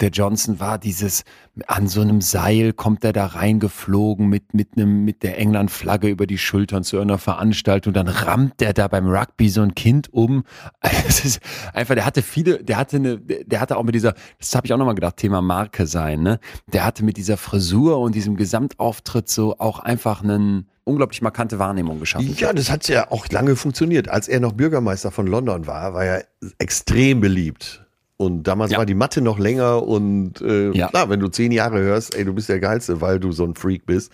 [0.00, 1.22] Der Johnson war dieses,
[1.68, 6.26] an so einem Seil kommt er da reingeflogen mit, mit einem, mit der England-Flagge über
[6.26, 7.92] die Schultern zu einer Veranstaltung.
[7.92, 10.44] Dann rammt der da beim Rugby so ein Kind um.
[11.06, 11.40] Es ist
[11.72, 14.72] einfach, der hatte viele, der hatte eine, der hatte auch mit dieser, das habe ich
[14.72, 16.40] auch nochmal gedacht, Thema Marke sein, ne?
[16.72, 22.00] Der hatte mit dieser Frisur und diesem Gesamtauftritt so auch einfach einen unglaublich markante Wahrnehmung
[22.00, 22.34] geschaffen.
[22.36, 24.08] Ja, das hat ja auch lange funktioniert.
[24.08, 26.24] Als er noch Bürgermeister von London war, war er
[26.58, 27.83] extrem beliebt.
[28.24, 28.78] Und damals Ja.
[28.78, 30.88] war die Matte noch länger und äh, Ja.
[30.88, 33.54] klar, wenn du zehn Jahre hörst, ey, du bist der Geilste, weil du so ein
[33.54, 34.10] Freak bist.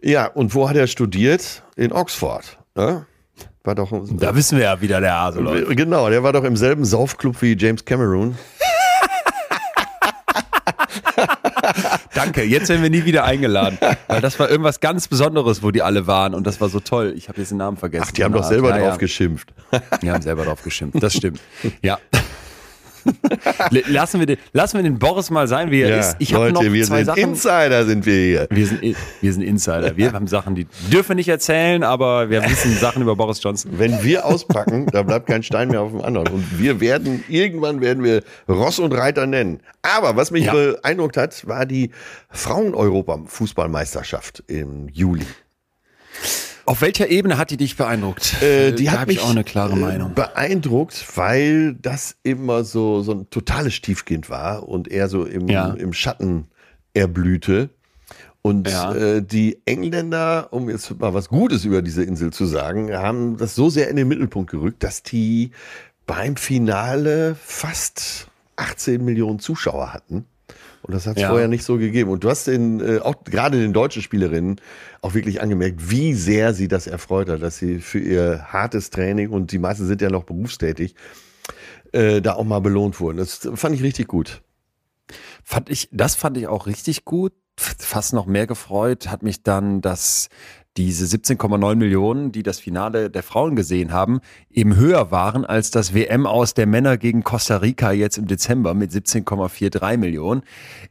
[0.00, 1.62] Ja, und wo hat er studiert?
[1.74, 2.58] In Oxford.
[2.76, 3.06] Ne?
[3.64, 5.76] War doch Da wissen wir ja, wie da der Hase läuft.
[5.76, 8.36] Genau, der war doch im selben Saufclub wie James Cameron.
[12.14, 13.78] Danke, jetzt werden wir nie wieder eingeladen.
[14.06, 17.12] Weil das war irgendwas ganz Besonderes, wo die alle waren und das war so toll.
[17.16, 18.04] Ich habe jetzt den Namen vergessen.
[18.08, 18.96] Ach, die haben doch selber ja, drauf ja.
[18.96, 19.52] geschimpft.
[20.00, 21.02] Die haben selber drauf geschimpft.
[21.02, 21.40] Das stimmt.
[21.82, 21.98] Ja.
[23.88, 26.16] Lassen, wir den, lassen wir den Boris mal sein, wie er Ja, ist.
[26.18, 27.22] Ich habe noch wir zwei sind Sachen.
[27.22, 28.46] Insider, sind wir hier.
[28.50, 28.82] wir sind,
[29.20, 29.96] wir sind Insider.
[29.96, 33.72] Wir haben Sachen, die dürfen wir nicht erzählen, aber wir wissen Sachen über Boris Johnson.
[33.76, 36.28] Wenn wir auspacken, da bleibt kein Stein mehr auf dem anderen.
[36.28, 39.60] Und wir werden, irgendwann werden wir Ross und Reiter nennen.
[39.82, 40.52] Aber was mich Ja.
[40.52, 41.90] beeindruckt hat, war die
[42.30, 45.26] Frauen-Europa-Fußballmeisterschaft im Juli.
[46.66, 48.42] Auf welcher Ebene hat die dich beeindruckt?
[48.42, 50.14] Äh, die da hat habe ich mich auch eine klare äh, Meinung.
[50.14, 55.72] beeindruckt, weil das immer so, so ein totales Stiefkind war und er so im, Ja.
[55.74, 56.48] im Schatten
[56.92, 57.70] erblühte.
[58.42, 58.94] Und Ja.
[58.94, 63.54] äh, die Engländer, um jetzt mal was Gutes über diese Insel zu sagen, haben das
[63.54, 65.50] so sehr in den Mittelpunkt gerückt, dass die
[66.06, 70.24] beim Finale fast 18 Millionen Zuschauer hatten.
[70.86, 71.30] Und das hat es Ja.
[71.30, 72.10] vorher nicht so gegeben.
[72.10, 74.60] Und du hast den, äh, auch gerade den deutschen Spielerinnen
[75.02, 79.30] auch wirklich angemerkt, wie sehr sie das erfreut hat, dass sie für ihr hartes Training
[79.30, 80.94] und die meisten sind ja noch berufstätig,
[81.92, 83.16] äh, da auch mal belohnt wurden.
[83.18, 84.42] Das fand ich richtig gut.
[85.42, 87.32] Fand ich, das fand ich auch richtig gut.
[87.58, 90.28] Fast noch mehr gefreut hat mich dann, dass
[90.76, 94.20] diese 17,9 Millionen, die das Finale der Frauen gesehen haben,
[94.50, 98.74] eben höher waren als das WM aus der Männer gegen Costa Rica jetzt im Dezember
[98.74, 100.42] mit 17,43 Millionen.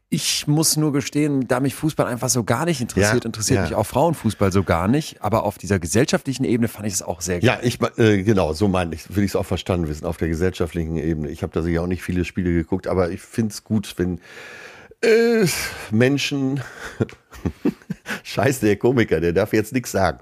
[0.09, 3.63] Ich muss nur gestehen, da mich Fußball einfach so gar nicht interessiert, Ja, interessiert ja.
[3.63, 5.21] mich auch Frauenfußball so gar nicht.
[5.21, 8.67] Aber auf dieser gesellschaftlichen Ebene fand ich es auch sehr Ja, ich äh, genau, so
[8.67, 11.29] meine ich, will ich es auch verstanden wissen, auf der gesellschaftlichen Ebene.
[11.29, 14.19] Ich habe da sicher auch nicht viele Spiele geguckt, aber ich finde es gut, wenn
[15.01, 15.45] äh,
[15.91, 16.61] Menschen
[18.23, 20.19] Scheiße, der Komiker, der darf jetzt nichts sagen.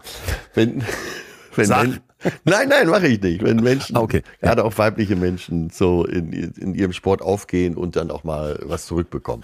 [0.54, 0.84] Wenn,
[1.56, 1.70] wenn.
[1.70, 2.00] Men-
[2.46, 3.44] Nein, nein, mache ich nicht.
[3.44, 4.22] Wenn Menschen, Ah, okay.
[4.42, 8.86] gerade auch weibliche Menschen, so in, in ihrem Sport aufgehen und dann auch mal was
[8.86, 9.44] zurückbekommen.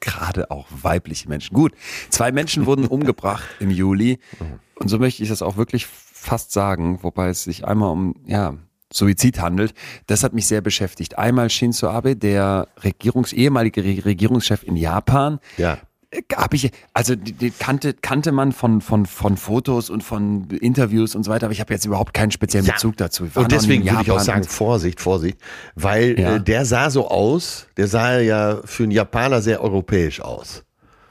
[0.00, 1.54] gerade auch weibliche Menschen.
[1.54, 1.72] Gut,
[2.10, 4.18] zwei Menschen wurden umgebracht im Juli
[4.74, 8.56] und so möchte ich das auch wirklich fast sagen, wobei es sich einmal um ja
[8.92, 9.72] Suizid handelt.
[10.08, 11.18] Das hat mich sehr beschäftigt.
[11.18, 15.38] Einmal Shinzo Abe, der Regierungs ehemalige Re- Regierungschef in Japan.
[15.56, 15.78] Ja.
[16.34, 21.14] Habe ich, also die, die kannte, kannte man von, von, von Fotos und von Interviews
[21.14, 22.74] und so weiter, aber ich habe jetzt überhaupt keinen speziellen Ja.
[22.74, 23.28] Bezug dazu.
[23.34, 25.38] Und deswegen würde ich auch sagen, Vorsicht, Vorsicht,
[25.74, 26.36] weil Ja.
[26.36, 30.64] äh, der sah so aus, der sah ja für einen Japaner sehr europäisch aus.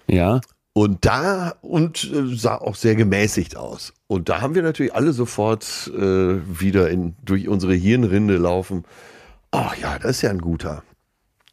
[0.07, 0.39] ja,
[0.73, 3.93] Und da und äh, sah auch sehr gemäßigt aus.
[4.07, 5.99] Und da haben wir natürlich alle sofort äh,
[6.59, 8.83] wieder in, durch unsere Hirnrinde laufen.
[9.49, 10.83] Ach ja, das ist ja ein guter.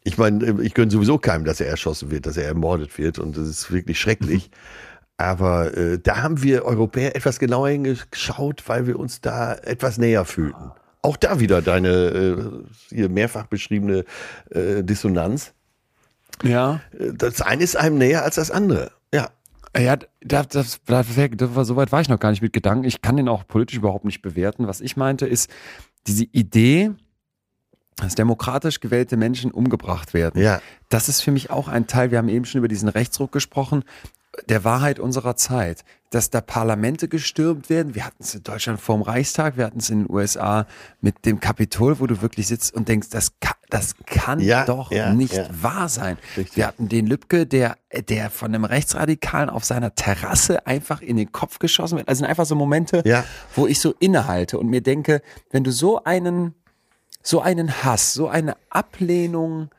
[0.09, 3.19] Ich meine, äh, ich gönne sowieso keinem, dass er erschossen wird, dass er ermordet wird.
[3.19, 4.49] Und das ist wirklich schrecklich.
[5.17, 10.25] Aber äh, da haben wir Europäer etwas genauer hingeschaut, weil wir uns da etwas näher
[10.25, 10.71] fühlten.
[11.01, 12.35] Auch da wieder deine äh,
[12.89, 14.03] hier mehrfach beschriebene
[14.49, 15.53] äh, Dissonanz.
[16.43, 16.81] ja.
[16.97, 18.91] Äh, Das eine ist einem näher als das andere.
[19.13, 19.29] Ja.
[19.77, 21.05] Ja, das, das, das,
[21.35, 22.85] das war, so weit war ich noch gar nicht mit Gedanken.
[22.85, 24.67] Ich kann den auch politisch überhaupt nicht bewerten.
[24.67, 25.49] Was ich meinte, ist
[26.07, 26.91] diese Idee,
[27.99, 30.41] dass demokratisch gewählte Menschen umgebracht werden.
[30.41, 30.61] Ja.
[30.89, 33.83] Das ist für mich auch ein Teil, wir haben eben schon über diesen Rechtsruck gesprochen,
[34.47, 37.93] der Wahrheit unserer Zeit, dass da Parlamente gestürmt werden.
[37.93, 40.65] Wir hatten es in Deutschland vorm Reichstag, wir hatten es in den USA
[41.01, 44.91] mit dem Kapitol, wo du wirklich sitzt und denkst, das kann, das kann Ja, doch
[44.91, 45.47] ja, nicht ja.
[45.51, 46.17] wahr sein.
[46.35, 46.57] Richtig.
[46.57, 47.77] Wir hatten den Lübcke, der,
[48.07, 52.07] der von einem Rechtsradikalen auf seiner Terrasse einfach in den Kopf geschossen wird.
[52.07, 53.03] Also sind einfach so Momente,
[53.55, 55.21] wo ich so innehalte und mir denke,
[55.51, 56.55] wenn du so einen,
[57.21, 59.69] so einen Hass, so eine Ablehnung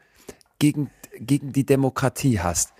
[0.58, 2.72] gegen, gegen die Demokratie hast,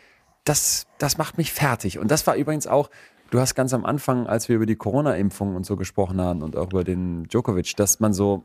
[0.44, 1.98] das, das macht mich fertig.
[1.98, 2.90] Und das war übrigens auch,
[3.30, 6.56] du hast ganz am Anfang, als wir über die Corona-Impfung und so gesprochen haben und
[6.56, 8.44] auch über den Djokovic, dass man so,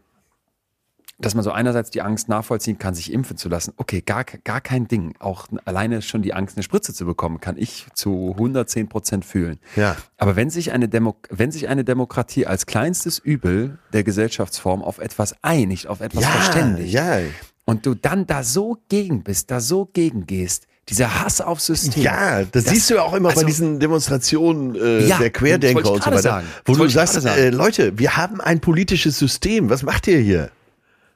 [1.17, 3.73] dass man so einerseits die Angst nachvollziehen kann, sich impfen zu lassen.
[3.77, 5.15] Okay, gar, gar kein Ding.
[5.19, 9.59] Auch alleine schon die Angst, eine Spritze zu bekommen, kann ich zu 110 Prozent fühlen.
[9.77, 9.95] Ja.
[10.17, 14.97] Aber wenn sich, eine Demo wenn sich eine Demokratie als kleinstes Übel der Gesellschaftsform auf
[14.99, 17.19] etwas einigt, auf etwas Ja, verständigt, ja.
[17.63, 22.03] und du dann da so gegen bist, da so gegen gehst, dieser Hass aufs System.
[22.03, 25.81] Ja, das, siehst du ja auch immer also- bei diesen Demonstrationen äh, Ja, der Querdenker
[25.81, 26.21] das und so weiter.
[26.21, 26.47] sagen.
[26.65, 29.69] Wo Das du sagst, äh, Leute, wir haben ein politisches System.
[29.69, 30.51] Was macht ihr hier?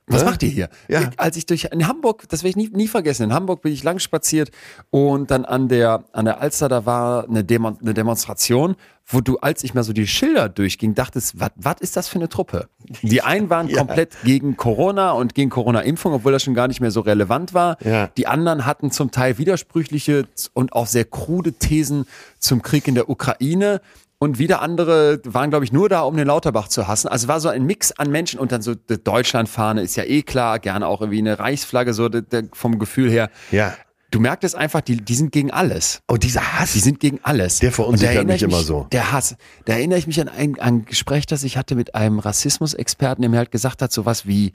[0.09, 0.29] Was Ne?
[0.29, 0.69] macht ihr hier?
[0.87, 1.01] Ja.
[1.01, 3.71] Ich, als ich durch in Hamburg, das werde ich nie, nie vergessen, in Hamburg bin
[3.71, 4.49] ich lang spaziert
[4.89, 8.75] und dann an der an der Alster, da war eine, Demo, eine Demonstration,
[9.05, 12.29] wo du, als ich mal so die Schilder durchging, dachtest, was ist das für eine
[12.29, 12.67] Truppe?
[13.01, 13.77] Die einen waren Ja.
[13.77, 17.77] komplett gegen Corona und gegen Corona-Impfung, obwohl das schon gar nicht mehr so relevant war.
[17.83, 18.07] Ja.
[18.17, 22.05] Die anderen hatten zum Teil widersprüchliche und auch sehr krude Thesen
[22.39, 23.81] zum Krieg in der Ukraine.
[24.21, 27.07] Und wieder andere waren, glaube ich, nur da, um den Lauterbach zu hassen.
[27.07, 30.23] Also war so ein Mix an Menschen und dann so die Deutschlandfahne ist ja eh
[30.23, 33.29] klar, gerne auch irgendwie eine Reichsflagge, so de, de, vom Gefühl her.
[33.49, 33.73] Ja.
[34.11, 36.01] Du merktest einfach, die, die sind gegen alles.
[36.09, 36.73] Oh, dieser Hass.
[36.73, 37.59] Die sind gegen alles.
[37.59, 38.87] Der verunsichert mich ich immer so.
[38.91, 39.37] Der Hass.
[39.65, 43.21] Da erinnere ich mich an ein, an ein Gespräch, das ich hatte mit einem Rassismusexperten,
[43.21, 44.51] der mir halt gesagt hat, sowas wie,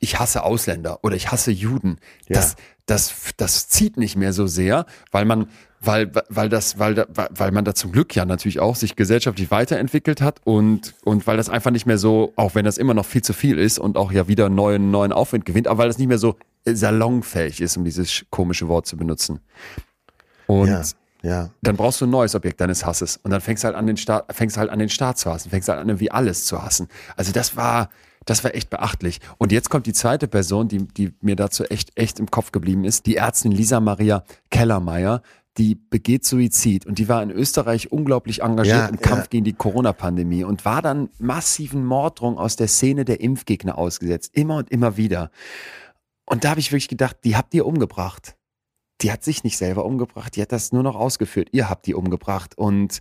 [0.00, 1.98] ich hasse Ausländer oder ich hasse Juden.
[2.28, 2.56] Das,
[2.86, 5.48] das, das zieht nicht mehr so sehr, weil man,
[5.80, 10.20] weil, weil das, weil, weil man da zum Glück ja natürlich auch sich gesellschaftlich weiterentwickelt
[10.20, 13.22] hat und, und weil das einfach nicht mehr so, auch wenn das immer noch viel
[13.22, 16.08] zu viel ist und auch ja wieder neuen, neuen Aufwind gewinnt, aber weil das nicht
[16.08, 16.36] mehr so
[16.66, 19.40] salonfähig ist, um dieses sch- komische Wort zu benutzen.
[20.46, 20.82] Und ja,
[21.22, 21.50] ja.
[21.62, 23.18] dann brauchst du ein neues Objekt deines Hasses.
[23.22, 25.50] Und dann fängst du halt an den Staat, fängst halt an den Staat zu hassen,
[25.50, 26.88] fängst halt an irgendwie alles zu hassen.
[27.16, 27.88] Also das war,
[28.26, 29.20] das war echt beachtlich.
[29.38, 32.84] Und jetzt kommt die zweite Person, die, die mir dazu echt, echt im Kopf geblieben
[32.84, 33.06] ist.
[33.06, 35.22] Die Ärztin Lisa Maria Kellermeier,
[35.58, 39.28] die begeht Suizid und die war in Österreich unglaublich engagiert Ja, im Kampf ja.
[39.30, 44.30] gegen die Corona-Pandemie und war dann massiven Morddrungen aus der Szene der Impfgegner ausgesetzt.
[44.34, 45.30] Immer und immer wieder.
[46.24, 48.36] Und da habe ich wirklich gedacht, die habt ihr umgebracht
[49.02, 51.48] die hat sich nicht selber umgebracht, die hat das nur noch ausgeführt.
[51.52, 53.00] Ihr habt die umgebracht und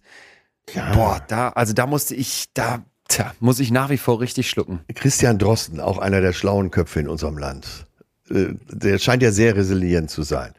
[0.94, 4.80] boah, da, also da musste ich, da, tja, muss ich nach wie vor richtig schlucken.
[4.96, 7.86] Christian Drosten, auch einer der schlauen Köpfe in unserem Land.
[8.30, 10.54] Äh, Der scheint ja sehr resilient zu sein.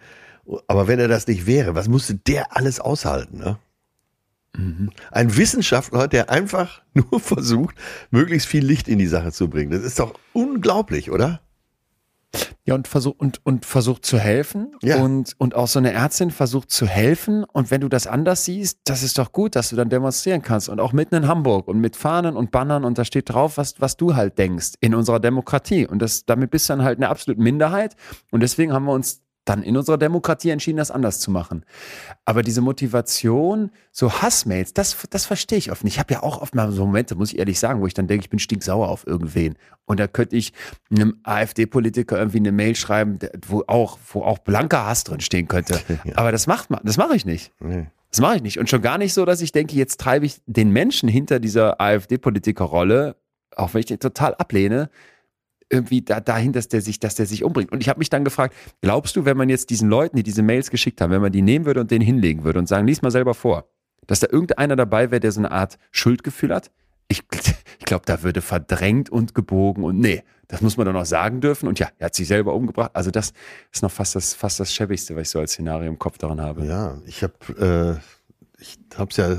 [0.67, 3.39] Aber wenn er das nicht wäre, was musste der alles aushalten?
[3.39, 3.59] Ne?
[5.13, 7.77] Ein Wissenschaftler, der einfach nur versucht,
[8.11, 9.71] möglichst viel Licht in die Sache zu bringen.
[9.71, 11.41] Das ist doch unglaublich, oder?
[12.65, 14.77] Ja, und versucht und, und versucht zu helfen.
[14.83, 15.03] Ja.
[15.03, 17.43] Und, und auch so eine Ärztin versucht zu helfen.
[17.45, 20.69] Und wenn du das anders siehst, das ist doch gut, dass du dann demonstrieren kannst.
[20.69, 23.81] Und auch mitten in Hamburg und mit Fahnen und Bannern und da steht drauf, was,
[23.81, 25.87] was du halt denkst in unserer Demokratie.
[25.87, 27.97] Und das, damit bist du dann halt eine absolute Minderheit.
[28.31, 31.65] Und deswegen haben wir uns dann in unserer Demokratie entschieden, das anders zu machen.
[32.25, 35.95] Aber diese Motivation, so Hassmails, das, das verstehe ich oft nicht.
[35.95, 38.07] Ich habe ja auch oft mal so Momente, muss ich ehrlich sagen, wo ich dann
[38.07, 39.57] denke, ich bin stinksauer auf irgendwen.
[39.87, 40.53] Und da könnte ich
[40.91, 45.81] einem AfD-Politiker irgendwie eine Mail schreiben, wo auch, wo auch blanker Hass drin stehen könnte.
[46.15, 47.53] Aber das macht man, das mache ich nicht.
[47.59, 47.87] Nee.
[48.11, 48.59] Das mache ich nicht.
[48.59, 51.81] Und schon gar nicht so, dass ich denke, jetzt treibe ich den Menschen hinter dieser
[51.81, 53.17] AfD-Politikerrolle,
[53.57, 54.91] auch wenn ich den total ablehne,
[55.71, 57.73] irgendwie da, dahin, dass der sich, dass der sich umbringt.
[57.73, 60.43] Und ich habe mich dann gefragt, glaubst du, wenn man jetzt diesen Leuten, die diese
[60.43, 63.03] Mails geschickt haben, wenn man die nehmen würde und den hinlegen würde und sagen, lies
[63.03, 63.69] mal selber vor,
[64.07, 66.71] dass da irgendeiner dabei wäre, der so eine Art Schuldgefühl hat?
[67.09, 67.23] Ich,
[67.79, 71.41] ich glaube, da würde verdrängt und gebogen und nee, das muss man doch noch sagen
[71.41, 71.69] dürfen.
[71.69, 72.91] Und ja, er hat sich selber umgebracht.
[72.95, 73.33] Also das
[73.73, 76.41] ist noch fast das, fast das Schäbigste, was ich so als Szenario im Kopf daran
[76.41, 76.67] habe.
[76.67, 79.37] Ja, ich habe äh, ich hab's ja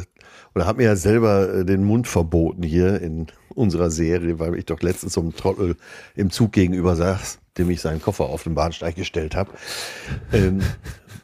[0.55, 4.65] oder habe mir ja selber äh, den Mund verboten hier in unserer Serie, weil ich
[4.65, 5.75] doch letztens so einem Trottel
[6.15, 9.51] im Zug gegenüber saß, dem ich seinen Koffer auf den Bahnsteig gestellt habe.
[10.33, 10.61] Ähm,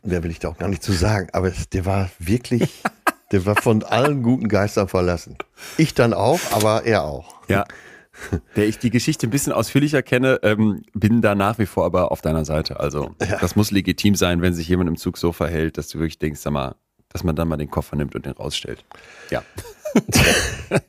[0.03, 2.83] mehr will ich da auch gar nicht zu sagen, aber der war wirklich,
[3.31, 5.37] der war von allen guten Geistern verlassen.
[5.77, 7.35] Ich dann auch, aber er auch.
[7.47, 7.65] Ja.
[8.55, 12.11] Der ich die Geschichte ein bisschen ausführlicher kenne, ähm, bin da nach wie vor aber
[12.11, 12.79] auf deiner Seite.
[12.79, 16.17] Also das muss legitim sein, wenn sich jemand im Zug so verhält, dass du wirklich
[16.17, 16.75] denkst, sag mal,
[17.09, 18.83] dass man dann mal den Koffer nimmt und den rausstellt.
[19.29, 19.43] Ja.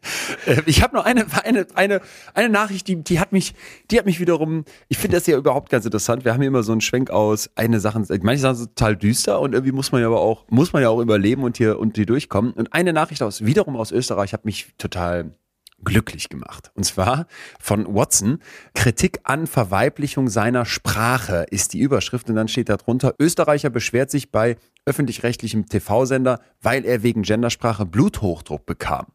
[0.47, 2.01] Äh, ich habe noch eine, eine, eine,
[2.35, 3.55] eine Nachricht, die, die hat mich,
[3.91, 6.25] die hat mich wiederum, ich finde das ja überhaupt ganz interessant.
[6.25, 9.41] Wir haben hier immer so einen Schwenk aus, eine Sachen, manche Sachen sind total düster
[9.41, 11.97] und irgendwie muss man ja aber auch, muss man ja auch überleben und hier, und
[11.97, 12.53] hier durchkommen.
[12.53, 15.33] Und eine Nachricht aus, wiederum aus Österreich hat mich total
[15.85, 16.71] glücklich gemacht.
[16.75, 17.27] Und zwar
[17.61, 18.39] von Watson.
[18.75, 22.29] Kritik an Verweiblichung seiner Sprache ist die Überschrift.
[22.29, 24.57] Und dann steht da drunter, Österreicher beschwert sich bei
[24.89, 29.07] öffentlich-rechtlichem TV-Sender, weil er wegen Gendersprache Bluthochdruck bekam.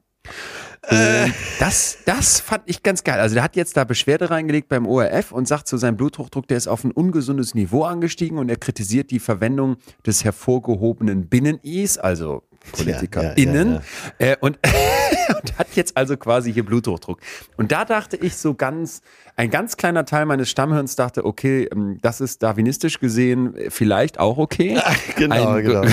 [0.83, 1.29] Äh.
[1.59, 3.19] Das, das fand ich ganz geil.
[3.19, 6.57] Also der hat jetzt da Beschwerde reingelegt beim ORF und sagt zu seinem Bluthochdruck, der
[6.57, 12.43] ist auf ein ungesundes Niveau angestiegen und er kritisiert die Verwendung des hervorgehobenen Binnen-Is, also
[12.73, 13.81] PolitikerInnen, Ja,
[14.19, 14.59] ja, ja, Äh, und,
[15.41, 17.19] und hat jetzt also quasi hier Bluthochdruck.
[17.57, 19.01] Und da dachte ich so ganz,
[19.35, 24.37] ein ganz kleiner Teil meines Stammhirns dachte, okay, ähm, das ist darwinistisch gesehen vielleicht auch
[24.37, 24.79] okay.
[25.15, 25.85] Genau, Ein- genau.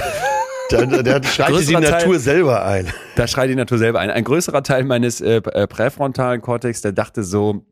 [0.71, 2.87] Da, da, schreitet die Größerer Teil- Natur selber ein.
[3.17, 4.09] Da schreit die Natur selber ein.
[4.11, 7.65] Ein größerer Teil meines äh, präfrontalen Kortex, der dachte so,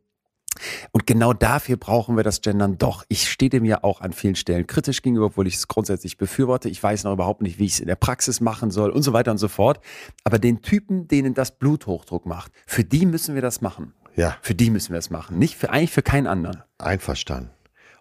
[0.92, 3.04] und genau dafür brauchen wir das Gendern doch.
[3.08, 6.68] Ich stehe dem ja auch an vielen Stellen kritisch gegenüber, obwohl ich es grundsätzlich befürworte.
[6.68, 9.12] Ich weiß noch überhaupt nicht, wie ich es in der Praxis machen soll und so
[9.12, 9.80] weiter und so fort.
[10.24, 13.94] Aber den Typen, denen das Bluthochdruck macht, für die müssen wir das machen.
[14.16, 15.38] Ja, Für die müssen wir das machen.
[15.38, 16.62] Nicht für, eigentlich für keinen anderen.
[16.78, 17.50] einverstanden.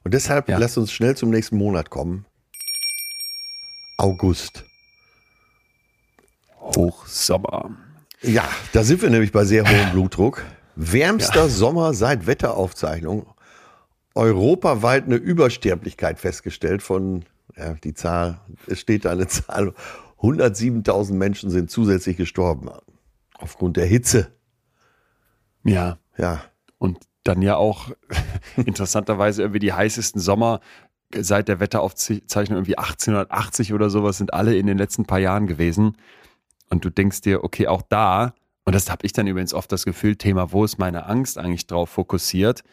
[0.03, 0.57] Und deshalb Ja.
[0.57, 2.25] lasst uns schnell zum nächsten Monat kommen.
[3.97, 4.63] August.
[6.59, 7.71] Hochsommer.
[8.21, 10.43] Ja, da sind wir nämlich bei sehr hohem Blutdruck.
[10.79, 13.25] Wärmster Sommer seit Wetteraufzeichnung.
[14.13, 17.25] Europaweit eine Übersterblichkeit festgestellt von,
[17.55, 19.73] ja, die Zahl, es steht da eine Zahl,
[20.19, 22.69] 107.000 Menschen sind zusätzlich gestorben.
[23.39, 24.31] Aufgrund der Hitze.
[25.63, 25.97] Ja.
[26.17, 26.41] Ja,
[26.77, 27.91] Und dann ja auch
[28.55, 30.59] interessanterweise irgendwie die heißesten Sommer
[31.15, 35.97] seit der Wetteraufzeichnung irgendwie 1880 oder sowas sind alle in den letzten paar Jahren gewesen.
[36.69, 38.33] Und du denkst dir, okay, auch da,
[38.67, 41.67] und das habe ich dann übrigens oft das Gefühl, Thema, wo ist meine Angst eigentlich
[41.67, 42.65] drauf fokussiert?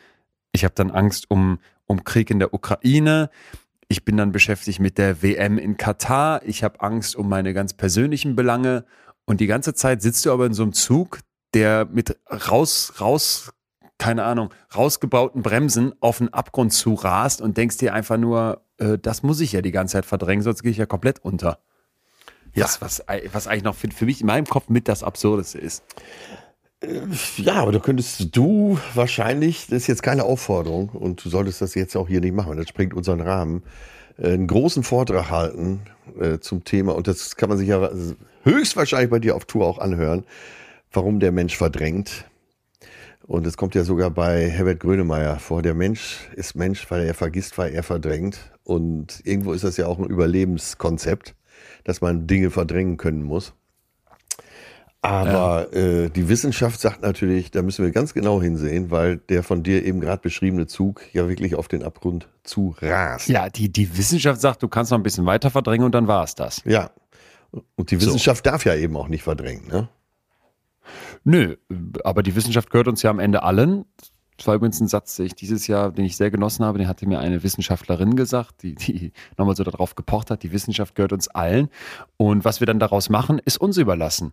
[0.51, 3.31] Ich habe dann Angst um, um Krieg in der Ukraine.
[3.87, 6.43] Ich bin dann beschäftigt mit der WM in Katar.
[6.45, 8.85] Ich habe Angst um meine ganz persönlichen Belange.
[9.25, 11.21] Und die ganze Zeit sitzt du aber in so einem Zug,
[11.55, 12.19] der mit
[12.51, 13.53] raus, raus,
[13.97, 18.99] keine Ahnung, rausgebauten Bremsen auf den Abgrund zu rast und denkst dir einfach nur, äh,
[18.99, 21.61] das muss ich ja die ganze Zeit verdrängen, sonst gehe ich ja komplett unter.
[22.55, 22.65] Ja.
[22.65, 25.83] Was, was, was eigentlich noch für, für mich in meinem Kopf mit das Absurdeste ist.
[27.37, 31.75] Ja, aber du könntest du wahrscheinlich, das ist jetzt keine Aufforderung und du solltest das
[31.75, 33.63] jetzt auch hier nicht machen, das springt unseren Rahmen,
[34.19, 35.81] äh, einen großen Vortrag halten
[36.21, 37.91] äh, zum Thema und das kann man sich ja
[38.43, 40.25] höchstwahrscheinlich bei dir auf Tour auch anhören,
[40.93, 42.25] warum der Mensch verdrängt.
[43.27, 47.15] Und es kommt ja sogar bei Herbert Grönemeyer vor, der Mensch ist Mensch, weil er
[47.15, 48.39] vergisst, weil er verdrängt.
[48.65, 51.35] Und irgendwo ist das ja auch ein Überlebenskonzept,
[51.85, 53.55] dass man Dinge verdrängen können muss.
[55.05, 59.63] Aber äh, die Wissenschaft sagt natürlich, da müssen wir ganz genau hinsehen, weil der von
[59.63, 63.29] dir eben gerade beschriebene Zug ja wirklich auf den Abgrund zu rast.
[63.29, 66.25] Ja, die, die Wissenschaft sagt, du kannst noch ein bisschen weiter verdrängen und dann war
[66.25, 66.63] es das.
[66.65, 66.91] Ja.
[67.77, 69.69] Und die Wissenschaft darf ja eben auch nicht verdrängen.
[69.69, 69.91] Ne?
[71.23, 71.57] Nö,
[72.03, 73.85] aber die Wissenschaft gehört uns ja am Ende allen.
[74.37, 76.89] Das war übrigens ein Satz, den ich dieses Jahr, den ich sehr genossen habe, den
[76.89, 81.13] hatte mir eine Wissenschaftlerin gesagt, die, die nochmal so darauf gepocht hat, die Wissenschaft gehört
[81.13, 81.69] uns allen.
[82.17, 84.33] Und was wir dann daraus machen, ist uns überlassen.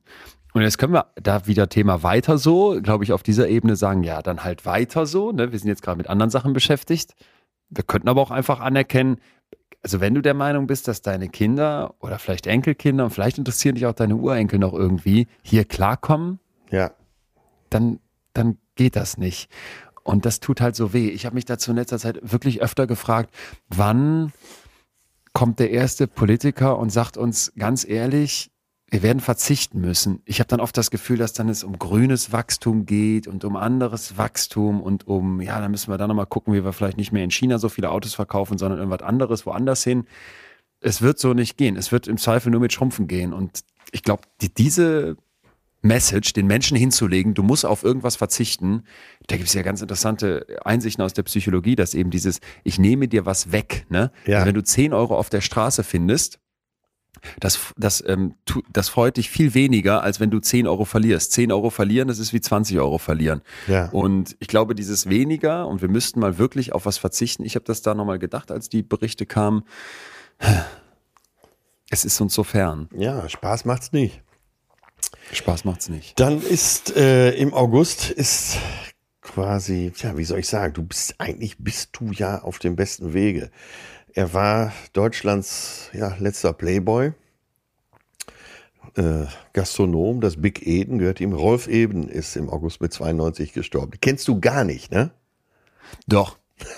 [0.54, 4.04] Und jetzt können wir da wieder Thema weiter so, glaube ich, auf dieser Ebene sagen,
[4.04, 5.32] ja, dann halt weiter so.
[5.32, 5.52] Ne?
[5.52, 7.14] Wir sind jetzt gerade mit anderen Sachen beschäftigt.
[7.70, 9.18] Wir könnten aber auch einfach anerkennen,
[9.84, 13.76] also wenn du der Meinung bist, dass deine Kinder oder vielleicht Enkelkinder und vielleicht interessieren
[13.76, 16.92] dich auch deine Urenkel noch irgendwie hier klarkommen, Ja.
[17.70, 18.00] dann,
[18.34, 19.50] dann geht das nicht.
[20.04, 21.10] Und das tut halt so weh.
[21.10, 23.34] Ich habe mich dazu in letzter Zeit wirklich öfter gefragt,
[23.70, 24.34] wann
[25.34, 28.52] kommt der erste Politiker und sagt uns ganz ehrlich,
[28.92, 30.22] wir werden verzichten müssen.
[30.26, 33.56] Ich habe dann oft das Gefühl, dass dann es um grünes Wachstum geht und um
[33.56, 37.14] anderes Wachstum und um, ja, dann müssen wir dann nochmal gucken, wie wir vielleicht nicht
[37.14, 40.06] mehr in China so viele Autos verkaufen, sondern irgendwas anderes woanders hin.
[40.82, 41.78] Es wird so nicht gehen.
[41.78, 43.32] Es wird im Zweifel nur mit Schrumpfen gehen.
[43.32, 43.62] Und
[43.94, 45.16] ich glaube, die, diese
[45.82, 48.84] Message, den Menschen hinzulegen, du musst auf irgendwas verzichten.
[49.28, 53.08] Da gibt es ja ganz interessante Einsichten aus der Psychologie, dass eben dieses, ich nehme
[53.08, 53.86] dir was weg.
[53.90, 54.12] Ne?
[54.26, 54.38] Ja.
[54.38, 56.40] Also wenn du 10 Euro auf der Straße findest,
[57.40, 61.32] das, das, ähm, tu, das freut dich viel weniger, als wenn du 10 Euro verlierst.
[61.34, 63.42] 10 Euro verlieren, das ist wie 20 Euro verlieren.
[63.68, 63.90] Ja.
[63.90, 67.44] Und ich glaube, dieses weniger, und wir müssten mal wirklich auf was verzichten.
[67.44, 69.64] Ich habe das da nochmal gedacht, als die Berichte kamen.
[71.90, 72.88] Es ist uns so fern.
[72.96, 74.24] Ja, Spaß macht's nicht.
[75.34, 76.20] Spaß macht's nicht.
[76.20, 78.58] Dann ist äh, im August ist
[79.22, 83.14] quasi, ja, wie soll ich sagen, du bist eigentlich bist du ja auf dem besten
[83.14, 83.50] Wege.
[84.14, 87.14] Er war Deutschlands ja, letzter Playboy.
[88.98, 91.32] äh, Gastronom, das Big Eden gehört ihm.
[91.34, 93.94] Rolf Eben ist im August mit 92 gestorben.
[94.02, 95.12] Kennst du gar nicht, ne?
[96.08, 96.38] Doch.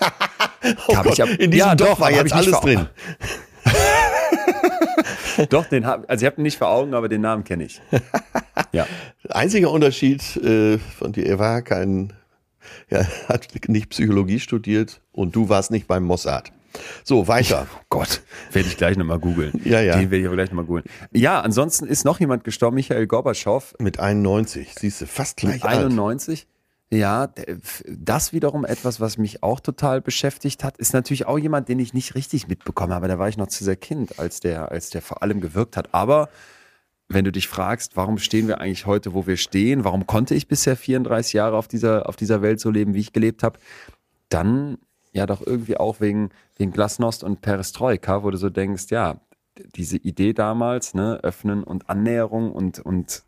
[0.88, 2.88] Oh Hab ich Gott, ab- in diesem Ja, Dorf doch, war jetzt alles drin.
[5.50, 7.80] Doch, den hab, also ich habe ihn nicht vor Augen, aber den Namen kenne ich.
[8.72, 8.86] Ja.
[9.28, 12.12] Einziger Unterschied äh, von dir, er war kein,
[12.88, 16.52] er hat nicht Psychologie studiert und du warst nicht beim Mossad.
[17.04, 17.68] So, weiter.
[17.88, 18.22] Gott,
[18.52, 19.60] werde ich gleich nochmal googeln.
[19.64, 19.96] Ja, ja.
[19.96, 20.84] Den werde ich aber gleich nochmal googeln.
[21.12, 25.64] Ja, ansonsten ist noch jemand gestorben, Michael Gorbatschow, Mit 91, siehst du, fast gleich mit
[25.64, 25.92] alt.
[26.90, 27.00] 91.
[27.00, 27.58] Ja, der-
[27.88, 31.94] das wiederum etwas, was mich auch total beschäftigt hat, ist natürlich auch jemand, den ich
[31.94, 33.08] nicht richtig mitbekommen habe.
[33.08, 35.92] Da war ich noch zu sehr Kind, als der, als der vor allem gewirkt hat.
[35.94, 36.28] Aber
[37.08, 40.48] wenn du dich fragst, warum stehen wir eigentlich heute, wo wir stehen, warum konnte ich
[40.48, 43.58] bisher 34 Jahre auf dieser, auf dieser Welt so leben, wie ich gelebt habe,
[44.28, 44.78] dann
[45.12, 49.20] ja doch irgendwie auch wegen, wegen Glasnost und Perestroika, wo du so denkst, ja,
[49.76, 53.22] diese Idee damals, ne, Öffnen und Annäherung und, und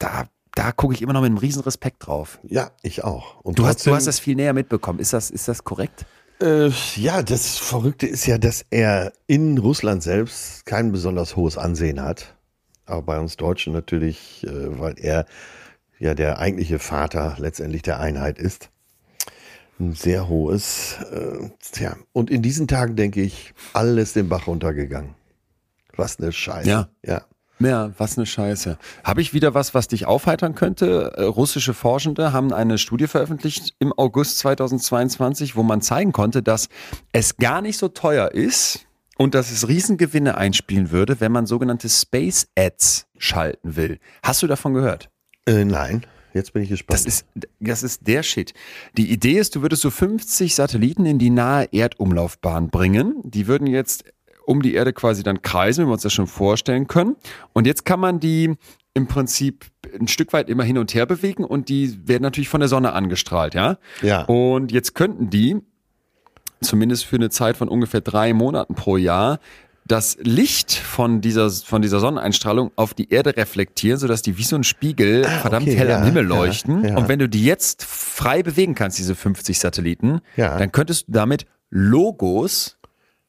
[0.00, 0.24] da,
[0.54, 2.38] da gucke ich immer noch mit einem riesen Respekt drauf.
[2.42, 3.40] Ja, ich auch.
[3.42, 4.98] Und Du hast, du hast das viel näher mitbekommen.
[4.98, 6.06] Ist das, ist das korrekt?
[6.40, 12.02] Äh, ja, das Verrückte ist ja, dass er in Russland selbst kein besonders hohes Ansehen
[12.02, 12.34] hat.
[12.86, 15.26] Aber bei uns Deutschen natürlich, äh, weil er
[15.98, 18.70] ja der eigentliche Vater letztendlich der Einheit ist.
[19.78, 20.96] Ein sehr hohes.
[21.12, 25.14] Äh, tja, und in diesen Tagen denke ich, alles den Bach runtergegangen.
[25.96, 26.68] Was eine Scheiße.
[26.68, 26.88] Ja.
[27.04, 27.22] ja.
[27.60, 28.78] Ja, was eine Scheiße.
[29.04, 31.12] Habe ich wieder was, was dich aufheitern könnte?
[31.16, 36.70] Äh, russische Forschende haben eine Studie veröffentlicht im August 2022, wo man zeigen konnte, dass
[37.12, 38.86] es gar nicht so teuer ist
[39.18, 43.98] und dass es Riesengewinne einspielen würde, wenn man sogenannte Space Ads schalten will.
[44.22, 45.10] Hast du davon gehört?
[45.44, 46.98] Äh, nein, jetzt bin ich gespannt.
[46.98, 47.26] Das ist,
[47.58, 48.54] das ist der Shit.
[48.96, 53.20] Die Idee ist, du würdest so 50 Satelliten in die nahe Erdumlaufbahn bringen.
[53.22, 54.04] Die würden jetzt
[54.50, 57.14] um die Erde quasi dann kreisen, wenn wir uns das schon vorstellen können.
[57.52, 58.56] Und jetzt kann man die
[58.94, 59.66] im Prinzip
[59.98, 62.92] ein Stück weit immer hin und her bewegen und die werden natürlich von der Sonne
[62.92, 63.78] angestrahlt, ja?
[64.02, 64.22] Ja.
[64.24, 65.58] Und jetzt könnten die,
[66.60, 69.38] zumindest für eine Zeit von ungefähr drei Monaten pro Jahr,
[69.86, 74.56] das Licht von dieser, von dieser Sonneneinstrahlung auf die Erde reflektieren, sodass die wie so
[74.56, 76.84] ein Spiegel verdammt okay, hell ja, am Himmel ja, leuchten.
[76.84, 76.96] ja.
[76.96, 80.58] Und wenn du die jetzt frei bewegen kannst, diese 50 Satelliten, Ja.
[80.58, 82.76] dann könntest du damit Logos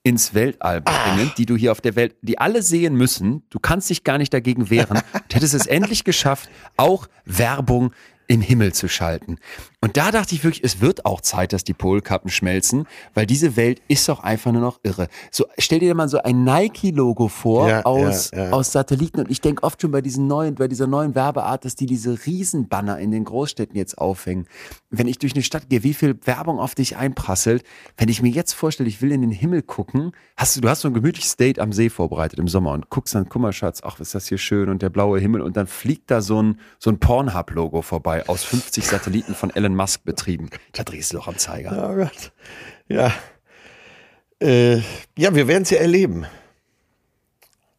[0.03, 3.43] ins Weltall bringen, die du hier auf der Welt, die alle sehen müssen.
[3.49, 5.01] Du kannst dich gar nicht dagegen wehren.
[5.27, 7.93] Du hättest es endlich geschafft, auch Werbung
[8.27, 9.37] im Himmel zu schalten.
[9.83, 13.55] Und da dachte ich wirklich, es wird auch Zeit, dass die Polkappen schmelzen, weil diese
[13.55, 15.07] Welt ist doch einfach nur noch irre.
[15.31, 18.51] So, stell dir mal so ein Nike-Logo vor Ja, aus, ja, ja.
[18.51, 19.19] aus Satelliten.
[19.21, 22.25] Und ich denke oft schon bei diesen neuen, bei dieser neuen Werbeart, dass die diese
[22.25, 24.45] Riesenbanner in den Großstädten jetzt aufhängen.
[24.91, 27.63] Wenn ich durch eine Stadt gehe, wie viel Werbung auf dich einprasselt.
[27.97, 30.81] Wenn ich mir jetzt vorstelle, ich will in den Himmel gucken, hast du, du hast
[30.81, 33.81] so ein gemütliches Date am See vorbereitet im Sommer und guckst dann, guck mal, Schatz,
[33.83, 36.59] ach, ist das hier schön und der blaue Himmel und dann fliegt da so ein,
[36.79, 40.49] so ein Pornhub-Logo vorbei aus 50 Satelliten von Elon Musk betrieben.
[40.73, 41.71] Da drehst du doch am Zeiger.
[41.71, 42.31] Oh Gott.
[42.87, 43.13] Ja.
[44.41, 44.77] Äh,
[45.17, 46.25] ja, wir werden es ja erleben.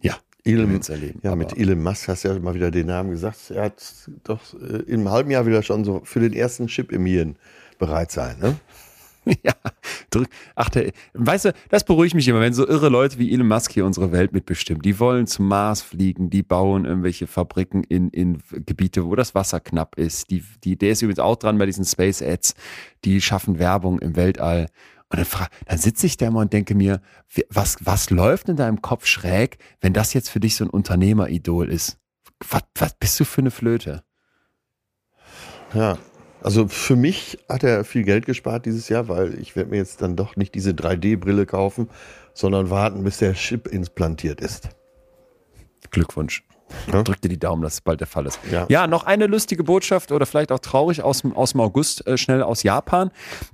[0.00, 3.50] Ja, Elon, erleben, Ja, mit Elon Musk hast du ja mal wieder den Namen gesagt.
[3.50, 3.82] Er hat
[4.24, 7.36] doch äh, im halben Jahr wieder schon so für den ersten Chip im Hirn
[7.78, 8.38] bereit sein.
[8.38, 8.56] Ne?
[9.42, 9.54] Ja,
[10.10, 10.28] drück.
[10.54, 13.72] Ach, der, weißt du, das beruhigt mich immer, wenn so irre Leute wie Elon Musk
[13.72, 14.82] hier unsere Welt mitbestimmen.
[14.82, 19.60] Die wollen zum Mars fliegen, die bauen irgendwelche Fabriken in, in Gebiete, wo das Wasser
[19.60, 20.30] knapp ist.
[20.30, 22.54] Die, die, der ist übrigens auch dran bei diesen Space Ads.
[23.04, 24.68] Die schaffen Werbung im Weltall.
[25.08, 27.00] Und dann, dann sitze ich da immer und denke mir,
[27.48, 31.70] was, was läuft in deinem Kopf schräg, wenn das jetzt für dich so ein Unternehmeridol
[31.70, 31.98] ist?
[32.48, 34.02] Was, was bist du für eine Flöte?
[35.74, 35.98] Ja.
[36.42, 40.02] Also für mich hat er viel Geld gespart dieses Jahr, weil ich werde mir jetzt
[40.02, 41.88] dann doch nicht diese 3D-Brille kaufen,
[42.34, 44.70] sondern warten, bis der Chip implantiert ist.
[45.90, 46.42] Glückwunsch.
[46.90, 47.02] Ja.
[47.02, 48.40] Drück dir die Daumen, dass es bald der Fall ist.
[48.50, 48.66] Ja.
[48.68, 52.16] Ja, noch eine lustige Botschaft oder vielleicht auch traurig aus dem, aus dem August, äh,
[52.16, 53.10] schnell aus Japan.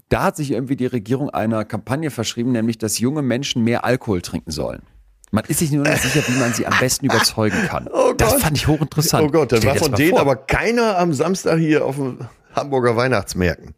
[0.09, 4.23] Da hat sich irgendwie die Regierung einer Kampagne verschrieben, nämlich, dass junge Menschen mehr Alkohol
[4.23, 4.83] trinken sollen.
[5.31, 7.89] Man ist sich nur nicht sicher, wie man sie am besten überzeugen kann.
[8.09, 9.29] Oh das fand ich hochinteressant.
[9.29, 10.21] Oh Gott, dann war von denen vor.
[10.21, 12.19] aber keiner am Samstag hier auf dem
[12.59, 13.75] Hamburger Weihnachtsmärkten.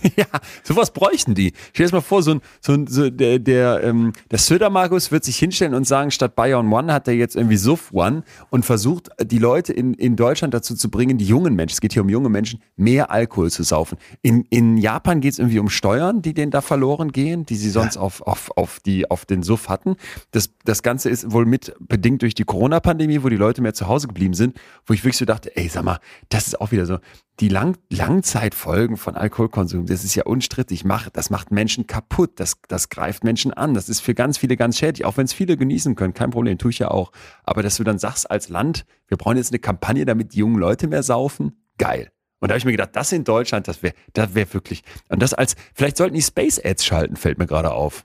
[0.16, 0.26] Ja,
[0.62, 1.52] sowas bräuchten die.
[1.72, 5.24] Stell dir mal vor, so ein, so ein, so der, der, ähm, der Södermarkus wird
[5.24, 9.10] sich hinstellen und sagen, statt Bayern One hat er jetzt irgendwie Suff One und versucht,
[9.20, 12.08] die Leute in, in Deutschland dazu zu bringen, die jungen Menschen, es geht hier um
[12.08, 13.98] junge Menschen, mehr Alkohol zu saufen.
[14.22, 17.70] In, in Japan geht es irgendwie um Steuern, die denen da verloren gehen, die sie
[17.70, 19.96] sonst auf, auf, auf, die, auf den Suff hatten.
[20.30, 23.88] Das, das Ganze ist wohl mit bedingt durch die Corona-Pandemie, wo die Leute mehr zu
[23.88, 24.56] Hause geblieben sind,
[24.86, 25.98] wo ich wirklich so dachte, ey, sag mal,
[26.28, 26.98] das ist auch wieder so,
[27.40, 32.56] die Lang Langzeitfolgen von Alkoholkonsum, das ist ja unstrittig, macht, das macht Menschen kaputt, das,
[32.66, 35.56] das greift Menschen an, das ist für ganz viele ganz schädlich, auch wenn es viele
[35.56, 37.12] genießen können, kein Problem, tue ich ja auch.
[37.44, 40.58] Aber dass du dann sagst als Land, wir brauchen jetzt eine Kampagne, damit die jungen
[40.58, 42.10] Leute mehr saufen, geil.
[42.40, 45.22] Und da habe ich mir gedacht, das in Deutschland, das wäre das wär wirklich, und
[45.22, 48.04] das als, vielleicht sollten die Space Ads schalten, fällt mir gerade auf.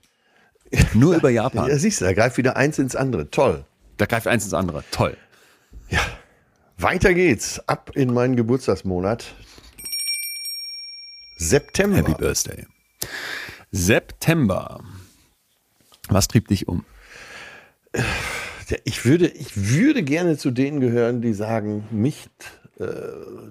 [0.92, 1.68] Nur über Japan.
[1.68, 3.30] Ja, siehst du, da greift wieder eins ins andere.
[3.30, 3.64] Toll.
[3.96, 5.16] Da greift eins ins andere, toll.
[5.88, 6.00] Ja.
[6.78, 7.60] Weiter geht's.
[7.68, 9.34] Ab in meinen Geburtstagsmonat.
[11.38, 11.96] September.
[11.98, 12.66] Happy Birthday.
[13.70, 14.80] September.
[16.08, 16.84] Was trieb dich um?
[18.84, 22.28] Ich würde, ich würde gerne zu denen gehören, die sagen, mich
[22.78, 22.84] äh,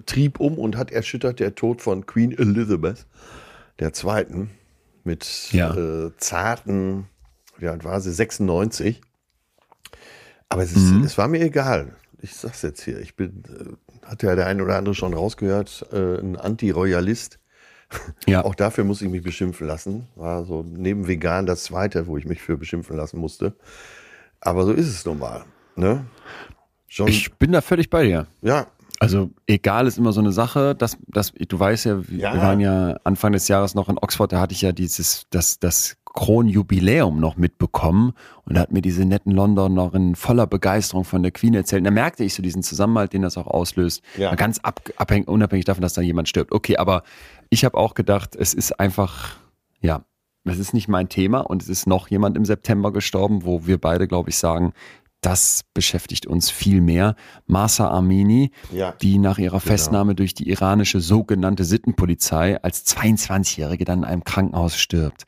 [0.05, 3.05] trieb um und hat erschüttert der Tod von Queen Elizabeth
[3.93, 4.49] Zweiten
[5.03, 5.75] mit Ja.
[5.75, 7.07] äh, zarten,
[7.57, 9.01] wie alt war sie, 96.
[10.49, 11.03] Aber es, ist, Mhm.
[11.03, 11.95] es war mir egal.
[12.23, 12.99] Ich sag's jetzt hier.
[12.99, 17.39] Ich bin, äh, hat ja der eine oder andere schon rausgehört, äh, ein Anti-Royalist.
[18.25, 18.43] Ja.
[18.43, 20.07] Auch dafür muss ich mich beschimpfen lassen.
[20.15, 23.53] War so neben vegan das zweite, wo ich mich für beschimpfen lassen musste.
[24.41, 25.43] Aber so ist es nun mal.
[25.75, 26.03] Ne?
[26.87, 28.25] Schon, Ich bin da völlig bei dir.
[28.41, 28.65] ja,
[28.99, 32.33] Also egal ist immer so eine Sache, dass, dass du weißt ja, wir Ja.
[32.33, 35.59] wir waren ja Anfang des Jahres noch in Oxford, da hatte ich ja dieses, das,
[35.59, 38.13] das Kronjubiläum noch mitbekommen
[38.45, 41.81] und hat mir diese netten Londonerin voller Begeisterung von der Queen erzählt.
[41.81, 44.01] Und da merkte ich so diesen Zusammenhalt, den das auch auslöst.
[44.17, 44.33] Ja.
[44.35, 46.51] Ganz ab, abhängig, unabhängig davon, dass da jemand stirbt.
[46.51, 47.03] Okay, aber
[47.49, 49.37] ich habe auch gedacht, es ist einfach,
[49.81, 50.05] ja,
[50.45, 53.79] es ist nicht mein Thema und es ist noch jemand im September gestorben, wo wir
[53.79, 54.73] beide, glaube ich, sagen,
[55.21, 57.15] das beschäftigt uns viel mehr.
[57.47, 58.91] Masa Amini, Ja.
[59.01, 64.77] die nach ihrer Festnahme durch die iranische sogenannte Sittenpolizei als 22-Jährige dann in einem Krankenhaus
[64.77, 65.23] stirbt.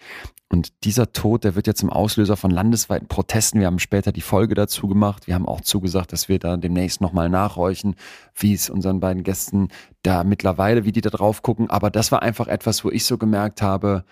[0.49, 3.59] Und dieser Tod, der wird ja zum Auslöser von landesweiten Protesten.
[3.59, 5.26] Wir haben später die Folge dazu gemacht.
[5.26, 7.95] Wir haben auch zugesagt, dass wir da demnächst nochmal nachhorchen,
[8.35, 9.69] wie es unseren beiden Gästen
[10.03, 11.69] da mittlerweile, wie die da drauf gucken.
[11.69, 14.05] Aber das war einfach etwas, wo ich so gemerkt habe,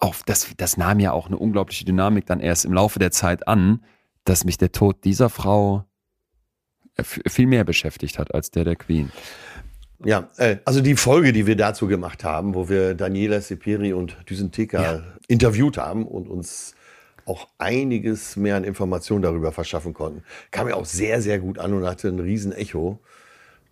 [0.00, 3.46] auch das, das nahm ja auch eine unglaubliche Dynamik dann erst im Laufe der Zeit
[3.46, 3.82] an,
[4.24, 5.84] dass mich der Tod dieser Frau
[6.96, 9.10] äh, viel mehr beschäftigt hat als der der Queen.
[10.04, 14.16] Ja, äh, also die Folge, die wir dazu gemacht haben, wo wir Daniela Sepiri und
[14.28, 15.02] Düsenteka Ja.
[15.28, 16.74] interviewt haben und uns
[17.24, 21.72] auch einiges mehr an Informationen darüber verschaffen konnten, kam mir auch sehr, sehr gut an
[21.72, 23.00] und hatte ein riesen Echo.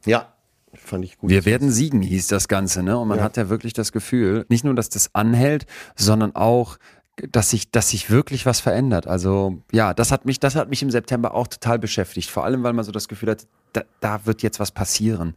[0.06, 0.32] Ja,
[0.74, 1.30] fand ich gut.
[1.30, 2.98] Wir werden siegen, hieß das Ganze, ne?
[2.98, 6.78] Und man hat ja wirklich das Gefühl, nicht nur, dass das anhält, sondern auch,
[7.16, 9.06] dass sich, dass sich wirklich was verändert.
[9.06, 12.30] Also ja, das hat mich, das hat mich im September auch total beschäftigt.
[12.30, 15.34] Vor allem, weil man so das Gefühl hat, da, da wird jetzt was passieren.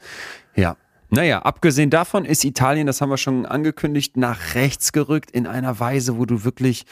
[0.55, 0.75] Ja.
[1.09, 5.79] Naja, abgesehen davon ist Italien, das haben wir schon angekündigt, nach rechts gerückt in einer
[5.79, 6.85] Weise, wo du wirklich,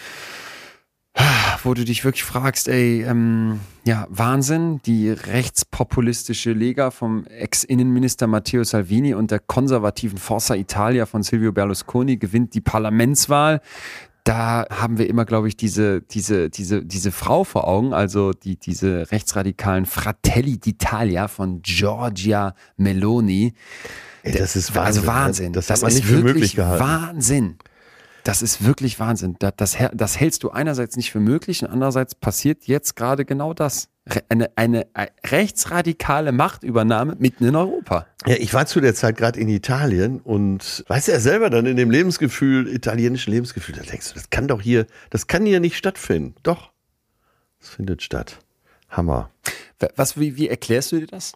[1.63, 8.63] wo du dich wirklich fragst, ey, ähm, ja, Wahnsinn, die rechtspopulistische Lega vom Ex-Innenminister Matteo
[8.63, 13.59] Salvini und der konservativen Forza Italia von Silvio Berlusconi gewinnt die Parlamentswahl.
[14.25, 18.57] Da haben wir immer, glaube ich, diese, diese, diese, diese Frau vor Augen, also die,
[18.57, 23.53] diese rechtsradikalen Fratelli d'Italia von Giorgia Meloni.
[24.23, 25.07] Ey, das ist Also Wahnsinn.
[25.07, 25.53] Wahnsinn.
[25.53, 26.83] Das, Das man ist nicht für wirklich möglich gehalten.
[26.83, 27.57] Wahnsinn.
[28.23, 29.35] Das ist wirklich Wahnsinn.
[29.37, 33.53] Das, das, das hältst du einerseits nicht für möglich und andererseits passiert jetzt gerade genau
[33.53, 33.89] das.
[34.29, 38.05] Eine, eine äh, rechtsradikale Machtübernahme mitten in Europa.
[38.27, 41.65] Ja, ich war zu der Zeit gerade in Italien und weißt du ja selber dann
[41.65, 45.59] in dem Lebensgefühl, italienischen Lebensgefühl, da denkst du, das kann doch hier, das kann hier
[45.59, 46.35] nicht stattfinden.
[46.43, 46.71] Doch,
[47.59, 48.39] es findet statt.
[48.89, 49.31] Hammer.
[49.95, 51.33] Was, wie, wie erklärst du dir das?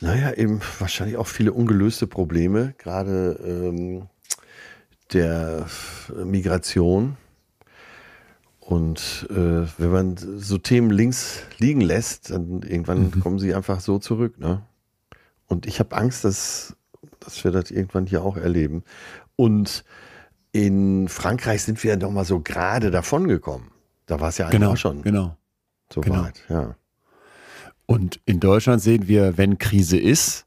[0.00, 4.08] Naja, eben wahrscheinlich auch viele ungelöste Probleme, gerade ähm,
[5.12, 5.66] der
[6.24, 7.16] Migration.
[8.66, 14.00] Und äh, wenn man so Themen links liegen lässt, dann irgendwann kommen sie einfach so
[14.00, 14.40] zurück.
[14.40, 14.60] Ne?
[15.46, 16.74] Und ich habe Angst, dass,
[17.20, 18.82] dass wir das irgendwann hier auch erleben.
[19.36, 19.84] Und
[20.50, 23.70] in Frankreich sind wir ja doch mal so gerade davon gekommen.
[24.06, 25.36] Da war es ja eigentlich auch schon Genau.
[25.92, 26.24] so genau.
[26.24, 26.42] weit.
[26.48, 26.74] Ja.
[27.86, 30.44] Und in Deutschland sehen wir, wenn Krise ist,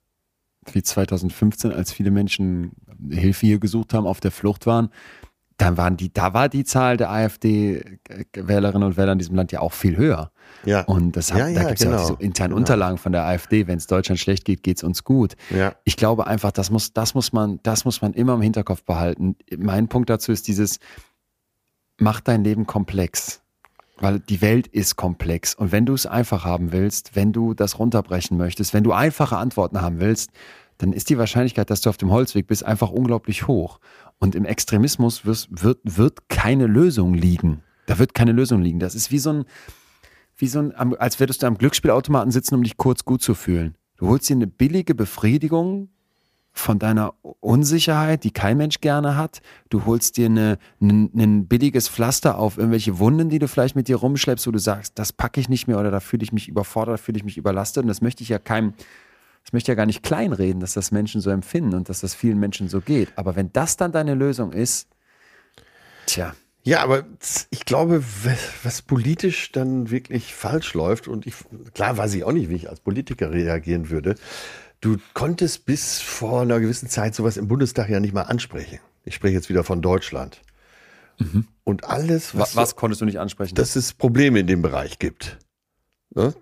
[0.74, 2.74] wie 2015, als viele Menschen
[3.10, 4.90] Hilfe hier gesucht haben, auf der Flucht waren,
[5.60, 9.60] dann waren die, da war die Zahl der AfD-Wählerinnen und Wähler in diesem Land ja
[9.60, 10.32] auch viel höher.
[10.64, 10.82] Ja.
[10.84, 12.10] Und das hat, Ja, da ja, gibt es ja auch genau.
[12.10, 12.58] diese internen Genau.
[12.60, 15.36] Unterlagen von der AfD, wenn es Deutschland schlecht geht, geht es uns gut.
[15.50, 15.76] Ja.
[15.84, 19.36] Ich glaube einfach, das muss, das muss man, das muss man immer im Hinterkopf behalten.
[19.58, 20.80] Mein Punkt dazu ist dieses,
[21.98, 23.42] mach dein Leben komplex.
[24.02, 25.56] Weil die Welt ist komplex.
[25.56, 29.36] Und wenn du es einfach haben willst, wenn du das runterbrechen möchtest, wenn du einfache
[29.36, 30.32] Antworten haben willst,
[30.78, 33.82] dann ist die Wahrscheinlichkeit, dass du auf dem Holzweg bist, einfach unglaublich hoch.
[34.20, 37.64] Und im Extremismus wirst, wird, wird keine Lösung liegen.
[37.86, 38.80] Da wird keine Lösung liegen.
[38.80, 39.46] Das ist wie so ein,
[40.38, 43.76] wie so ein, als würdest du am Glücksspielautomaten sitzen, um dich kurz gut zu fühlen.
[43.98, 45.90] Du holst dir eine billige Befriedigung
[46.52, 49.42] von deiner Unsicherheit, die kein Mensch gerne hat.
[49.70, 53.88] Du holst dir eine, ein, ein billiges Pflaster auf irgendwelche Wunden, die du vielleicht mit
[53.88, 56.48] dir rumschleppst, wo du sagst, das packe ich nicht mehr oder da fühle ich mich
[56.48, 57.84] überfordert, fühle ich mich überlastet.
[57.84, 58.74] Und das möchte ich ja keinem,
[59.50, 62.14] das möchte ich ja gar nicht kleinreden, dass das Menschen so empfinden und dass das
[62.14, 63.10] vielen Menschen so geht.
[63.16, 64.90] Aber wenn das dann deine Lösung ist,
[66.06, 66.36] tja.
[66.62, 67.06] Ja, aber
[67.50, 68.04] ich glaube,
[68.62, 71.34] was politisch dann wirklich falsch läuft, und ich,
[71.74, 74.14] klar weiß ich auch nicht, wie ich als Politiker reagieren würde.
[74.82, 78.78] Du konntest bis vor einer gewissen Zeit sowas im Bundestag ja nicht mal ansprechen.
[79.04, 80.42] Ich spreche jetzt wieder von Deutschland.
[81.18, 81.48] Mhm.
[81.64, 83.56] Und alles, was, was, konntest du nicht ansprechen?
[83.56, 85.40] Dass es Probleme in dem Bereich gibt.
[86.14, 86.36] Ne?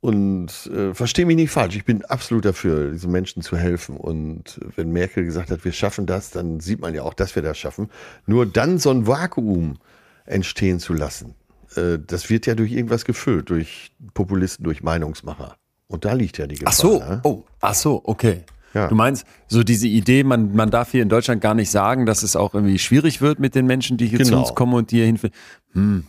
[0.00, 3.96] Und äh, verstehe mich nicht falsch, ich bin absolut dafür, diesen Menschen zu helfen.
[3.96, 7.42] Und wenn Merkel gesagt hat, wir schaffen das, dann sieht man ja auch, dass wir
[7.42, 7.90] das schaffen.
[8.26, 9.78] Nur dann so ein Vakuum
[10.24, 11.34] entstehen zu lassen,
[11.74, 15.56] äh, das wird ja durch irgendwas gefüllt, durch Populisten, durch Meinungsmacher.
[15.88, 16.72] Und da liegt ja die Gefahr.
[16.72, 17.20] Ach so, ne?
[17.24, 18.44] oh, ach so, okay.
[18.74, 18.88] Ja.
[18.88, 22.22] Du meinst, so diese Idee, man, man darf hier in Deutschland gar nicht sagen, dass
[22.22, 24.30] es auch irgendwie schwierig wird mit den Menschen, die hier genau.
[24.30, 25.34] zu uns kommen und die hier hinführen.
[25.72, 26.06] Hm,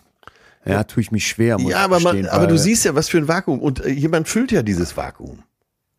[0.65, 1.57] ja, tue ich mich schwer.
[1.60, 3.60] ja, aber, man, aber du siehst ja, was für ein Vakuum.
[3.60, 5.44] Und äh, jemand füllt ja dieses Vakuum.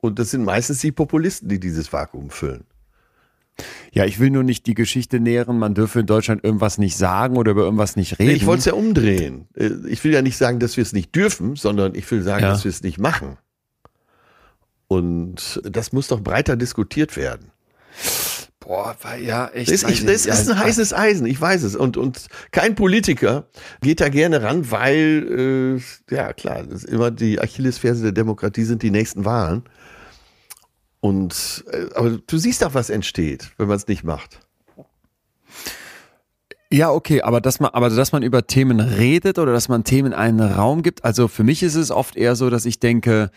[0.01, 2.65] Und das sind meistens die Populisten, die dieses Vakuum füllen.
[3.93, 7.37] Ja, ich will nur nicht die Geschichte nähren, man dürfe in Deutschland irgendwas nicht sagen
[7.37, 8.31] oder über irgendwas nicht reden.
[8.31, 9.49] Nee, ich wollte es ja umdrehen.
[9.55, 12.43] Äh, ich will ja nicht sagen, dass wir es nicht dürfen, sondern ich will sagen,
[12.43, 12.51] ja.
[12.51, 13.37] dass wir es nicht machen.
[14.89, 17.53] Und das muss doch breiter diskutiert werden.
[18.61, 19.73] Boah, ja, echt.
[19.73, 21.75] Das, ich, das ist ein heißes Eisen, ich weiß es.
[21.75, 23.49] Und, und kein Politiker
[23.81, 25.79] geht da gerne ran, weil,
[26.11, 29.65] äh, ja klar, das ist immer die Achillesferse der Demokratie sind die nächsten Wahlen.
[31.01, 34.41] Und, äh, aber du siehst doch, was entsteht, wenn man es nicht macht.
[36.71, 40.13] Ja, okay, aber dass man, aber dass man über Themen redet oder dass man Themen
[40.13, 43.31] einen Raum gibt, also für mich ist es oft eher so, dass ich denke,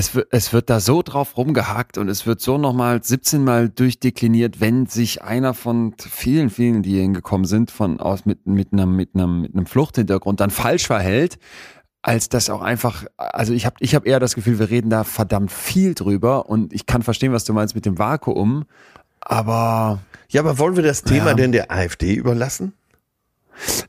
[0.00, 3.68] es wird, es wird da so drauf rumgehackt und es wird so nochmal 17 Mal
[3.68, 8.72] durchdekliniert, wenn sich einer von vielen, vielen, die hier hingekommen sind, von aus mit, mit
[8.72, 11.38] einem, mit einem, mit einem Fluchthintergrund dann falsch verhält,
[12.00, 15.04] als das auch einfach, also ich habe ich hab eher das Gefühl, wir reden da
[15.04, 18.64] verdammt viel drüber und ich kann verstehen, was du meinst mit dem Vakuum,
[19.20, 19.98] aber.
[20.30, 21.34] Ja, aber wollen wir das Thema ja.
[21.34, 22.72] denn der AfD überlassen?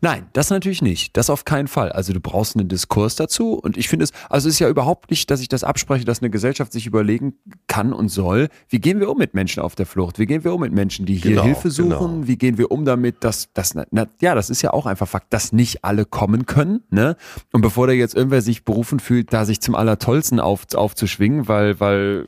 [0.01, 1.15] Nein, das natürlich nicht.
[1.17, 1.91] Das auf keinen Fall.
[1.91, 5.11] Also du brauchst einen Diskurs dazu und ich finde es, also es ist ja überhaupt
[5.11, 7.33] nicht, dass ich das abspreche, dass eine Gesellschaft sich überlegen
[7.67, 10.19] kann und soll, wie gehen wir um mit Menschen auf der Flucht?
[10.19, 11.89] Wie gehen wir um mit Menschen, die hier genau, Hilfe suchen?
[11.89, 12.27] Genau.
[12.27, 15.33] Wie gehen wir um damit, dass, dass na, ja, das ist ja auch einfach Fakt,
[15.33, 17.15] dass nicht alle kommen können, ne?
[17.51, 21.79] Und bevor da jetzt irgendwer sich berufen fühlt, da sich zum Allertollsten auf, aufzuschwingen, weil,
[21.79, 22.27] weil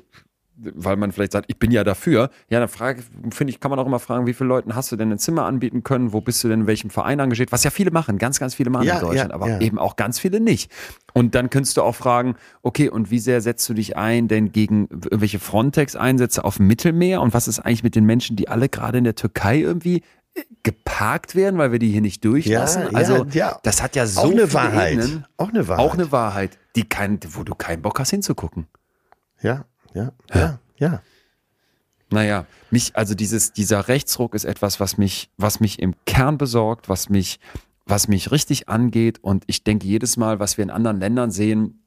[0.73, 2.29] weil man vielleicht sagt, ich bin ja dafür.
[2.49, 4.95] Ja, dann frage, finde ich, kann man auch immer fragen, wie viele Leuten hast du
[4.95, 6.13] denn ein Zimmer anbieten können?
[6.13, 7.51] Wo bist du denn in welchem Verein engagiert?
[7.51, 9.59] Was ja viele machen, ganz, ganz viele machen ja, in Deutschland, ja, aber ja.
[9.59, 10.71] eben auch ganz viele nicht.
[11.13, 14.51] Und dann könntest du auch fragen, okay, und wie sehr setzt du dich ein denn
[14.51, 17.21] gegen irgendwelche Frontex-Einsätze auf dem Mittelmeer?
[17.21, 20.01] Und was ist eigentlich mit den Menschen, die alle gerade in der Türkei irgendwie
[20.35, 22.83] äh, geparkt werden, weil wir die hier nicht durchlassen?
[22.83, 23.59] Ja, also, ja.
[23.63, 24.93] das hat ja so auch eine Wahrheit.
[24.93, 25.85] Ebenen, auch eine Wahrheit.
[25.85, 28.67] Auch eine Wahrheit, die kein, wo du keinen Bock hast hinzugucken.
[29.41, 31.01] Ja, ja, ja, ja.
[32.09, 36.87] Naja, mich, also dieses, dieser Rechtsruck ist etwas, was mich, was mich im Kern besorgt,
[36.87, 37.39] was mich,
[37.85, 39.19] was mich richtig angeht.
[39.23, 41.83] Und ich denke jedes Mal, was wir in anderen Ländern sehen,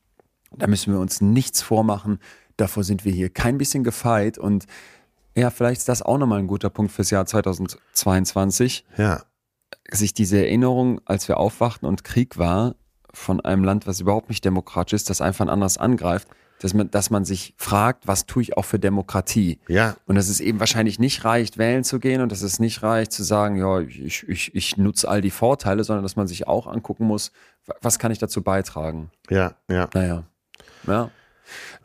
[0.50, 2.18] da müssen wir uns nichts vormachen.
[2.56, 4.36] Davor sind wir hier kein bisschen gefeit.
[4.36, 4.66] Und
[5.36, 8.84] ja, vielleicht ist das auch nochmal ein guter Punkt fürs Jahr 2022.
[8.96, 9.22] Ja.
[9.90, 12.74] Sich diese Erinnerung, als wir aufwachten und Krieg war,
[13.12, 16.28] von einem Land, was überhaupt nicht demokratisch ist, das einfach anders angreift,
[16.66, 19.60] dass man, dass man sich fragt, was tue ich auch für Demokratie?
[19.68, 19.96] Ja.
[20.06, 23.12] Und dass es eben wahrscheinlich nicht reicht, wählen zu gehen und dass es nicht reicht
[23.12, 26.66] zu sagen, ja, ich, ich, ich nutze all die Vorteile, sondern dass man sich auch
[26.66, 27.30] angucken muss,
[27.80, 29.10] was kann ich dazu beitragen?
[29.30, 29.88] Ja, ja.
[29.94, 30.24] Naja.
[30.86, 31.10] Ja.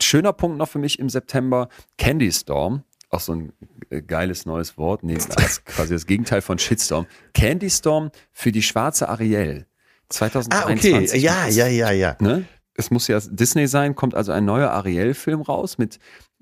[0.00, 2.82] Schöner Punkt noch für mich im September, Candy Storm.
[3.08, 3.52] Auch so ein
[3.90, 5.04] äh, geiles neues Wort.
[5.04, 7.06] Nee, das quasi das Gegenteil von Shitstorm.
[7.34, 9.66] Candy Storm für die schwarze Ariel.
[10.08, 11.12] 2021.
[11.30, 11.56] Ah, okay.
[11.56, 12.16] Ja, ja, ja, ja.
[12.20, 12.46] Ne?
[12.74, 15.98] Es muss ja Disney sein, kommt also ein neuer Ariel-Film raus mit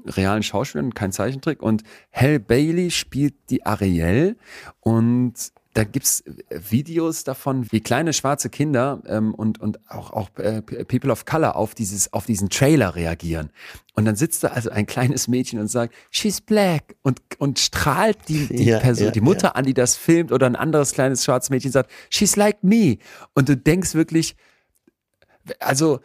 [0.06, 1.62] realen Schauspielern, kein Zeichentrick.
[1.62, 1.82] Und
[2.12, 4.36] Hal Bailey spielt die Ariel
[4.80, 10.62] und da gibt's Videos davon, wie kleine schwarze Kinder ähm, und, und auch, auch äh,
[10.62, 13.50] People of Color auf, dieses, auf diesen Trailer reagieren.
[13.94, 18.18] Und dann sitzt da also ein kleines Mädchen und sagt, she's black und, und strahlt
[18.28, 19.52] die, die ja, Person, ja, die Mutter ja.
[19.52, 22.98] an, die das filmt oder ein anderes kleines schwarzes Mädchen sagt, she's like me.
[23.34, 24.34] Und du denkst wirklich,
[25.60, 26.00] also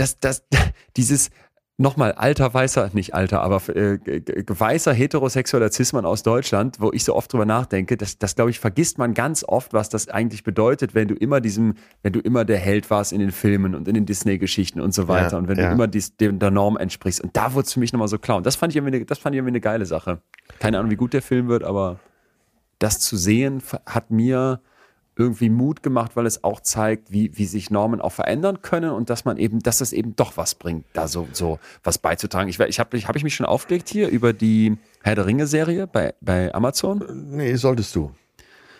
[0.00, 0.44] das, das,
[0.96, 1.30] dieses,
[1.78, 3.98] nochmal alter weißer, nicht alter, aber äh,
[4.46, 8.60] weißer heterosexueller Cis-Mann aus Deutschland, wo ich so oft drüber nachdenke, das, das glaube ich,
[8.60, 12.46] vergisst man ganz oft, was das eigentlich bedeutet, wenn du immer diesem, wenn du immer
[12.46, 15.48] der Held warst in den Filmen und in den Disney-Geschichten und so weiter Ja, und
[15.48, 15.66] wenn ja.
[15.66, 17.20] du immer dies, dem, der Norm entsprichst.
[17.20, 18.38] Und da wurde es für mich nochmal so klar.
[18.38, 20.22] Und das fand ich irgendwie, eine- das fand ich irgendwie eine geile Sache.
[20.58, 22.00] Keine Ahnung, wie gut der Film wird, aber
[22.78, 24.60] das zu sehen hat mir
[25.16, 29.08] irgendwie Mut gemacht, weil es auch zeigt, wie, wie sich Normen auch verändern können und
[29.10, 32.48] dass man eben, dass es eben doch was bringt, da so, so was beizutragen.
[32.48, 35.86] Ich, ich habe ich, hab ich mich schon aufgelegt hier über die Herr der Ringe-Serie
[35.86, 37.04] bei, bei Amazon.
[37.30, 38.12] Nee, solltest du.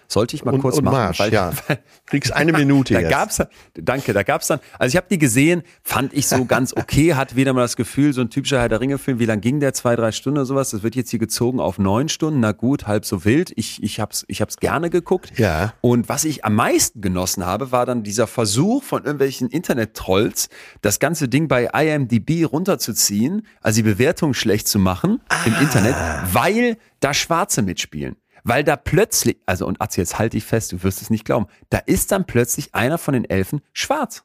[0.09, 0.95] Sollte ich mal Und, kurz und machen.
[0.97, 1.53] Marsch, weil- ja.
[2.07, 3.11] Kriegst eine Minute da jetzt.
[3.11, 3.43] gab's,
[3.75, 7.35] danke, da gab's dann, also ich habe die gesehen, fand ich so ganz okay, hat
[7.35, 9.75] wieder mal das Gefühl, so ein typischer Herr der Ringe-Film, wie lang ging der?
[9.75, 10.71] Zwei, drei Stunden oder sowas?
[10.71, 13.53] Das wird jetzt hier gezogen auf neun Stunden, na gut, halb so wild.
[13.57, 15.37] Ich, ich hab's, ich hab's gerne geguckt.
[15.39, 15.75] Ja.
[15.81, 20.49] Und was ich am meisten genossen habe, war dann dieser Versuch von irgendwelchen Internet-Trolls,
[20.83, 25.97] das ganze Ding bei IMDb runterzuziehen, also die Bewertung schlecht zu machen im Internet,
[26.33, 28.17] weil da Schwarze mitspielen.
[28.49, 31.49] Weil da plötzlich, also und Atze, jetzt halte ich fest, du wirst es nicht glauben,
[31.69, 34.23] da ist dann plötzlich einer von den Elfen schwarz.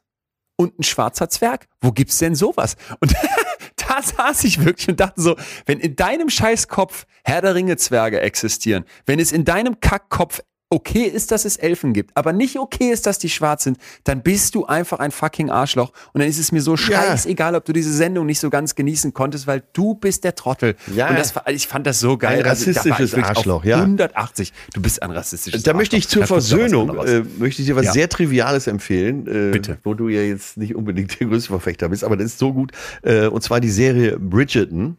[0.54, 1.66] Und ein schwarzer Zwerg.
[1.80, 2.76] Wo gibt's denn sowas?
[3.00, 3.12] Und
[3.76, 5.36] da saß ich wirklich und dachte so,
[5.66, 10.40] wenn in deinem Scheißkopf Herr der Ringe Zwerge existieren, wenn es in deinem Kackkopf
[10.72, 14.22] okay ist, dass es Elfen gibt, aber nicht okay ist, dass die schwarz sind, dann
[14.22, 15.92] bist du einfach ein fucking Arschloch.
[16.12, 19.12] Und dann ist es mir so scheißegal, ob du diese Sendung nicht so ganz genießen
[19.12, 20.74] konntest, weil du bist der Trottel.
[20.94, 21.08] Ja.
[21.08, 22.40] Und das, ich fand das so geil.
[22.40, 23.80] Ein Also, rassistisches auf Arschloch, ja.
[23.80, 24.52] 180.
[24.74, 26.36] Du bist ein rassistisches Da möchte ich zur Arschloch.
[26.38, 27.92] Da Versöhnung, äh, möchte ich dir was Ja.
[27.92, 29.78] sehr Triviales empfehlen, äh, Bitte.
[29.84, 32.72] wo du ja jetzt nicht unbedingt der größte Verfechter bist, aber das ist so gut.
[33.02, 34.96] Äh, und zwar die Serie Bridgerton.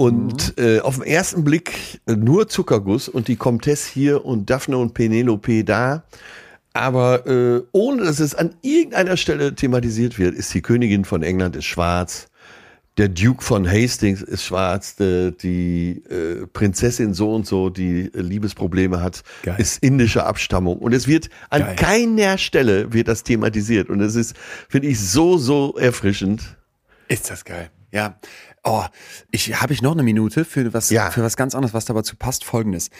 [0.00, 0.64] Und Mhm.
[0.64, 4.94] äh, auf den ersten Blick äh, nur Zuckerguss und die Comtesse hier und Daphne und
[4.94, 6.04] Penelope da.
[6.72, 11.56] Aber äh, ohne dass es an irgendeiner Stelle thematisiert wird, ist die Königin von England
[11.56, 12.28] ist schwarz.
[12.96, 18.20] Der Duke von Hastings ist schwarz, die, die äh, Prinzessin so und so, die äh,
[18.20, 19.56] Liebesprobleme hat, Geil.
[19.58, 20.78] ist indischer Abstammung.
[20.78, 21.76] Und es wird an Geil.
[21.76, 23.88] keiner Stelle wird das thematisiert.
[23.88, 24.36] Und es ist,
[24.68, 26.56] finde ich, so, so erfrischend.
[27.08, 27.70] Ist das geil.
[27.90, 28.18] Ja.
[28.68, 28.84] Oh,
[29.30, 31.10] ich habe ich noch eine Minute für was Ja.
[31.10, 32.44] für was ganz anderes, was dazu passt.
[32.44, 32.90] Folgendes: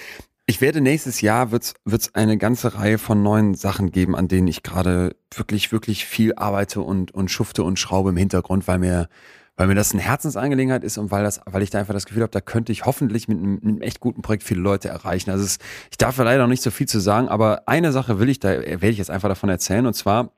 [0.47, 4.49] Ich werde nächstes Jahr wird's wird's eine ganze Reihe von neuen Sachen geben, an denen
[4.49, 9.09] ich gerade wirklich wirklich viel arbeite und und schufte und schraube im Hintergrund, weil mir
[9.57, 12.23] weil mir das eine Herzensangelegenheit ist und weil das, weil ich da einfach das Gefühl
[12.23, 15.31] habe, da könnte ich hoffentlich mit einem, mit einem echt guten Projekt viele Leute erreichen.
[15.31, 15.59] Also es,
[15.91, 18.39] ich darf da leider noch nicht so viel zu sagen, aber eine Sache will ich
[18.39, 20.31] da, werde ich jetzt einfach davon erzählen und zwar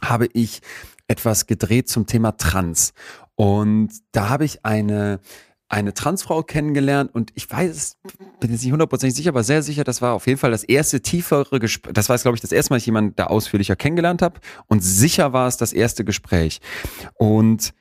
[0.00, 0.60] habe ich
[1.08, 2.92] etwas gedreht zum Thema Trans.
[3.36, 5.20] Und da habe ich eine,
[5.68, 7.98] eine Transfrau kennengelernt und ich weiß,
[8.40, 11.00] bin jetzt nicht hundertprozentig sicher, aber sehr sicher, das war auf jeden Fall das erste
[11.00, 11.92] tiefere Gespräch.
[11.94, 14.40] Das war, glaube ich, das erste Mal, dass ich jemanden da ausführlicher kennengelernt habe.
[14.66, 16.60] Und sicher war es das erste Gespräch.
[17.14, 17.74] Und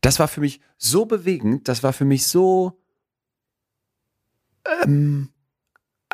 [0.00, 2.78] das war für mich so bewegend, das war für mich so,
[4.82, 5.30] ähm,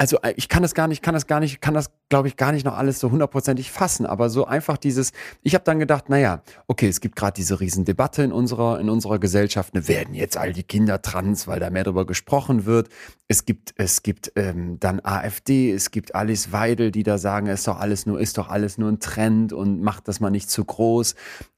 [0.01, 2.39] also äh, ich kann das gar nicht, kann das gar nicht, kann das, glaube ich,
[2.39, 4.07] gar nicht noch alles so hundertprozentig fassen.
[4.07, 5.13] Aber so einfach dieses,
[5.43, 9.19] ich habe dann gedacht, naja, okay, es gibt gerade diese Riesendebatte in unserer, in unserer
[9.19, 9.75] Gesellschaft.
[9.75, 12.89] Ne, werden jetzt all die Kinder trans, weil da mehr darüber gesprochen wird.
[13.29, 17.69] Es gibt, es gibt ähm, dann AfD, es gibt Alice Weidel, die da sagen, ist
[17.69, 20.65] doch alles nur, ist doch alles nur ein Trend und macht das mal nicht zu
[20.65, 21.15] groß.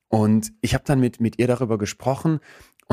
[0.08, 2.40] Und ich habe dann mit, mit ihr darüber gesprochen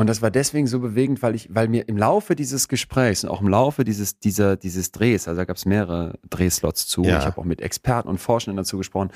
[0.00, 3.30] und das war deswegen so bewegend, weil ich, weil mir im Laufe dieses Gesprächs und
[3.30, 7.18] auch im Laufe dieses, dieser, dieses Drehs, also da gab es mehrere Drehslots zu, Ja.
[7.18, 9.10] ich habe auch mit Experten und Forschenden dazu gesprochen,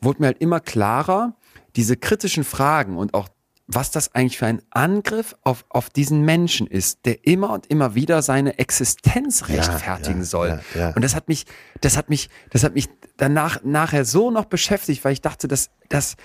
[0.00, 1.34] wurde mir halt immer klarer,
[1.76, 3.28] diese kritischen Fragen und auch
[3.66, 7.94] was das eigentlich für ein Angriff auf, auf diesen Menschen ist, der immer und immer
[7.94, 10.48] wieder seine Existenz rechtfertigen ja, soll.
[10.74, 10.94] ja, ja.
[10.94, 11.46] Und das hat mich,
[11.80, 15.70] das hat mich, das hat mich danach, nachher so noch beschäftigt, weil ich dachte, das,
[15.88, 16.16] das,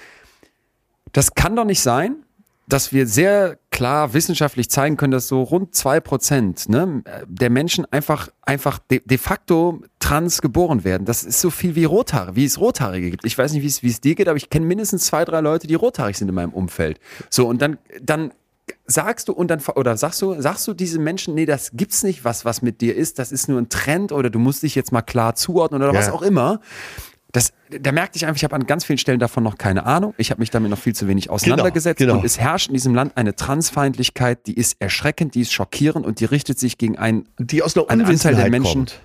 [1.14, 2.26] das kann doch nicht sein,
[2.70, 7.86] dass wir sehr klar wissenschaftlich zeigen können, dass so rund zwei Prozent ne, der Menschen
[7.92, 11.06] einfach, einfach de, de facto trans geboren werden.
[11.06, 13.26] Das ist so viel wie Rothaare, wie es Rothaarige gibt.
[13.26, 15.42] Ich weiß nicht, wie es, wie es dir geht, aber ich kenne mindestens zwei, drei
[15.42, 17.00] Leute, die rothaarig sind in meinem Umfeld.
[17.30, 18.32] So, und dann, dann
[18.86, 22.24] sagst du und dann oder sagst du sagst du diesen Menschen nee das gibt's nicht
[22.24, 24.92] was was mit dir ist das ist nur ein Trend oder du musst dich jetzt
[24.92, 26.00] mal klar zuordnen oder Ja.
[26.00, 26.60] was auch immer
[27.32, 30.14] das, da merkte ich einfach, ich habe an ganz vielen Stellen davon noch keine Ahnung.
[30.18, 32.00] Ich habe mich damit noch viel zu wenig auseinandergesetzt.
[32.00, 32.16] genau.
[32.18, 36.20] Und es herrscht in diesem Land eine Transfeindlichkeit, die ist erschreckend, die ist schockierend und
[36.20, 39.02] die richtet sich gegen einen, Die aus einer einen Anteil der Unwissenheit Menschen kommt.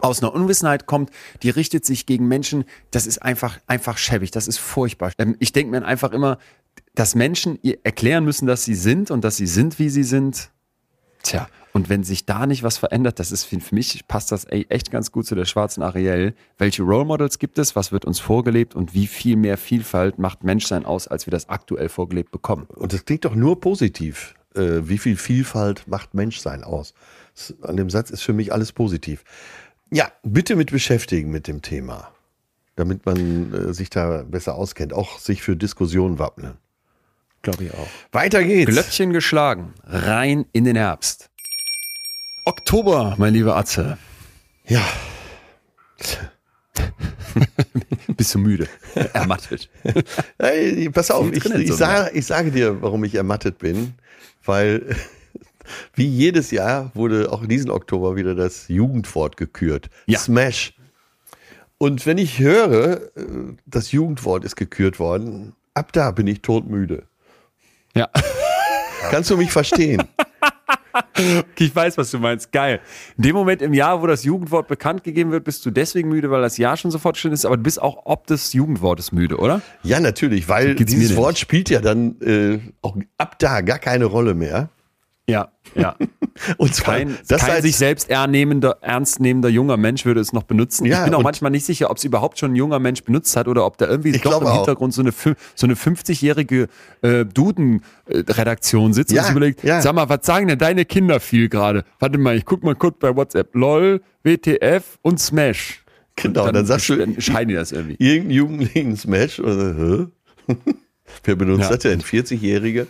[0.00, 1.10] aus einer Unwissenheit kommt,
[1.42, 2.64] die richtet sich gegen Menschen.
[2.90, 5.12] Das ist einfach, einfach schäbig, das ist furchtbar.
[5.18, 6.38] Ähm, Ich denke mir einfach immer,
[6.94, 10.50] dass Menschen ihr erklären müssen, dass sie sind und dass sie sind, wie sie sind.
[11.22, 14.66] Tja, und wenn sich da nicht was verändert, das ist für, mich, passt das e-
[14.68, 16.34] echt ganz gut zu der schwarzen Ariel.
[16.58, 17.74] Welche Role Models gibt es?
[17.74, 18.74] Was wird uns vorgelebt?
[18.74, 22.66] Und wie viel mehr Vielfalt macht Menschsein aus, als wir das aktuell vorgelebt bekommen?
[22.74, 24.34] Und das klingt doch nur positiv.
[24.54, 26.92] Äh, wie viel Vielfalt macht Menschsein aus?
[27.34, 29.24] Das, an dem Satz ist für mich alles positiv.
[29.90, 32.10] Ja, bitte mit beschäftigen mit dem Thema,
[32.76, 36.58] damit man äh, sich da besser auskennt, auch sich für Diskussionen wappnen.
[37.42, 37.88] Glaube ich auch.
[38.12, 38.70] Weiter geht's.
[38.70, 41.30] Glöckchen geschlagen, rein in den Herbst.
[42.44, 43.98] Oktober, mein lieber Atze.
[44.66, 44.82] Ja,
[48.16, 48.68] Bist du müde?
[49.12, 49.68] Ermattet.
[50.38, 53.94] Hey, pass auf, ich, ich, sage, ich sage dir, warum ich ermattet bin,
[54.44, 54.96] weil
[55.94, 59.88] wie jedes Jahr wurde auch diesen Oktober wieder das Jugendwort gekürt.
[60.06, 60.18] Ja.
[60.18, 60.74] Smash.
[61.78, 67.04] Und wenn ich höre, äh, das Jugendwort ist gekürt worden, ab da bin ich todmüde.
[67.94, 68.08] Ja.
[69.10, 70.02] Kannst du mich verstehen?
[71.56, 72.52] Ich weiß, was du meinst.
[72.52, 72.80] Geil.
[73.16, 76.30] In dem Moment im Jahr, wo das Jugendwort bekannt gegeben wird, bist du deswegen müde,
[76.30, 79.38] weil das Jahr schon so fortgeschritten ist, aber du bist auch ob des Jugendwortes müde,
[79.38, 79.62] oder?
[79.82, 81.16] Ja, natürlich, weil dieses.
[81.16, 84.68] Wort spielt ja dann äh, auch ab da gar keine Rolle mehr.
[85.28, 85.96] Ja, ja.
[86.56, 90.42] Und zwar, Kein, das kein sich selbst ernehmender, ernst nehmender junger Mensch würde es noch
[90.42, 90.84] benutzen.
[90.86, 93.04] Ja, ich bin auch und- manchmal nicht sicher, ob es überhaupt schon ein junger Mensch
[93.04, 94.56] benutzt hat oder ob da irgendwie doch im auch.
[94.56, 96.66] Hintergrund so eine, so eine 50-jährige
[97.02, 99.80] äh, Duden-Redaktion sitzt Ja, und sich überlegt, ja.
[99.80, 101.84] sag mal, was sagen denn deine Kinder viel gerade?
[101.98, 103.54] Warte mal, ich guck mal kurz bei WhatsApp.
[103.54, 105.84] LOL, WTF und Smash.
[106.16, 107.96] Genau, dann sagst du- dann scheiden die das irgendwie.
[107.98, 109.74] irgendein Jugendlichen Smash oder
[110.48, 110.54] hä?
[111.24, 111.68] Wer benutzt Ja.
[111.70, 112.00] das denn?
[112.00, 112.86] 40-Jährige?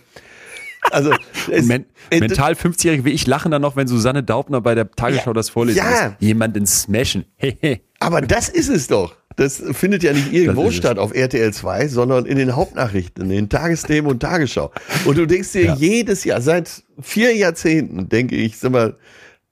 [0.93, 1.13] Also,
[1.51, 4.91] es, Men äh, mental 50-Jährige wie ich lachen dann noch, wenn Susanne Daubner bei der
[4.91, 6.09] Tagesschau Ja, das vorlesen ja.
[6.11, 6.13] muss.
[6.21, 7.25] Jemanden smashen.
[8.01, 9.17] Aber das ist es doch.
[9.37, 10.75] Das findet ja nicht irgendwo es.
[10.75, 14.71] statt auf RTL 2, sondern in den Hauptnachrichten, in den Tagesthemen und Tagesschau.
[15.07, 15.75] Und du denkst dir Ja.
[15.75, 18.97] jedes Jahr, seit vier Jahrzehnten, denke ich, sag mal,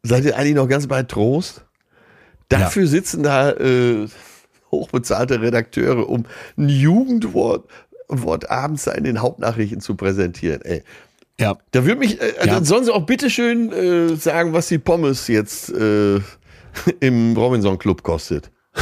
[0.03, 1.65] seid ihr eigentlich noch ganz bei Trost?
[2.51, 4.07] Dafür sitzen da äh,
[4.71, 6.27] hochbezahlte Redakteure, um
[6.59, 7.65] ein Jugendwort
[8.13, 10.63] Wort abends in den Hauptnachrichten zu präsentieren.
[10.63, 10.83] Ey,
[11.41, 11.57] ja.
[11.73, 12.47] Da würde mich, äh, Ja.
[12.47, 16.21] dann sollen sie auch bitteschön äh, sagen, was die Pommes jetzt äh,
[17.01, 18.51] im Robinson Club kostet.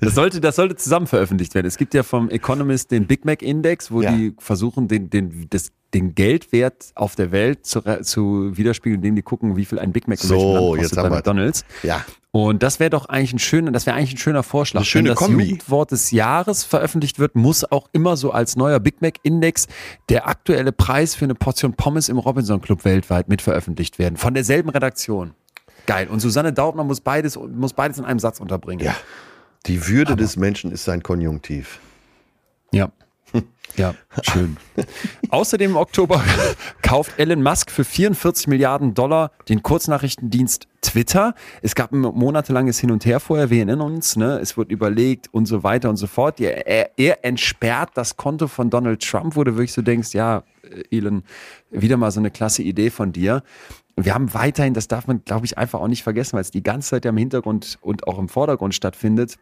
[0.00, 1.66] Das sollte, das sollte zusammen veröffentlicht werden.
[1.66, 4.12] Es gibt ja vom Economist den Big Mac Index, wo Ja.
[4.12, 9.22] die versuchen, den, den, das, den Geldwert auf der Welt zu, zu widerspiegeln, indem die
[9.22, 11.64] gucken, wie viel ein Big Mac So, jetzt kostet bei McDonalds.
[11.82, 12.04] Ja.
[12.32, 14.80] Und das wäre doch eigentlich ein schöner, das wäre eigentlich ein schöner Vorschlag.
[14.80, 15.44] Eine schöne Wenn das Kombi.
[15.44, 19.66] Jugendwort des Jahres veröffentlicht wird, muss auch immer so als neuer Big Mac Index
[20.08, 24.16] der aktuelle Preis für eine Portion Pommes im Robinson Club weltweit mit veröffentlicht werden.
[24.16, 25.32] Von derselben Redaktion.
[25.86, 26.06] Geil.
[26.08, 28.84] Und Susanne Daubner muss beides, muss beides in einem Satz unterbringen.
[28.86, 28.94] Ja.
[29.66, 31.80] Die Würde des Menschen ist sein Konjunktiv.
[32.72, 32.90] Ja.
[33.76, 34.56] Ja, schön.
[35.30, 36.22] Außerdem im Oktober
[36.82, 41.34] kauft Elon Musk für 44 Milliarden Dollar den Kurznachrichtendienst Twitter.
[41.62, 44.38] Es gab ein monatelanges Hin und Her vorher, wir erinnern uns, ne?
[44.40, 46.40] es wird überlegt und so weiter und so fort.
[46.40, 50.42] Er, er, er entsperrt das Konto von Donald Trump, wo du wirklich so denkst, ja,
[50.62, 51.22] äh, Elon,
[51.70, 53.42] wieder mal so eine klasse Idee von dir.
[53.96, 56.62] Wir haben weiterhin, das darf man, glaube ich, einfach auch nicht vergessen, weil es die
[56.62, 59.38] ganze Zeit ja im Hintergrund und auch im Vordergrund stattfindet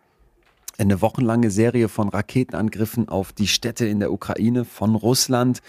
[0.78, 5.60] eine wochenlange Serie von Raketenangriffen auf die Städte in der Ukraine von Russland.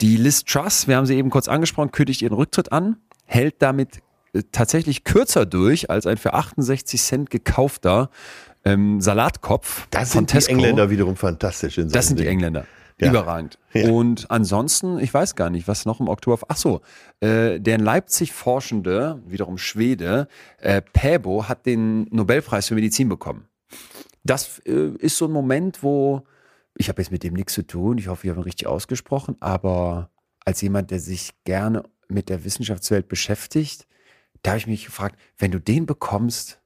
[0.00, 4.00] Die Liz Truss, wir haben sie eben kurz angesprochen, kündigt ihren Rücktritt an, hält damit
[4.32, 8.10] äh, tatsächlich kürzer durch als ein für 68 Cent gekaufter
[8.64, 10.52] ähm, Salatkopf Das sind die Tesco.
[10.52, 12.34] Engländer wiederum fantastisch in Das sind die Dingen.
[12.34, 12.66] Engländer.
[13.00, 13.10] Ja.
[13.10, 13.58] Überragend.
[13.72, 13.90] Ja.
[13.90, 16.38] Und ansonsten, ich weiß gar nicht, was noch im Oktober.
[16.46, 16.82] Ach so,
[17.18, 20.28] äh, der in Leipzig forschende, wiederum Schwede,
[20.58, 23.48] äh, Päbo hat den Nobelpreis für Medizin bekommen.
[24.24, 26.22] Das äh, ist so ein Moment, wo
[26.74, 27.98] ich habe jetzt mit dem nichts zu tun.
[27.98, 29.36] Ich hoffe, ich habe ihn richtig ausgesprochen.
[29.40, 30.10] Aber
[30.44, 33.86] als jemand, der sich gerne mit der Wissenschaftswelt beschäftigt,
[34.42, 36.60] da habe ich mich gefragt, wenn du den bekommst,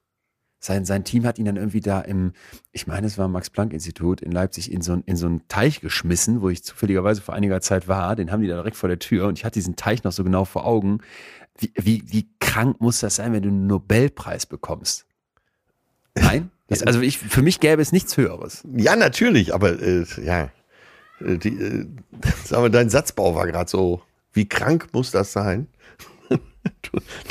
[0.59, 2.33] sein, sein Team hat ihn dann irgendwie da im,
[2.71, 6.49] ich meine, es war Max-Planck-Institut in Leipzig, in so, in so einen Teich geschmissen, wo
[6.49, 8.15] ich zufälligerweise vor einiger Zeit war.
[8.15, 10.23] Den haben die da direkt vor der Tür und ich hatte diesen Teich noch so
[10.23, 10.99] genau vor Augen.
[11.59, 15.05] Wie, wie, wie krank muss das sein, wenn du einen Nobelpreis bekommst?
[16.15, 16.49] Nein?
[16.67, 18.63] Das, also ich, für mich gäbe es nichts Höheres.
[18.75, 20.49] Ja, natürlich, aber äh, ja.
[21.21, 21.85] Äh, Die, äh,
[22.45, 24.01] sag mal, dein Satzbau war gerade so,
[24.33, 25.67] wie krank muss das sein?
[26.29, 26.37] du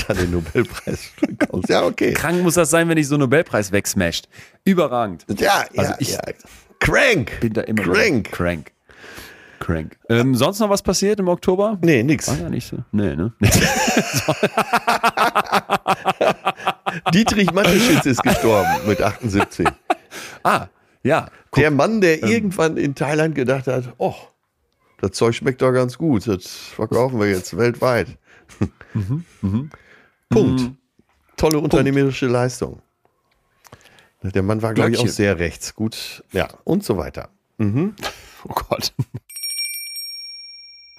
[0.09, 1.69] dann den Nobelpreis bekommst.
[1.69, 2.15] Ja, okay.
[2.15, 4.29] Krank muss das sein, wenn ich so einen Nobelpreis wegsmasht.
[4.65, 5.27] Überragend.
[5.29, 6.21] Ja, ja, Also ich- ja.
[6.81, 7.41] Crank.
[7.41, 8.31] Bin da immer Crank.
[8.33, 8.73] Crank.
[9.61, 9.97] Crank.
[10.11, 11.79] Ähm, sonst noch was passiert im Oktober?
[11.83, 12.29] Nee, nix.
[12.29, 12.77] War ja nicht so.
[12.93, 13.33] Nee, ne?
[17.13, 19.67] Dietrich Mateschitz ist gestorben mit 78.
[20.43, 20.69] ah,
[21.03, 21.29] ja.
[21.57, 24.15] Der Mann, der irgendwann in Thailand gedacht hat, oh,
[25.01, 26.27] das Zeug schmeckt doch ganz gut.
[26.27, 28.09] Das verkaufen wir jetzt weltweit.
[30.29, 30.71] Punkt.
[31.37, 32.81] Tolle unternehmerische Leistung.
[34.23, 35.75] Der Mann war, glaube ich, auch sehr rechts.
[35.75, 37.29] Gut, ja, und so weiter.
[37.59, 38.93] Oh Gott.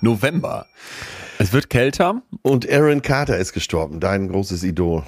[0.01, 0.67] November.
[1.39, 2.21] Es wird kälter.
[2.41, 5.03] Und Aaron Carter ist gestorben, dein großes Idol.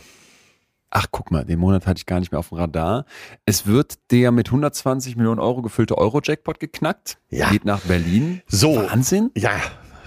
[0.91, 3.05] Ach, guck mal, den Monat hatte ich gar nicht mehr auf dem Radar.
[3.45, 7.19] Es wird der mit 120 Millionen Euro gefüllte Euro-Jackpot geknackt.
[7.29, 7.49] Ja.
[7.51, 8.41] Geht nach Berlin.
[8.47, 8.75] So.
[8.75, 9.29] Wahnsinn.
[9.35, 9.51] Ja,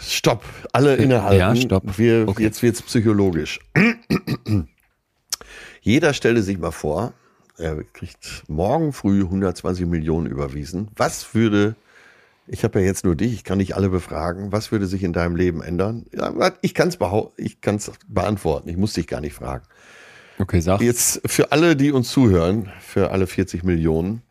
[0.00, 0.44] stopp.
[0.72, 1.38] Alle innehalten.
[1.38, 1.98] ja, stopp.
[1.98, 2.42] Wir, Okay.
[2.42, 3.60] Jetzt wird's psychologisch.
[5.80, 7.12] Jeder stelle sich mal vor,
[7.58, 10.88] er kriegt morgen früh 120 Millionen überwiesen.
[10.96, 11.76] Was würde,
[12.46, 15.12] ich habe ja jetzt nur dich, ich kann nicht alle befragen, was würde sich in
[15.12, 16.06] deinem Leben ändern?
[16.12, 16.98] Ja, ich kann es
[17.36, 19.64] ich kann's beantworten, ich muss dich gar nicht fragen.
[20.38, 20.80] Okay, sag.
[20.80, 24.22] Jetzt für alle, die uns zuhören, für alle 40 Millionen,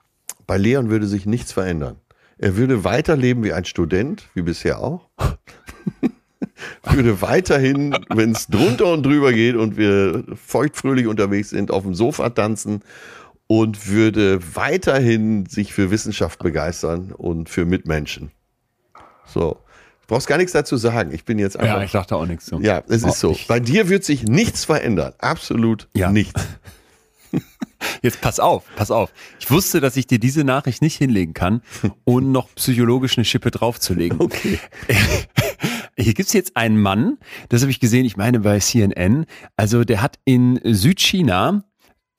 [0.48, 1.98] bei Leon würde sich nichts verändern.
[2.38, 5.07] Er würde weiterleben wie ein Student, wie bisher auch.
[6.84, 11.94] würde weiterhin, wenn es drunter und drüber geht und wir feuchtfröhlich unterwegs sind, auf dem
[11.94, 12.82] Sofa tanzen
[13.48, 18.32] und würde weiterhin sich für Wissenschaft begeistern und für Mitmenschen.
[19.26, 19.57] So.
[20.11, 21.13] Du brauchst gar nichts dazu sagen.
[21.13, 21.77] Ich bin jetzt einfach.
[21.77, 22.59] Ja, ich dachte auch nichts zu.
[22.59, 23.38] Ja, es Oh, ist so.
[23.47, 25.13] Bei dir wird sich nichts verändern.
[25.19, 26.11] Absolut Ja.
[26.11, 26.43] nichts.
[28.01, 29.13] Jetzt pass auf, pass auf.
[29.39, 31.61] Ich wusste, dass ich dir diese Nachricht nicht hinlegen kann,
[32.03, 34.19] ohne noch psychologisch eine Schippe draufzulegen.
[34.19, 34.59] Okay.
[35.97, 37.17] Hier gibt's jetzt einen Mann,
[37.47, 39.25] das habe ich gesehen, ich meine bei CNN,
[39.55, 41.63] also der hat in Südchina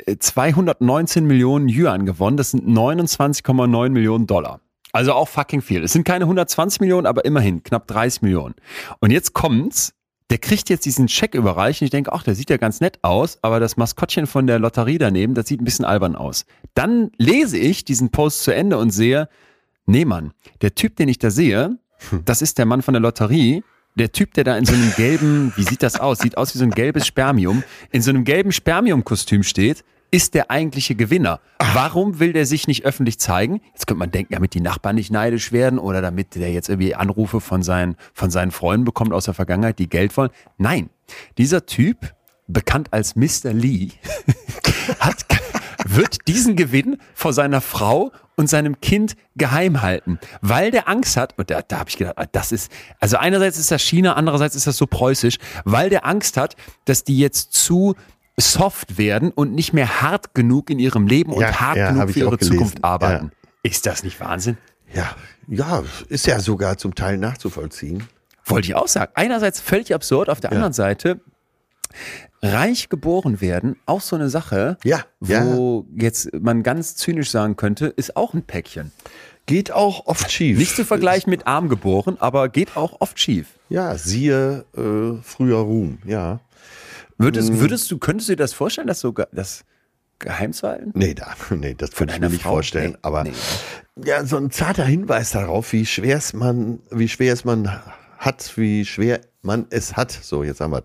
[0.07, 4.61] äh, 219 Millionen Yuan gewonnen, das sind 29,9 Millionen Dollar.
[4.93, 5.83] Also auch fucking viel.
[5.83, 8.55] Es sind keine 120 Millionen, aber immerhin knapp 30 Millionen.
[9.01, 9.95] Und jetzt kommt's,
[10.31, 12.99] der kriegt jetzt diesen Scheck überreicht und ich denke, ach, der sieht ja ganz nett
[13.03, 16.47] aus, aber das Maskottchen von der Lotterie daneben, das sieht ein bisschen albern aus.
[16.75, 19.29] Dann lese ich diesen Post zu Ende und sehe,
[19.87, 21.79] nee Mann, der Typ, den ich da sehe,
[22.25, 23.63] das ist der Mann von der Lotterie.
[23.95, 26.19] Der Typ, der da in so einem gelben, wie sieht das aus?
[26.19, 30.51] Sieht aus wie so ein gelbes Spermium, in so einem gelben Spermium-Kostüm steht, ist der
[30.51, 31.41] eigentliche Gewinner.
[31.73, 33.63] Warum will der sich nicht öffentlich zeigen?
[33.73, 36.95] Jetzt könnte man denken, damit die Nachbarn nicht neidisch werden oder damit der jetzt irgendwie
[36.95, 40.31] Anrufe von seinen, von seinen Freunden bekommt aus der Vergangenheit, die Geld wollen.
[40.59, 40.91] Nein,
[41.39, 42.15] dieser Typ,
[42.47, 43.55] bekannt als Mr.
[43.55, 43.89] Lee,
[45.01, 45.25] hat,
[45.87, 51.39] wird diesen Gewinn vor seiner Frau und seinem Kind geheim halten, weil der Angst hat,
[51.39, 52.71] und da, da habe ich gedacht, ah, das ist,
[53.01, 57.05] also einerseits ist das China, andererseits ist das so preußisch, weil der Angst hat, dass
[57.05, 57.95] die jetzt zu
[58.37, 62.11] soft werden und nicht mehr hart genug in ihrem Leben und Ja, hart ja, genug
[62.11, 62.39] für ihre.
[62.39, 63.31] Zukunft arbeiten.
[63.63, 64.57] Ist das nicht Wahnsinn?
[64.93, 65.15] Ja,
[65.49, 68.05] ja, ist ja sogar zum Teil nachzuvollziehen.
[68.45, 69.13] Wollte ich auch sagen.
[69.15, 71.21] Einerseits völlig absurd, auf der anderen Seite
[72.43, 77.87] reich geboren werden, auch so eine Sache, Ja, wo jetzt man ganz zynisch sagen könnte,
[77.87, 78.91] ist auch ein Päckchen.
[79.47, 80.59] Geht auch oft schief.
[80.59, 83.49] Nicht zu vergleichen mit arm geboren, aber geht auch oft schief.
[83.69, 86.41] Ja, siehe äh, früher Ruhm, ja.
[87.23, 89.65] Würdest, würdest du, könntest du dir das vorstellen, dass so ge- das
[90.19, 90.91] geheim zu halten?
[90.95, 92.51] Nee, da, nee das könnte ich mir nicht Frau?
[92.53, 92.93] vorstellen.
[92.93, 93.33] Nee, aber nee.
[94.05, 97.71] ja, so ein zarter Hinweis darauf, wie schwer es man, wie schwer es man
[98.19, 100.13] hat, wie schwer man es hat.
[100.13, 100.85] So, jetzt haben wir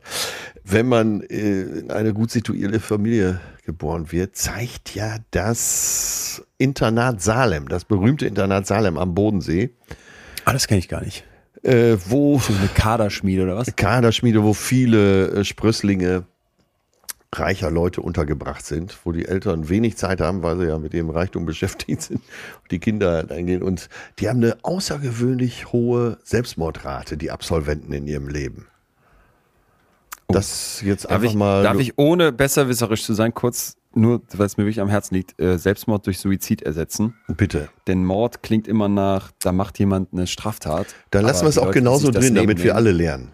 [0.64, 7.68] Wenn man äh, in eine gut situierte Familie geboren wird, zeigt ja das Internat Salem,
[7.68, 9.72] das berühmte Internat Salem am Bodensee,
[10.46, 11.26] Ah, das kenne ich gar nicht.
[11.64, 13.76] Äh, wo So eine Kaderschmiede oder was?
[13.76, 16.26] Kaderschmiede, wo viele äh, Sprösslinge
[17.34, 21.10] reicher Leute untergebracht sind, wo die Eltern wenig Zeit haben, weil sie ja mit dem
[21.10, 22.22] Reichtum beschäftigt sind
[22.62, 23.62] und die Kinder eingehen.
[23.62, 23.90] Und
[24.20, 28.68] die haben eine außergewöhnlich hohe Selbstmordrate, die Absolventen in ihrem Leben.
[30.30, 31.64] Das jetzt Darf, einfach ich, mal.
[31.64, 35.58] darf ich, ohne besserwisserisch zu sein, kurz, nur es mir wirklich am Herzen liegt, äh,
[35.58, 37.16] Selbstmord durch Suizid ersetzen?
[37.28, 37.70] bitte.
[37.88, 40.88] Denn Mord klingt immer nach, da macht jemand eine Straftat.
[41.12, 43.32] Dann lassen wir es auch Leute, genauso drin, damit wir nehmen- alle lernen.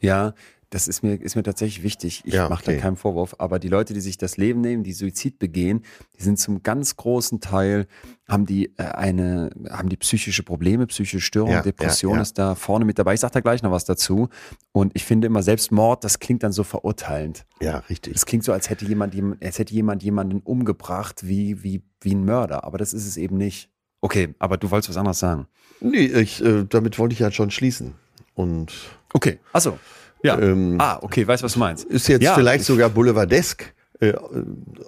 [0.00, 0.34] Ja,
[0.70, 2.22] das ist mir, ist mir tatsächlich wichtig.
[2.24, 3.34] Ich Ja, mache da keinen Vorwurf.
[3.38, 5.82] Aber die Leute, die sich das Leben nehmen, die Suizid begehen,
[6.18, 7.86] die sind zum ganz großen Teil,
[8.28, 12.54] haben die äh, eine, haben die psychische Probleme, psychische Störungen, Ja, Depression ja, ist da
[12.54, 13.14] vorne mit dabei.
[13.14, 14.28] Ich sage da gleich noch was dazu.
[14.72, 17.44] Und ich finde immer Selbstmord, das klingt dann so verurteilend.
[17.60, 18.14] Ja, richtig.
[18.14, 22.14] Es klingt so, als hätte jemand, jem- als hätte jemand jemanden umgebracht wie, wie, wie
[22.14, 22.62] ein Mörder.
[22.64, 23.70] Aber das ist es eben nicht.
[24.02, 25.46] Okay, aber du wolltest was anderes sagen.
[25.80, 27.94] Nee, ich, äh, damit wollte ich ja schon schließen.
[28.34, 28.72] Und
[29.12, 29.78] Okay, achso.
[30.22, 30.38] Ja.
[30.38, 31.84] Ähm, ah, okay, weiß, was du meinst.
[31.84, 34.12] Ist jetzt Ja, vielleicht ich- sogar boulevardesk, äh,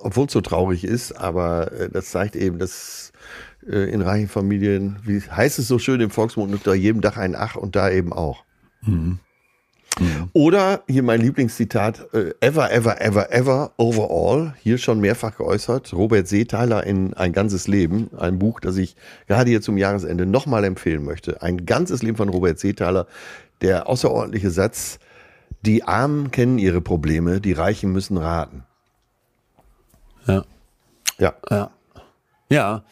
[0.02, 3.12] obwohl es so traurig ist, aber äh, das zeigt eben, dass
[3.66, 7.34] äh, in reichen Familien, wie heißt es so schön im Volksmund, unter jedem Dach ein
[7.36, 8.44] Ach und da eben auch.
[10.32, 16.26] Oder hier mein Lieblingszitat, äh, ever, ever, ever, ever, overall, hier schon mehrfach geäußert, Robert
[16.26, 18.96] Seethaler in Ein ganzes Leben, ein Buch, das ich
[19.28, 21.42] gerade hier zum Jahresende nochmal empfehlen möchte.
[21.42, 23.06] Ein ganzes Leben von Robert Seethaler,
[23.60, 24.98] der außerordentliche Satz,
[25.62, 28.64] die Armen kennen ihre Probleme, die Reichen müssen raten.
[30.26, 30.44] Ja.
[31.18, 31.34] Ja.
[31.50, 31.70] Ja.
[32.50, 32.84] Ja,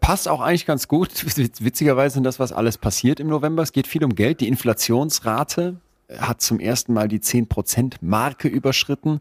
[0.00, 1.24] passt auch eigentlich ganz gut.
[1.60, 3.62] Witzigerweise sind das, was alles passiert im November.
[3.62, 4.42] Es geht viel um Geld.
[4.42, 5.80] Die Inflationsrate
[6.18, 9.20] hat zum ersten Mal die 10%-Marke überschritten.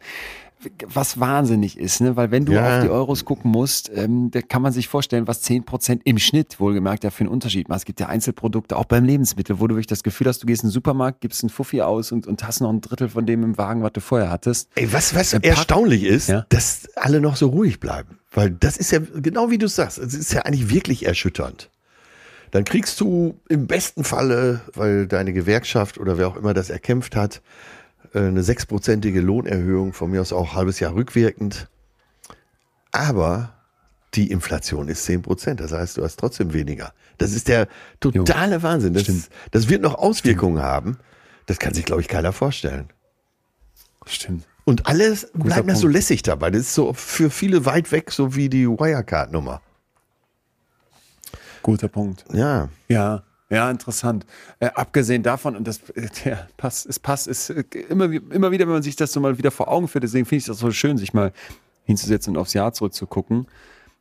[0.87, 2.15] Was wahnsinnig ist, ne?
[2.15, 2.77] weil wenn du Ja.
[2.77, 6.59] auf die Euros gucken musst, ähm, da kann man sich vorstellen, was 10% im Schnitt
[6.59, 7.79] wohlgemerkt ja für einen Unterschied macht.
[7.79, 10.63] Es gibt ja Einzelprodukte, auch beim Lebensmittel, wo du wirklich das Gefühl hast, du gehst
[10.63, 13.43] in den Supermarkt, gibst einen Fuffi aus und, und hast noch ein Drittel von dem
[13.43, 14.69] im Wagen, was du vorher hattest.
[14.75, 16.45] Ey, was, was erstaunlich ist, Ja.
[16.49, 18.17] dass alle noch so ruhig bleiben.
[18.31, 21.69] Weil das ist ja, genau wie du sagst, es ist ja eigentlich wirklich erschütternd.
[22.51, 27.15] Dann kriegst du im besten Falle, weil deine Gewerkschaft oder wer auch immer das erkämpft
[27.15, 27.41] hat,
[28.15, 31.67] eine sechsprozentige Lohnerhöhung, von mir aus auch halbes Jahr rückwirkend.
[32.91, 33.53] Aber
[34.13, 35.59] die Inflation ist 10 Prozent.
[35.59, 36.93] Das heißt, du hast trotzdem weniger.
[37.17, 37.67] Das ist der
[37.99, 38.93] totale Wahnsinn.
[38.93, 39.29] Das, Stimmt.
[39.51, 40.97] das wird noch Auswirkungen haben.
[41.45, 42.89] Das kann sich, glaube ich, keiner vorstellen.
[44.05, 44.45] Stimmt.
[44.63, 46.49] Und alles bleibt da so lässig dabei.
[46.49, 49.61] Das ist so für viele weit weg, so wie die Wirecard-Nummer.
[51.61, 52.25] Guter Punkt.
[52.33, 52.69] Ja.
[52.87, 54.25] Ja, ja, interessant.
[54.59, 58.65] Äh, abgesehen davon, und das äh, ja, passt, es passt, ist äh, immer, immer wieder,
[58.65, 60.71] wenn man sich das so mal wieder vor Augen führt, deswegen finde ich das so
[60.71, 61.31] schön, sich mal
[61.85, 63.47] hinzusetzen und aufs Jahr zurückzugucken.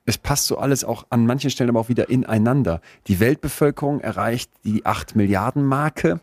[0.07, 2.81] Es passt so alles auch an manchen Stellen aber auch wieder ineinander.
[3.07, 6.21] Die Weltbevölkerung erreicht die 8 Milliarden Marke.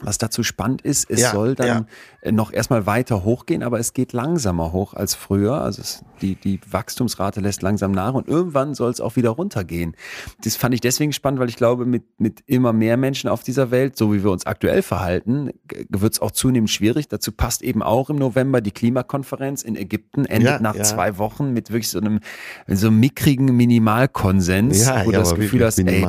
[0.00, 1.86] Was dazu spannend ist, es Ja, soll dann ja.
[2.20, 5.62] äh, noch erstmal weiter hochgehen, aber es geht langsamer hoch als früher.
[5.62, 9.96] Also es, die, die Wachstumsrate lässt langsam nach und irgendwann soll es auch wieder runtergehen.
[10.44, 13.70] Das fand ich deswegen spannend, weil ich glaube, mit, mit immer mehr Menschen auf dieser
[13.70, 15.50] Welt, so wie wir uns aktuell verhalten,
[15.88, 17.08] wird es auch zunehmend schwierig.
[17.08, 21.52] Dazu passt eben auch im November die Klimakonferenz in Ägypten, endet Ja, nach zwei Wochen
[21.54, 22.20] mit wirklich so einem
[22.66, 26.06] so einem mickrigen Minimalkonsens, Ja, wo du das Gefühl hast, ey,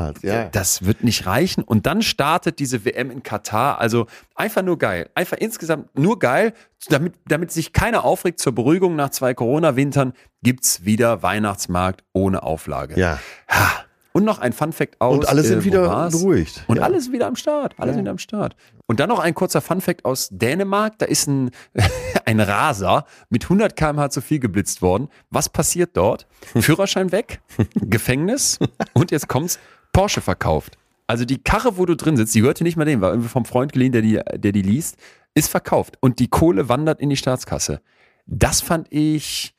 [0.51, 1.63] das wird nicht reichen.
[1.63, 3.76] Und dann startet diese WM in Katar.
[3.77, 5.09] Also einfach nur geil.
[5.15, 6.53] Einfach insgesamt nur geil.
[6.89, 10.13] Damit, damit sich keiner aufregt zur Beruhigung nach zwei Corona-Wintern,
[10.43, 12.99] gibt's wieder Weihnachtsmarkt ohne Auflage.
[12.99, 13.19] Ja.
[13.49, 13.71] Ha.
[14.13, 15.13] Und noch ein Fun-Fact aus.
[15.17, 16.63] Und alle sind äh, wieder beruhigt.
[16.67, 16.83] Und Ja.
[16.83, 17.75] alles sind wieder am Start.
[17.77, 18.55] Alles wieder am Start.
[18.87, 20.97] Und dann noch ein kurzer Fun-Fact aus Dänemark.
[20.97, 21.51] Da ist ein,
[22.25, 25.09] ein Raser mit 100 km/h zu viel geblitzt worden.
[25.29, 26.25] Was passiert dort?
[26.59, 27.41] Führerschein weg,
[27.75, 28.57] Gefängnis
[28.93, 29.59] und jetzt kommt's,
[29.93, 30.77] Porsche verkauft.
[31.07, 33.45] Also die Karre, wo du drin sitzt, die gehörte nicht mehr dem, war irgendwie vom
[33.45, 34.97] Freund geliehen, der die, der die liest,
[35.33, 35.97] ist verkauft.
[36.01, 37.81] Und die Kohle wandert in die Staatskasse.
[38.25, 39.55] Das fand ich,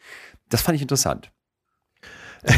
[0.51, 1.33] das fand ich interessant.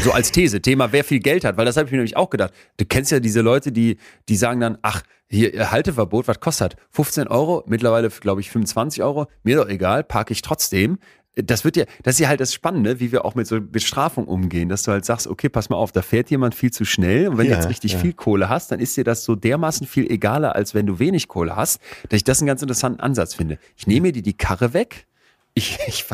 [0.03, 2.29] So als These, Thema, wer viel Geld hat, weil das habe ich mir nämlich auch
[2.29, 2.53] gedacht.
[2.77, 3.97] Du kennst ja diese Leute, die,
[4.29, 6.75] die sagen dann, ach, hier äh, Halteverbot, was kostet?
[6.91, 10.99] 15 Euro, mittlerweile glaube ich 25 Euro, mir doch egal, parke ich trotzdem.
[11.35, 14.27] Das wird ja, das ist ja halt das Spannende, wie wir auch mit so Bestrafung
[14.27, 17.29] umgehen, dass du halt sagst, okay, pass mal auf, da fährt jemand viel zu schnell
[17.29, 17.99] und wenn du Ja, jetzt richtig ja.
[17.99, 21.29] viel Kohle hast, dann ist dir das so dermaßen viel egaler, als wenn du wenig
[21.29, 21.79] Kohle hast,
[22.09, 23.59] dass ich das einen ganz interessanten Ansatz finde.
[23.77, 25.07] Ich nehme dir die Karre weg,
[25.53, 26.05] ich, ich,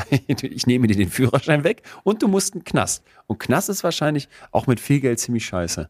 [0.44, 3.04] ich nehme dir den Führerschein weg und du musst einen Knast.
[3.28, 5.90] Und Knast ist wahrscheinlich auch mit viel Geld ziemlich scheiße.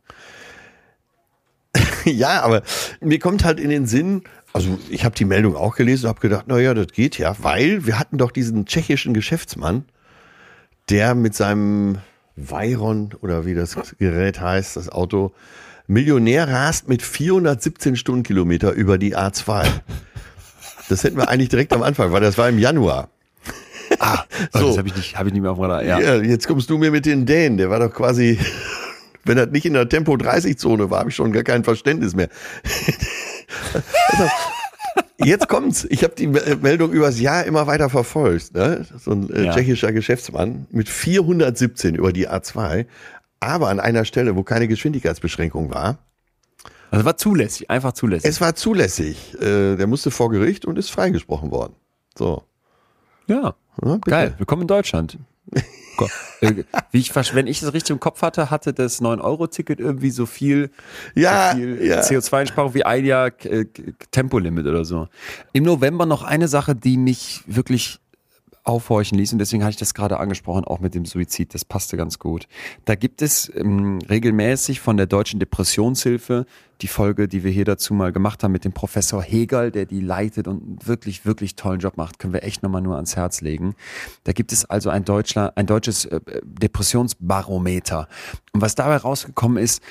[2.06, 2.64] Ja, aber
[3.02, 4.24] mir kommt halt in den Sinn,
[4.58, 7.86] also ich habe die Meldung auch gelesen und habe gedacht, naja, das geht ja, weil
[7.86, 9.86] wir hatten doch diesen tschechischen Geschäftsmann,
[10.90, 12.00] der mit seinem
[12.36, 15.32] Veyron oder wie das Gerät heißt, das Auto,
[15.88, 19.66] Millionär rast mit 417 Stundenkilometer über die A2.
[20.90, 23.10] Das hätten wir eigentlich direkt am Anfang, weil das war im Januar.
[24.00, 24.24] Ah,
[24.54, 24.68] So.
[24.68, 25.84] das habe ich, nicht- hab ich nicht mehr auf dem Radar.
[25.84, 26.00] Ja.
[26.00, 26.16] Ja.
[26.22, 27.58] jetzt kommst du mir mit den Dänen.
[27.58, 28.38] Der war doch quasi,
[29.28, 32.30] wenn das nicht in der Tempo-30-Zone war, habe ich schon gar kein Verständnis mehr.
[34.10, 34.30] also,
[35.24, 35.86] jetzt kommt's.
[35.90, 38.54] Ich habe die Me- Meldung übers Jahr immer weiter verfolgt.
[38.56, 38.86] Ne?
[39.04, 39.54] So ein äh, Ja.
[39.54, 42.86] tschechischer Geschäftsmann mit 417 über die A2,
[43.40, 45.98] aber an einer Stelle, wo keine Geschwindigkeitsbeschränkung war.
[46.90, 48.30] Also war zulässig, einfach zulässig.
[48.30, 49.36] Es war zulässig.
[49.42, 51.74] Äh, der musste vor Gericht und ist freigesprochen worden.
[52.18, 52.44] So.
[53.28, 54.36] ja, Ja, geil.
[54.38, 55.18] Willkommen in Deutschland.
[56.42, 60.26] Äh, Wie ich, wenn ich das richtig im Kopf hatte, hatte das 9-Euro-Ticket irgendwie so
[60.26, 60.70] viel,
[61.16, 62.02] Ja, so viel ja.
[62.02, 63.66] CO2-Einsparung wie ein Jahr äh,
[64.12, 65.08] Tempolimit oder so.
[65.54, 68.00] Im November noch eine Sache, die mich wirklich
[68.68, 71.98] aufhorchen ließ und deswegen hatte ich das gerade angesprochen, auch mit dem Suizid, das passte
[71.98, 72.48] ganz gut.
[72.86, 76.46] Da gibt es ähm, regelmäßig von der Deutschen Depressionshilfe
[76.82, 80.00] die Folge, die wir hier dazu mal gemacht haben mit dem Professor Hegel, der die
[80.00, 83.76] leitet und wirklich, wirklich tollen Job macht, können wir echt nochmal nur ans Herz legen.
[84.26, 88.08] Da gibt es also ein, Deutschler, ein deutsches äh, Depressionsbarometer.
[88.54, 89.82] Und was dabei rausgekommen ist,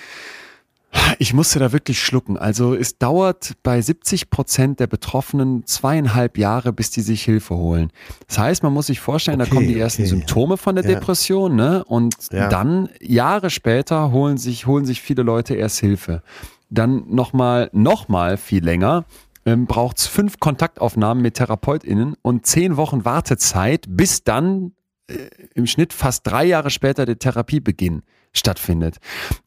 [1.19, 2.37] Ich musste da wirklich schlucken.
[2.37, 7.91] Also es dauert bei 70 Prozent der Betroffenen zweieinhalb Jahre, bis die sich Hilfe holen.
[8.29, 10.11] Das heißt, man muss sich vorstellen, Okay, da kommen die ersten okay.
[10.11, 10.95] Symptome von der Ja.
[10.95, 11.85] Depression, ne?
[11.85, 12.49] Und Ja.
[12.49, 16.23] dann Jahre später holen sich, holen sich viele Leute erst Hilfe.
[16.71, 19.05] Dann nochmal, nochmal viel länger.
[19.45, 24.73] Ähm, braucht es fünf Kontaktaufnahmen mit TherapeutInnen und zehn Wochen Wartezeit, bis dann
[25.09, 25.15] äh,
[25.55, 28.03] im Schnitt fast drei Jahre später der Therapiebeginn
[28.39, 28.97] stattfindet.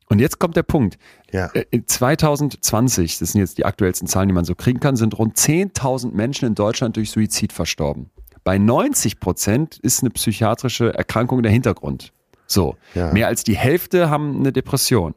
[0.08, 0.98] Und jetzt kommt der Punkt.
[1.32, 1.48] Ja.
[1.54, 5.18] Äh, in 2020, das sind jetzt die aktuellsten Zahlen, die man so kriegen kann, sind
[5.18, 8.10] rund 10.000 Menschen in Deutschland durch Suizid verstorben.
[8.44, 12.14] Bei 90 Prozent ist eine psychiatrische Erkrankung der Hintergrund.
[12.48, 13.14] So, Ja.
[13.14, 15.14] mehr als die Hälfte haben eine Depression.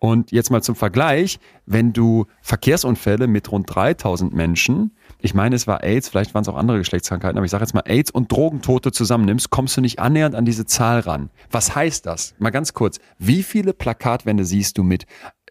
[0.00, 4.90] Und jetzt mal zum Vergleich, wenn du Verkehrsunfälle mit rund 3000 Menschen,
[5.22, 7.74] ich meine, es war AIDS, vielleicht waren es auch andere Geschlechtskrankheiten, aber ich sage jetzt
[7.74, 11.30] mal AIDS und Drogentote zusammennimmst, kommst du nicht annähernd an diese Zahl ran.
[11.50, 12.34] Was heißt das?
[12.38, 15.06] Mal ganz kurz, wie viele Plakatwände siehst du mit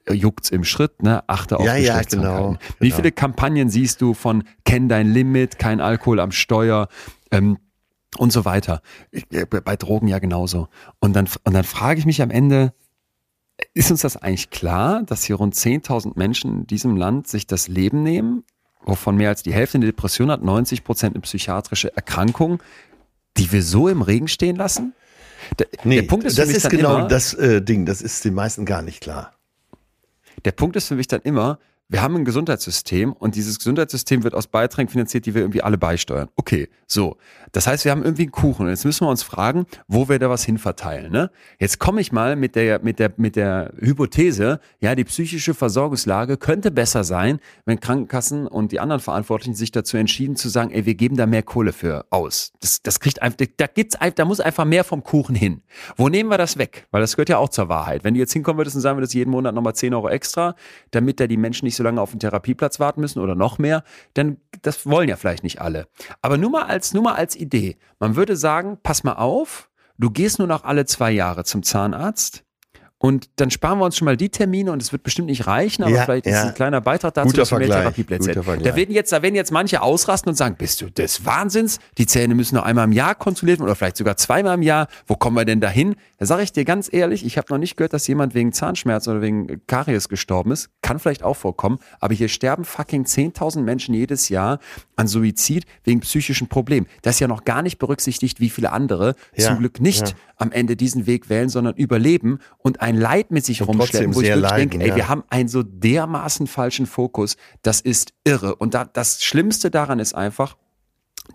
[0.06, 1.24] äh, juckt's im Schritt, ne?
[1.28, 2.44] Achte auf Ja, ja, Geschlechtskrankheiten.
[2.58, 2.96] genau, Wie genau.
[2.98, 6.88] viele Kampagnen siehst du von Kenn dein Limit, kein Alkohol am Steuer,
[7.32, 7.58] ähm,
[8.18, 8.82] und so weiter.
[9.12, 10.68] Äh, Bei Drogen ja genauso.
[11.00, 12.74] Und dann, und dann frage ich mich am Ende,
[13.74, 17.68] ist uns das eigentlich klar, dass hier rund 10.000 Menschen in diesem Land sich das
[17.68, 18.44] Leben nehmen,
[18.86, 22.62] wovon mehr als die Hälfte eine Depression hat, 90 Prozent eine psychiatrische Erkrankung,
[23.38, 24.94] die wir so im Regen stehen lassen?
[25.60, 27.86] Der, Nee, der Punkt ist für das mich ist dann genau immer, das äh, Ding,
[27.86, 29.34] das ist den meisten gar nicht klar.
[30.46, 31.60] der Punkt ist für mich dann immer,
[31.92, 35.78] wir haben ein Gesundheitssystem und dieses Gesundheitssystem wird aus Beiträgen finanziert, die wir irgendwie alle
[35.78, 36.30] beisteuern.
[36.38, 37.18] Okay, so.
[37.52, 40.30] Das heißt, wir haben irgendwie einen Kuchen jetzt müssen wir uns fragen, wo wir da
[40.30, 41.12] was hinverteilen.
[41.12, 41.30] Ne?
[41.60, 46.38] Jetzt komme ich mal mit der, mit, der, mit der Hypothese, ja, die psychische Versorgungslage
[46.38, 50.86] könnte besser sein, wenn Krankenkassen und die anderen Verantwortlichen sich dazu entschieden zu sagen, ey,
[50.86, 52.54] wir geben da mehr Kohle für aus.
[52.62, 55.62] Das, das kriegt einfach, da gibt's da muss einfach mehr vom Kuchen hin.
[55.96, 56.88] Wo nehmen wir das weg?
[56.92, 58.04] Weil das gehört ja auch zur Wahrheit.
[58.04, 60.56] Wenn du jetzt hinkommen würdest und sagen würdest, jeden Monat nochmal 10 Euro extra,
[60.92, 63.84] damit da die Menschen nicht so lange auf den Therapieplatz warten müssen oder noch mehr,
[64.14, 65.88] dann das wollen ja vielleicht nicht alle.
[66.22, 67.78] Aber nur mal als, nur mal als Idee.
[68.00, 72.44] Man würde sagen, pass mal auf, du gehst nur noch alle zwei Jahre zum Zahnarzt.
[73.04, 75.82] Und dann sparen wir uns schon mal die Termine und es wird bestimmt nicht reichen,
[75.82, 76.42] aber Ja, vielleicht ist ja.
[76.42, 78.44] es ein kleiner Beitrag dazu, Guter dass wir mehr Vergleich, Therapieplätze hätten.
[78.44, 78.70] Vergleich.
[78.72, 81.80] Da werden jetzt, da werden jetzt manche ausrasten und sagen, bist du des Wahnsinns?
[81.98, 84.88] Die Zähne müssen noch einmal im Jahr kontrolliert werden oder vielleicht sogar zweimal im Jahr.
[85.08, 85.96] Wo kommen wir denn dahin?
[86.20, 89.08] Da sage ich dir ganz ehrlich, ich habe noch nicht gehört, dass jemand wegen Zahnschmerz
[89.08, 90.70] oder wegen Karies gestorben ist.
[90.84, 94.60] Kann vielleicht auch vorkommen, aber hier sterben fucking 10.000 Menschen jedes Jahr
[95.02, 96.88] an Suizid wegen psychischen Problemen.
[97.02, 100.16] Das ist ja noch gar nicht berücksichtigt, wie viele andere Ja, zum Glück nicht ja.
[100.38, 104.22] am Ende diesen Weg wählen, sondern überleben und ein Leid mit sich Und rumschleppen, wo
[104.22, 104.96] ich wirklich leiden, denke, ey, ja.
[104.96, 107.36] wir haben einen so dermaßen falschen Fokus.
[107.64, 108.56] Das ist irre.
[108.56, 110.56] Und da, das Schlimmste daran ist einfach,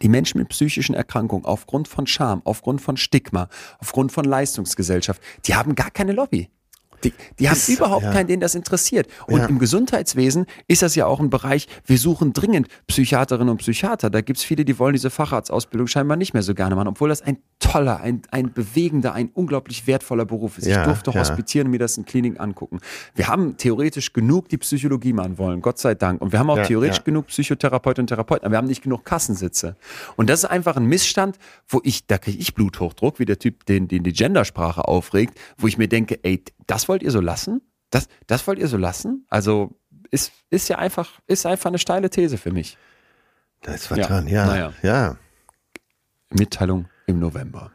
[0.03, 3.49] die Menschen mit psychischen Erkrankungen aufgrund von Scham, aufgrund von Stigma,
[3.79, 6.51] aufgrund von Leistungsgesellschaft, die haben gar keine Lobby.
[7.07, 8.13] Die, die haben überhaupt ja.
[8.13, 9.09] keinen, den das interessiert.
[9.27, 9.47] Und Ja.
[9.47, 14.11] im Gesundheitswesen ist das ja auch ein Bereich, wir suchen dringend Psychiaterinnen und Psychiater.
[14.11, 17.23] Da gibt's viele, die wollen diese Facharztausbildung scheinbar nicht mehr so gerne machen, obwohl das
[17.23, 20.67] ein toller, ein, ein bewegender, ein unglaublich wertvoller Beruf ist.
[20.67, 22.81] Ja, ich durfte hospitieren und mir das in Kliniken angucken.
[23.15, 26.21] Wir haben theoretisch genug, die Psychologie machen wollen, Gott sei Dank.
[26.21, 29.77] Und wir haben auch theoretisch genug Psychotherapeutinnen und Therapeuten, aber wir haben nicht genug Kassensitze.
[30.17, 31.39] Und das ist einfach ein Missstand,
[31.69, 35.67] wo ich, da kriege ich Bluthochdruck, wie der Typ, den, den die Gendersprache aufregt, wo
[35.67, 37.61] ich mir denke, ey, das wollt ihr so lassen?
[37.91, 39.27] Das, das wollt ihr so lassen?
[39.29, 39.79] Also
[40.11, 42.79] ist, ist ja einfach, ist einfach eine steile These für mich.
[43.61, 44.47] Da ist was Ja, dran, ja.
[44.47, 44.73] naja.
[44.83, 45.17] Ja.
[46.31, 47.71] Mitteilung im November.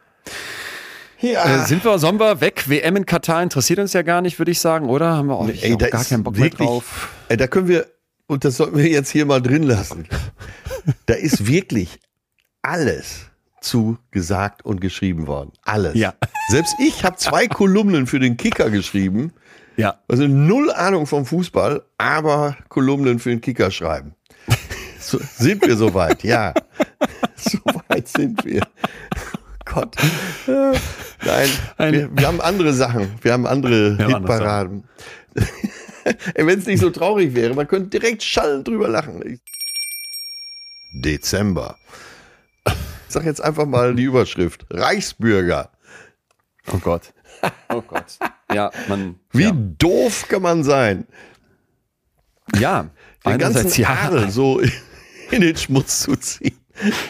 [1.20, 1.64] Ja.
[1.64, 2.68] Äh, sind wir, sollen wir weg?
[2.68, 5.12] WM in Katar interessiert uns ja gar nicht, würde ich sagen, oder?
[5.18, 7.10] Haben wir auch, ich Ey, da gar keinen Bock mehr wirklich, drauf.
[7.30, 7.86] Ey, da können wir,
[8.26, 10.08] und das sollten wir jetzt hier mal drin lassen.
[11.06, 12.00] Da ist wirklich
[12.64, 13.28] alles
[13.62, 15.52] zu gesagt und geschrieben worden.
[15.64, 15.96] Alles.
[15.96, 16.14] Ja.
[16.50, 19.32] Selbst ich habe zwei Kolumnen für den Kicker geschrieben.
[19.78, 20.00] Ja.
[20.08, 24.16] Also null Ahnung vom Fußball, aber Kolumnen für den Kicker schreiben.
[25.00, 26.24] So, sind wir soweit?
[26.24, 26.54] Ja.
[27.36, 28.62] Soweit sind wir.
[29.66, 29.96] Gott.
[30.48, 30.74] Äh,
[31.26, 33.12] Nein, Ein- wir, wir haben andere Sachen.
[33.22, 34.84] Wir haben andere Wir haben andere Hitparaden.
[36.36, 39.40] Wenn es nicht so traurig wäre, man könnte direkt schallend drüber lachen.
[40.94, 41.78] Dezember.
[43.12, 44.66] Ich sag jetzt einfach mal die Überschrift.
[44.70, 45.70] Reichsbürger.
[46.72, 47.14] Oh Gott.
[47.68, 48.18] Oh Gott.
[48.54, 49.16] Ja, man.
[49.34, 49.52] Wie ja.
[49.52, 51.06] doof kann man sein?
[52.56, 52.90] Ja,
[53.26, 53.90] Den ganzen ja.
[54.06, 54.62] Adel so
[55.30, 56.58] in den Schmutz zu ziehen.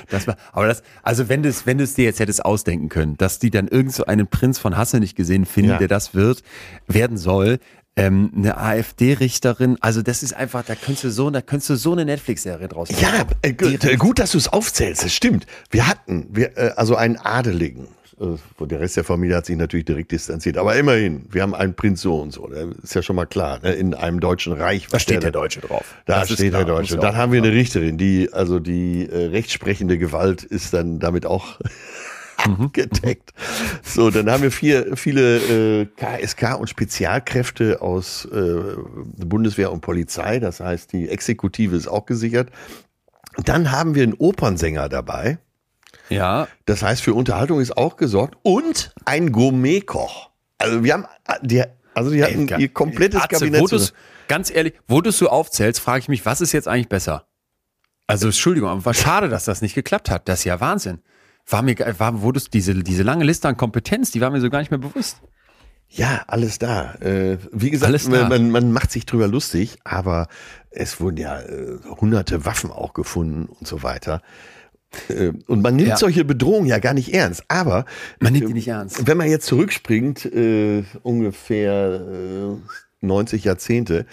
[0.10, 3.38] Das war, aber das, also wenn du es, wenn dir jetzt hättest ausdenken können, dass
[3.38, 5.78] die dann irgend so einen Prinz von Hasse nicht gesehen finden, Ja.
[5.78, 6.42] der das wird,
[6.88, 7.60] werden soll,
[7.96, 11.92] ähm, eine AfD-Richterin, also das ist einfach, da könntest du so, da könntest du so
[11.92, 13.02] eine Netflix-Serie draus machen.
[13.02, 15.04] Ja, äh, gut, äh, gut, dass du es aufzählst.
[15.04, 15.46] Das stimmt.
[15.70, 17.88] Wir hatten, wir, äh, also einen Adeligen,
[18.22, 20.58] äh, der Rest der Familie hat sich natürlich direkt distanziert.
[20.58, 22.48] Aber immerhin, wir haben einen Prinz so und so.
[22.48, 23.60] Das ist ja schon mal klar.
[23.62, 23.74] Ne?
[23.74, 24.88] In einem deutschen Reich.
[24.88, 25.96] Da steht der Deutsche drauf.
[26.06, 26.98] Da Das steht klar, der Deutsche.
[26.98, 27.52] Dann haben wir eine.
[27.52, 31.60] Richterin, die, also die äh, rechtsprechende Gewalt ist dann damit auch.
[32.44, 33.34] Abgedeckt.
[33.84, 38.62] So, dann haben wir vier, viele äh, KSK und Spezialkräfte aus äh,
[39.18, 40.40] Bundeswehr und Polizei.
[40.40, 42.50] Das heißt, die Exekutive ist auch gesichert.
[43.38, 45.38] Dann haben wir einen Opernsänger dabei.
[46.10, 50.30] Ja, Das heißt, für Unterhaltung ist auch gesorgt und ein Gourmetkoch.
[50.58, 51.06] Also wir haben,
[51.42, 51.64] die,
[51.94, 53.68] also die hatten ihr komplettes Atze, Kabinett.
[53.70, 53.98] Zusammen.
[54.28, 57.28] ganz ehrlich, wo du es so aufzählst, frage ich mich, was ist jetzt eigentlich besser?
[58.08, 60.28] Also Entschuldigung, aber war schade, dass das nicht geklappt hat.
[60.28, 61.00] Das ist ja Wahnsinn.
[61.48, 64.60] War mir, war, das, diese, diese lange Liste an Kompetenz, die war mir so gar
[64.60, 65.22] nicht mehr bewusst.
[65.90, 66.94] Ja, alles da.
[66.96, 68.08] Äh, wie gesagt.
[68.08, 70.30] Man, man, macht sich drüber lustig, aber
[70.70, 74.22] es wurden ja äh, hunderte Waffen auch gefunden und so weiter.
[75.10, 75.98] Äh, und man nimmt Ja.
[75.98, 77.44] solche Bedrohungen ja gar nicht ernst.
[77.50, 77.86] Aber
[78.22, 79.06] Man nimmt die nicht ernst.
[79.06, 82.02] wenn man jetzt zurückspringt, äh, ungefähr
[83.02, 84.06] äh, 90 Jahrzehnte,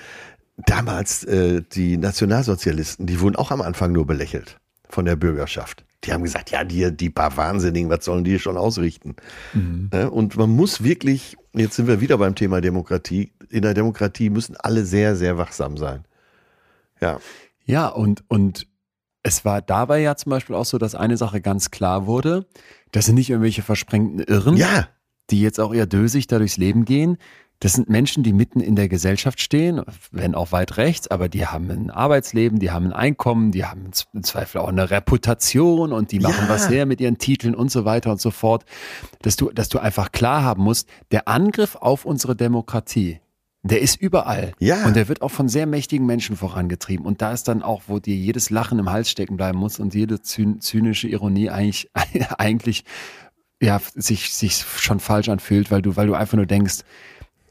[0.56, 5.84] damals äh, die Nationalsozialisten, die wurden auch am Anfang nur belächelt von der Bürgerschaft.
[6.04, 9.16] Die haben gesagt, ja, die, die paar Wahnsinnigen, was sollen die schon ausrichten?
[9.92, 10.10] Ne?
[10.10, 14.56] Und man muss wirklich, jetzt sind wir wieder beim Thema Demokratie, in der Demokratie müssen
[14.56, 16.04] alle sehr, sehr wachsam sein.
[17.00, 17.18] Ja,
[17.64, 18.66] Ja, und, und
[19.22, 22.46] es war dabei ja zum Beispiel auch so, dass eine Sache ganz klar wurde,
[22.92, 24.88] das sind nicht irgendwelche versprengten Irren, ja,
[25.30, 27.18] die jetzt auch eher dösig da durchs Leben gehen.
[27.60, 29.82] Das sind Menschen, die mitten in der Gesellschaft stehen,
[30.12, 33.90] wenn auch weit rechts, aber die haben ein Arbeitsleben, die haben ein Einkommen, die haben
[34.12, 36.48] im Zweifel auch eine Reputation und die machen Ja.
[36.48, 38.64] was her mit ihren Titeln und so weiter und so fort.
[39.22, 43.20] Dass du, dass du einfach klar haben musst, der Angriff auf unsere Demokratie,
[43.64, 44.52] der ist überall.
[44.60, 44.86] Ja.
[44.86, 47.05] Und der wird auch von sehr mächtigen Menschen vorangetrieben.
[47.05, 49.94] Und da ist dann auch, wo dir jedes Lachen im Hals stecken bleiben muss und
[49.94, 51.90] jede zyn zynische Ironie eigentlich,
[52.39, 52.85] eigentlich
[53.60, 56.85] ja, sich, sich schon falsch anfühlt, weil du, weil du einfach nur denkst,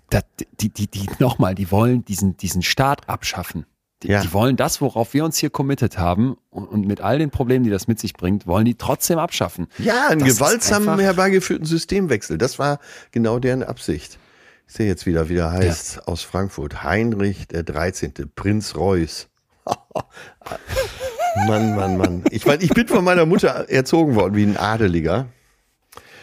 [0.09, 0.25] dat,
[0.59, 3.65] die, die, die, nochmal, die wollen diesen, diesen Staat abschaffen.
[4.03, 4.21] Die, Ja.
[4.21, 7.63] die wollen das, worauf wir uns hier committed haben und, und mit all den Problemen,
[7.63, 9.67] die das mit sich bringt, wollen die trotzdem abschaffen.
[9.79, 12.38] ja, einen Das gewaltsamen herbeigeführten Systemwechsel.
[12.38, 12.79] Das war
[13.11, 14.19] genau deren Absicht.
[14.67, 16.84] Ich sehe jetzt wieder, wie der heißt, aus Frankfurt.
[16.84, 19.29] Heinrich der 13., Prinz Reuß.
[21.47, 22.23] Mann, Mann, Mann.
[22.31, 25.27] Ich meine, ich bin von meiner Mutter erzogen worden wie ein Adeliger.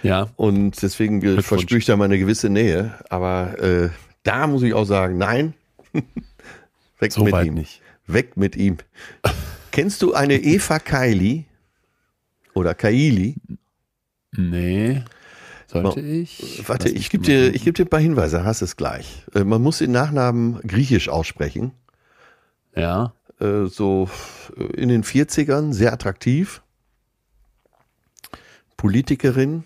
[0.05, 0.29] Ja.
[0.37, 2.95] Und deswegen äh, verspüre ich da mal eine gewisse Nähe.
[3.09, 3.89] Aber äh,
[4.23, 5.55] da muss ich auch sagen, nein.
[7.01, 7.55] Weg So mit ihm.
[7.55, 7.81] nicht.
[8.07, 8.77] Weg mit ihm.
[9.73, 11.47] Kennst du eine Eva Kaili?
[12.53, 13.37] Oder Kaili?
[14.37, 15.03] Nee.
[15.67, 16.63] Sollte Mal- ich?
[16.69, 19.25] Warte, ich gebe dir, ich geb dir ein paar Hinweise, hast es gleich.
[19.35, 21.73] Äh, man muss den Nachnamen griechisch aussprechen.
[22.77, 23.15] Ja.
[23.41, 24.09] Äh, so
[24.77, 26.61] in den 40ern, sehr attraktiv.
[28.77, 29.65] Politikerin.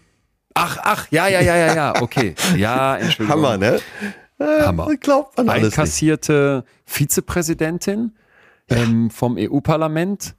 [0.58, 2.34] Ach, ach, ja, ja, ja, ja, ja, okay.
[2.56, 3.42] Ja, Entschuldigung.
[3.42, 3.80] Hammer, ne?
[4.38, 4.88] Äh, Hammer.
[4.96, 5.48] Glaubt man.
[5.48, 8.16] Einkassierte Vizepräsidentin
[8.68, 10.34] ähm, vom EU-Parlament.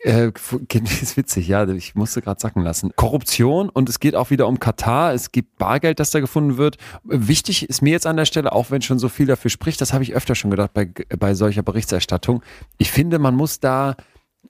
[0.00, 0.32] Äh,
[1.02, 2.92] ist witzig, ja, ich musste gerade sacken lassen.
[2.96, 5.12] Korruption und es geht auch wieder um Katar.
[5.12, 6.78] Es gibt Bargeld, das da gefunden wird.
[7.04, 9.92] Wichtig ist mir jetzt an der Stelle, auch wenn schon so viel dafür spricht, das
[9.92, 10.88] habe ich öfter schon gedacht bei,
[11.18, 12.42] bei solcher Berichterstattung.
[12.78, 13.96] Ich finde, man muss da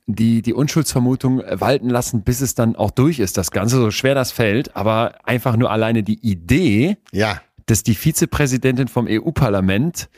[0.09, 4.15] die, die Unschuldsvermutung walten lassen, bis es dann auch durch ist, das Ganze, so schwer
[4.15, 10.09] das fällt, aber einfach nur alleine die Idee, Ja, dass die Vizepräsidentin vom EU-Parlament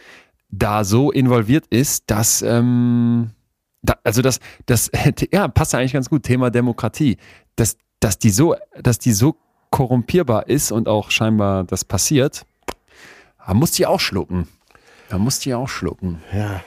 [0.51, 3.31] da so involviert ist, dass, ähm,
[3.83, 4.91] da, also das, das,
[5.33, 7.17] ja, passt eigentlich ganz gut, Thema Demokratie,
[7.57, 9.37] dass, dass die so, dass die so
[9.71, 12.47] korrumpierbar ist und auch scheinbar das passiert,
[13.45, 14.47] da muss die auch schlucken.
[15.09, 16.23] Da muss die auch schlucken.
[16.33, 16.63] Ja,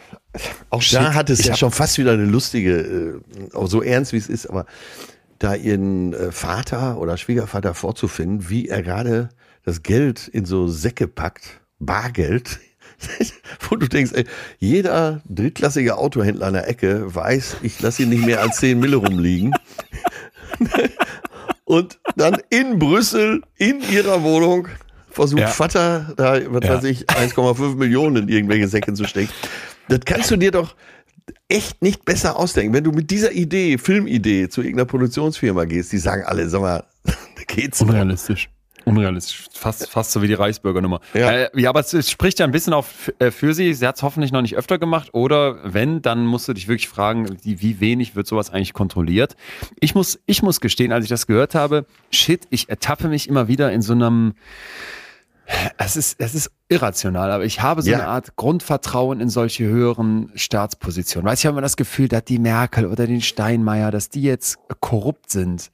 [0.69, 3.81] auch Shit, da hat es ich ja schon fast wieder eine lustige, äh, auch so
[3.81, 4.65] ernst wie es ist, aber
[5.39, 9.29] da ihren äh, Vater oder Schwiegervater vorzufinden, wie er gerade
[9.65, 12.59] das Geld in so Säcke packt, Bargeld,
[13.69, 14.25] wo du denkst, ey,
[14.59, 18.95] jeder drittklassige Autohändler an der Ecke weiß, ich lasse ihn nicht mehr als 10 Mille
[18.97, 19.53] rumliegen.
[21.65, 24.67] Und dann in Brüssel, in ihrer Wohnung,
[25.09, 25.47] versucht Ja.
[25.47, 26.75] Vater da, was Ja.
[26.75, 29.31] weiß ich, 1,5 Millionen in irgendwelche Säcke zu stecken.
[29.87, 30.75] Das kannst du dir doch
[31.47, 32.73] echt nicht besser ausdenken.
[32.73, 36.83] Wenn du mit dieser Idee, Filmidee, zu irgendeiner Produktionsfirma gehst, die sagen alle, sag mal,
[37.47, 37.89] geht's noch?
[37.89, 38.49] Unrealistisch.
[38.85, 39.45] Unrealistisch.
[39.53, 40.99] Fast, fast so wie die Reichsbürgernummer.
[41.13, 41.31] Ja.
[41.31, 43.73] Äh, ja, aber es, es spricht ja ein bisschen auf, äh, für sie.
[43.73, 45.13] Sie hat es hoffentlich noch nicht öfter gemacht.
[45.13, 49.35] Oder wenn, dann musst du dich wirklich fragen, wie, wie wenig wird sowas eigentlich kontrolliert.
[49.79, 53.47] Ich muss, ich muss gestehen, als ich das gehört habe, shit, ich ertappe mich immer
[53.47, 54.33] wieder in so einem,
[55.77, 57.97] es ist, es ist irrational, aber ich habe so Ja.
[57.99, 61.29] eine Art Grundvertrauen in solche höheren Staatspositionen.
[61.29, 64.21] Weißt du, ich habe immer das Gefühl, dass die Merkel oder den Steinmeier, dass die
[64.23, 65.69] jetzt korrupt sind.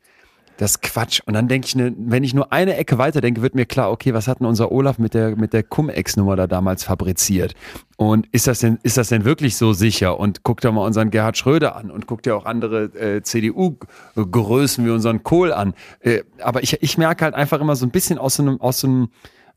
[0.58, 1.22] Das Quatsch.
[1.26, 3.92] Und dann denke ich, ne, wenn ich nur eine Ecke weiter denke, wird mir klar,
[3.92, 7.54] okay, was hat denn unser Olaf mit der, mit der Cum-Ex-Nummer da damals fabriziert?
[7.96, 10.20] Und ist das denn, ist das denn wirklich so sicher?
[10.20, 14.86] Und guck dir mal unseren Gerhard Schröder an und guck dir auch andere äh, CDU-Größen
[14.86, 15.74] wie unseren Kohl an.
[16.02, 18.82] Äh, aber ich, ich merke halt einfach immer so ein bisschen aus so einem, aus
[18.82, 19.10] so einem,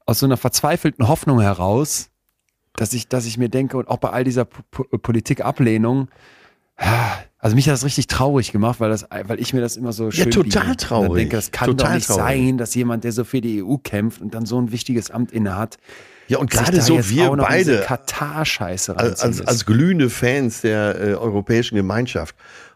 [0.06, 2.10] aus so einer verzweifelten Hoffnung heraus,
[2.76, 6.08] dass ich, dass ich mir denke, und auch bei all dieser P P Politikablehnung,
[7.38, 10.10] also mich hat das richtig traurig gemacht, weil das, weil ich mir das immer so
[10.10, 10.76] schön Ja, total biege.
[10.78, 11.10] traurig.
[11.10, 12.22] Und denke, das kann Total doch nicht traurig.
[12.24, 15.32] sein, dass jemand, der so für die EU kämpft und dann so ein wichtiges Amt
[15.32, 15.76] innehat,
[16.28, 21.76] Ja, und gerade so wir beide Katar-Scheiße als, als, als glühende Fans der äh, europäischen
[21.76, 22.34] Gemeinschaft.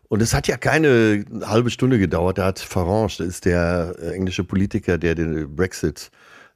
[0.08, 2.38] Und es hat ja keine halbe Stunde gedauert.
[2.38, 6.10] Da hat Farage, das ist der äh, englische Politiker, der den Brexit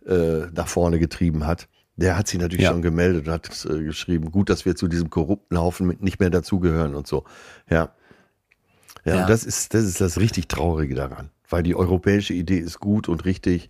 [0.07, 1.69] äh, nach vorne getrieben hat.
[1.97, 2.71] Der hat sich natürlich Ja.
[2.71, 6.19] schon gemeldet und hat äh, geschrieben, gut, dass wir zu diesem korrupten Haufen mit nicht
[6.21, 7.25] mehr dazugehören und so.
[7.69, 7.95] Ja.
[9.05, 9.21] Ja, Ja.
[9.23, 11.31] Und das ist, das ist das richtig Traurige daran.
[11.49, 13.69] Weil die europäische Idee ist gut und richtig.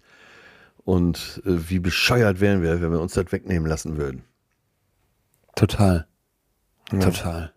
[0.84, 4.24] Und äh, wie bescheuert wären wir, wenn wir uns das wegnehmen lassen würden.
[5.56, 6.06] Total.
[6.90, 7.52] Total.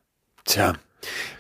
[0.46, 0.74] Tja.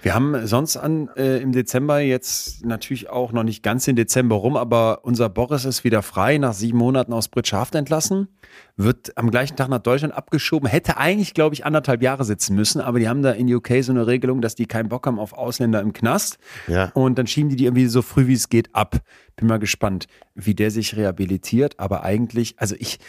[0.01, 4.35] Wir haben sonst an äh, im Dezember jetzt natürlich auch noch nicht ganz den Dezember
[4.35, 8.27] rum, aber unser Boris ist wieder frei, nach sieben Monaten aus Britschaft entlassen,
[8.75, 12.81] wird am gleichen Tag nach Deutschland abgeschoben, hätte eigentlich, glaube ich, anderthalb Jahre sitzen müssen,
[12.81, 15.33] aber die haben da in UK so eine Regelung, dass die keinen Bock haben auf
[15.33, 16.37] Ausländer im Knast.
[16.67, 16.91] Ja.
[16.93, 18.97] Und dann schieben die die irgendwie so früh wie es geht ab.
[19.35, 22.99] Bin mal gespannt, wie der sich rehabilitiert, aber eigentlich, also ich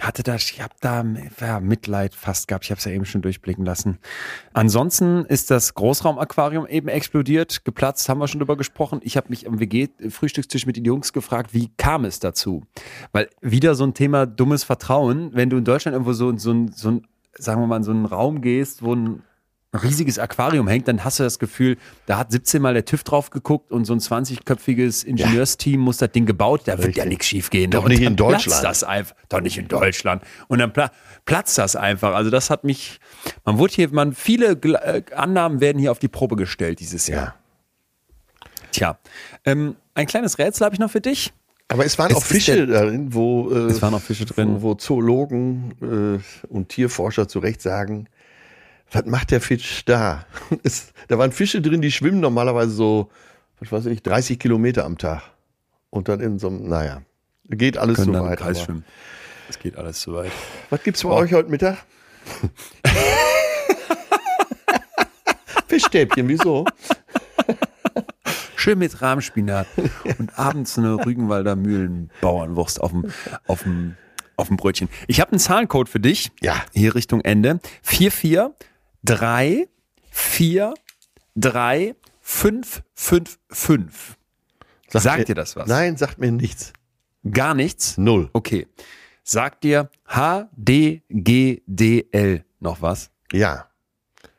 [0.00, 1.04] hatte da, ich habe da
[1.40, 2.64] ja, Mitleid fast gehabt.
[2.64, 3.98] Ich habe es ja eben schon durchblicken lassen.
[4.52, 9.00] Ansonsten ist das Großraumaquarium eben explodiert, geplatzt, haben wir schon drüber gesprochen.
[9.02, 12.64] Ich habe mich am WG-Frühstückstisch mit den Jungs gefragt, wie kam es dazu?
[13.12, 16.90] Weil wieder so ein Thema dummes Vertrauen, wenn du in Deutschland irgendwo so, so, so
[16.90, 17.06] ein,
[17.38, 19.22] sagen wir mal, in so einen Raum gehst, wo ein
[19.76, 21.76] riesiges Aquarium hängt, dann hast du das Gefühl,
[22.06, 26.10] da hat 17 Mal der TÜV drauf geguckt und so ein 20-köpfiges Ingenieursteam muss das
[26.12, 27.08] Ding gebaut, da wird ja Richtig.
[27.08, 27.70] nichts schief gehen.
[27.70, 28.44] Doch Und nicht in Deutschland.
[28.44, 30.22] Platzt das einfach, doch nicht in Deutschland.
[30.48, 30.90] Und dann pla
[31.24, 32.14] platzt das einfach.
[32.14, 33.00] Also das hat mich,
[33.44, 37.34] man wurde hier, man, viele äh, Annahmen werden hier auf die Probe gestellt dieses Jahr.
[38.72, 38.98] Tja,
[39.44, 41.32] ähm, ein kleines Rätsel habe ich noch für dich.
[41.68, 44.56] Aber es waren Es auch Fische darin, wo, äh, Es waren auch Fische drin.
[44.62, 48.08] wo, wo Zoologen äh, und Tierforscher zu Recht sagen,
[48.92, 50.26] was macht der Fisch da?
[50.62, 53.10] Es, da waren Fische drin, die schwimmen normalerweise so,
[53.60, 55.22] was weiß ich, 30 Kilometer am Tag.
[55.90, 57.02] Und dann in so einem, naja,
[57.48, 58.38] geht alles so weit.
[58.38, 58.84] Kreis schwimmen.
[59.48, 60.32] Es geht alles zu weit.
[60.70, 61.78] Was gibt's bei euch heute Mittag?
[65.68, 66.64] Fischstäbchen, wieso?
[68.56, 69.66] Schön mit Rahmspinat
[70.18, 73.12] und abends eine Rügenwalder Mühlenbauernwurst auf dem,
[73.46, 73.96] auf dem,
[74.36, 74.88] auf dem Brötchen.
[75.06, 76.32] Ich habe einen Zahlencode für dich.
[76.40, 76.64] Ja.
[76.72, 77.60] Hier Richtung Ende.
[77.82, 78.54] 4, 4,
[79.06, 79.68] 3,
[80.10, 80.74] 4,
[81.36, 84.16] 3, 5, 5, 5.
[84.88, 85.68] Sagt mir- dir das was?
[85.68, 86.72] Nein, sagt mir nichts.
[87.30, 87.96] Gar nichts?
[87.98, 88.28] Null.
[88.32, 88.66] Okay.
[89.24, 89.90] Sagt dir
[91.06, 93.10] HDGDL noch was?
[93.32, 93.68] Ja.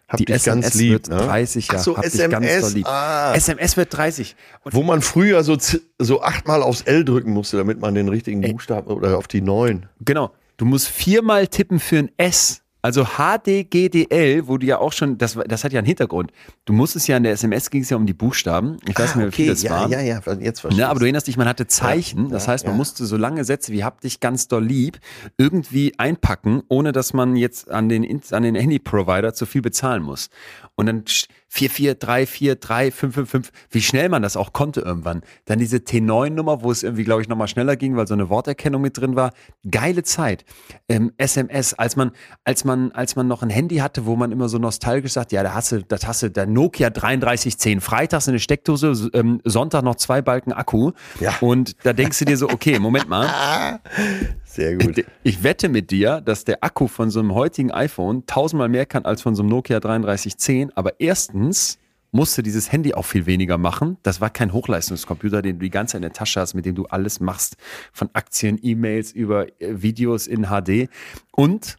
[0.07, 0.91] Hab Die SMS ganz lieb.
[0.91, 1.17] wird ne?
[1.17, 2.75] 30 Ach so, hab SMS.
[2.85, 3.33] Ah.
[3.35, 4.37] SMS wird 30.
[4.63, 5.57] Und Wo man früher so,
[5.99, 9.87] so achtmal aufs L drücken musste, damit man den richtigen Buchstaben oder auf die neun.
[9.99, 10.31] Genau.
[10.55, 12.61] Du musst viermal tippen für ein S.
[12.87, 16.31] Also HDGDL, wo du ja auch schon, das, das hat ja einen Hintergrund.
[16.63, 18.77] Du musstest ja in der SMS ging es ja um die Buchstaben.
[18.87, 19.91] Ich weiß nicht mehr, wie viele es ja, waren.
[19.91, 22.27] ja, ja, jetzt verstehe Ne, aber du erinnerst dich, man hatte Zeichen.
[22.27, 22.77] Ja, das ja, heißt, man ja.
[22.77, 24.99] musste so lange Sätze wie hab dich ganz doll lieb
[25.37, 30.29] irgendwie einpacken, ohne dass man jetzt an den, an den Handy-Provider zu viel bezahlen muss.
[30.75, 31.03] Und dann
[31.49, 35.21] 4, 4, 3, 4, 3, 5, 5, 5, wie schnell man das auch konnte irgendwann.
[35.45, 38.81] Dann diese T9-Nummer, wo es irgendwie, glaube ich, nochmal schneller ging, weil so eine Worterkennung
[38.81, 39.31] mit drin war.
[39.69, 40.45] Geile Zeit.
[40.89, 42.11] Ähm, SMS, als man,
[42.43, 45.43] als man, als man noch ein Handy hatte, wo man immer so nostalgisch sagt, ja,
[45.43, 49.95] da hast du, das hast du, der Nokia 3310, freitags eine Steckdose, ähm, Sonntag noch
[49.95, 50.91] zwei Balken Akku.
[51.19, 51.35] Ja.
[51.39, 53.79] Und da denkst du dir so, okay, Moment mal.
[54.57, 55.05] Sehr gut.
[55.21, 59.05] Ich wette mit dir, dass der Akku von so einem heutigen iPhone tausendmal mehr kann
[59.05, 60.75] als von so einem Nokia 3310.
[60.75, 61.77] Aber erstens
[62.11, 63.97] musste dieses Handy auch viel weniger machen.
[64.01, 66.73] Das war kein Hochleistungscomputer, den du die ganze Zeit in der Tasche hast, mit dem
[66.73, 67.55] du alles machst.
[67.93, 70.89] Von Aktien, E-Mails über äh, Videos in HD.
[71.31, 71.77] Und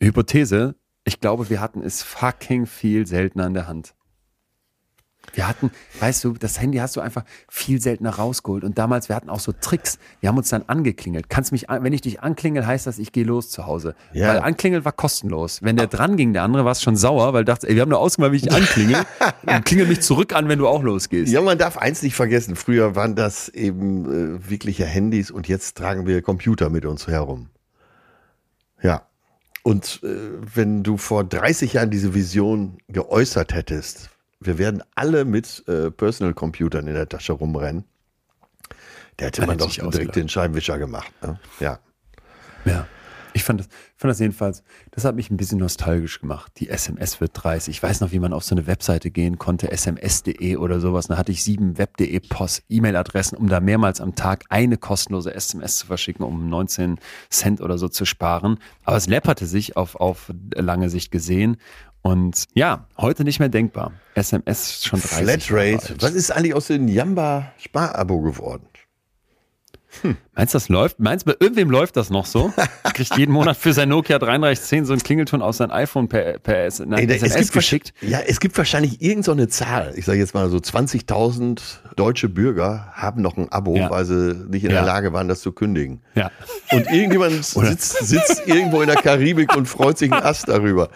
[0.00, 3.96] Hypothese, ich glaube, wir hatten es fucking viel seltener in der Hand.
[5.34, 8.64] Wir hatten, weißt du, das Handy hast du einfach viel seltener rausgeholt.
[8.64, 9.98] Und damals, wir hatten auch so Tricks.
[10.20, 11.30] Wir haben uns dann angeklingelt.
[11.30, 13.94] Kannst mich, an, wenn ich dich anklingel, heißt das, ich gehe los zu Hause.
[14.12, 14.28] Ja.
[14.28, 15.62] Weil anklingeln war kostenlos.
[15.62, 17.88] Wenn der dran ging, der andere war es schon sauer, weil dachte, ey, wir haben
[17.88, 19.02] nur ausgemacht, wie ich anklingel.
[19.46, 21.32] Und klingel mich zurück an, wenn du auch losgehst.
[21.32, 22.56] Ja, man darf eins nicht vergessen.
[22.56, 27.48] Früher waren das eben äh, wirkliche Handys und jetzt tragen wir Computer mit uns herum.
[28.82, 29.06] Ja.
[29.62, 30.08] Und äh,
[30.54, 34.10] wenn du vor 30 Jahren diese Vision geäußert hättest,
[34.46, 37.84] wir werden alle mit äh, Personal Computern in der Tasche rumrennen.
[39.18, 40.16] Der hätte man doch direkt ausgelacht.
[40.16, 41.12] den Scheibenwischer gemacht.
[41.22, 41.38] Ne?
[41.60, 41.78] Ja.
[42.64, 42.86] Ja.
[43.34, 46.52] Ich fand das, fand das jedenfalls, das hat mich ein bisschen nostalgisch gemacht.
[46.58, 47.74] Die SMS wird 30.
[47.74, 51.06] Ich weiß noch, wie man auf so eine Webseite gehen konnte, sms.de oder sowas.
[51.06, 55.76] Da hatte ich sieben web.de Post, E-Mail-Adressen, um da mehrmals am Tag eine kostenlose SMS
[55.76, 56.98] zu verschicken, um 19
[57.30, 58.58] Cent oder so zu sparen.
[58.84, 61.56] Aber es läpperte sich auf, auf lange Sicht gesehen.
[62.02, 63.92] Und ja, heute nicht mehr denkbar.
[64.14, 65.38] SMS ist schon 30 Jahre
[65.78, 65.94] Flatrate.
[66.02, 68.66] Was ist eigentlich aus dem Jamba Sparabo geworden?
[70.34, 70.98] Meinst du, das läuft?
[71.00, 72.50] Meinst du, bei irgendwem läuft das noch so?
[72.94, 76.64] Kriegt jeden Monat für sein Nokia 3310 so einen Klingelton aus seinem iPhone per, per
[76.64, 77.92] S- nein, Ey, da- SMS geschickt?
[78.00, 79.92] Ja, es gibt wahrscheinlich irgendeine so eine Zahl.
[79.94, 81.60] Ich sage jetzt mal so 20.000
[81.94, 83.90] deutsche Bürger haben noch ein Abo, Ja.
[83.90, 84.78] weil sie nicht in Ja.
[84.78, 86.00] der Lage waren, das zu kündigen.
[86.14, 86.30] Ja.
[86.72, 90.88] Und irgendjemand sitzt, sitzt irgendwo in der Karibik und freut sich einen Ast darüber.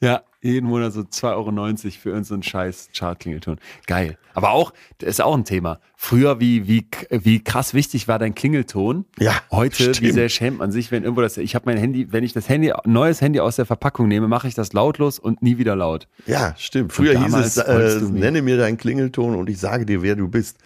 [0.00, 3.58] Ja, jeden Monat so 2,90 Euro für irgendeinen so scheiß Chart-Klingelton.
[3.86, 4.16] Geil.
[4.34, 5.80] Aber auch, das ist auch ein Thema.
[5.96, 9.04] Früher, wie, wie, wie krass wichtig war dein Klingelton?
[9.18, 10.14] Ja, Heute, wie stimmt.
[10.14, 12.72] sehr schämt man sich, wenn irgendwo das, ich habe mein Handy, wenn ich das Handy,
[12.84, 16.06] neues Handy aus der Verpackung nehme, mache ich das lautlos und nie wieder laut.
[16.26, 16.92] Ja, stimmt.
[16.92, 20.58] Früher hieß es, äh, nenne mir deinen Klingelton und ich sage dir, wer du bist.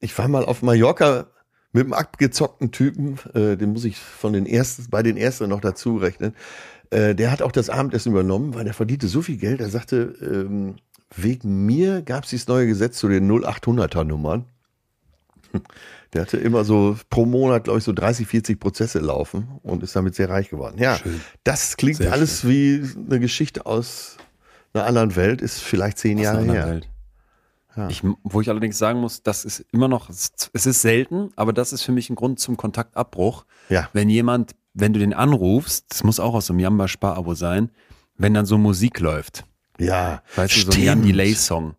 [0.00, 1.26] Ich war mal auf Mallorca
[1.76, 5.60] mit einem abgezockten Typen, äh, den muss ich von den ersten, bei den ersten noch
[5.60, 6.34] dazu rechnen.
[6.90, 9.60] Äh, der hat auch das Abendessen übernommen, weil der verdiente so viel Geld.
[9.60, 10.76] Er sagte, ähm,
[11.14, 14.46] wegen mir gab es dieses neue Gesetz zu den 0800er Nummern.
[16.12, 19.96] Der hatte immer so pro Monat, glaube ich, so 30, 40 Prozesse laufen und ist
[19.96, 20.78] damit sehr reich geworden.
[20.78, 20.98] Ja,
[21.44, 24.16] das klingt Sehr alles wie eine Geschichte aus
[24.72, 26.68] einer anderen Welt, ist vielleicht zehn Aus Jahre her.
[26.68, 26.88] Welt.
[27.90, 31.74] Ich, wo ich allerdings sagen muss, das ist immer noch, es ist selten, aber das
[31.74, 33.44] ist für mich ein Grund zum Kontaktabbruch.
[33.68, 33.90] Ja.
[33.92, 37.70] Wenn jemand, wenn du den anrufst, das muss auch aus so einem Jamba-Spar-Abo sein,
[38.16, 39.44] wenn dann so Musik läuft.
[39.78, 41.74] Ja, Weißt du, so ein Jan Delay-Song.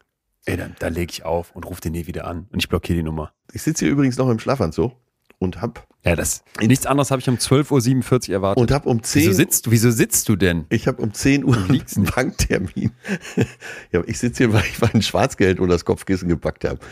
[0.45, 2.47] Ey, dann, dann lege ich auf und rufe den nie wieder an.
[2.51, 3.33] Und ich blockiere die Nummer.
[3.53, 4.93] Ich sitze hier übrigens noch im Schlafanzug
[5.39, 6.43] und hab, Ja, das.
[6.61, 8.61] Nichts anderes habe ich um 12.47 Uhr erwartet.
[8.61, 9.71] und hab um 10 wieso sitzt du?
[9.71, 10.65] Wieso sitzt du denn?
[10.69, 12.91] Ich habe um 10 Uhr einen Banktermin.
[13.91, 16.79] ja, ich sitze hier, weil ich mein Schwarzgeld unter das Kopfkissen gepackt habe.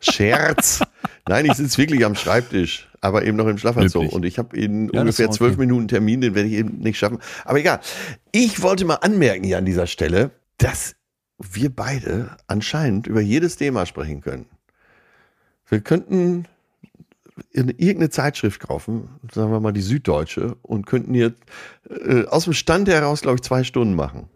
[0.00, 0.80] Scherz.
[1.28, 4.02] Nein, ich sitze wirklich am Schreibtisch, aber eben noch im Schlafanzug.
[4.02, 4.14] Löblich.
[4.14, 5.60] Und ich habe in Ja, ungefähr zwölf okay.
[5.60, 7.18] Minuten Termin, den werde ich eben nicht schaffen.
[7.44, 7.80] Aber egal.
[8.32, 10.94] Ich wollte mal anmerken hier an dieser Stelle, dass
[11.38, 14.46] wir beide anscheinend über jedes Thema sprechen können.
[15.68, 16.46] Wir könnten
[17.50, 21.34] in irgendeine Zeitschrift kaufen, sagen wir mal die Süddeutsche, und könnten hier
[21.90, 24.28] äh, aus dem Stand heraus, glaube ich, zwei Stunden machen.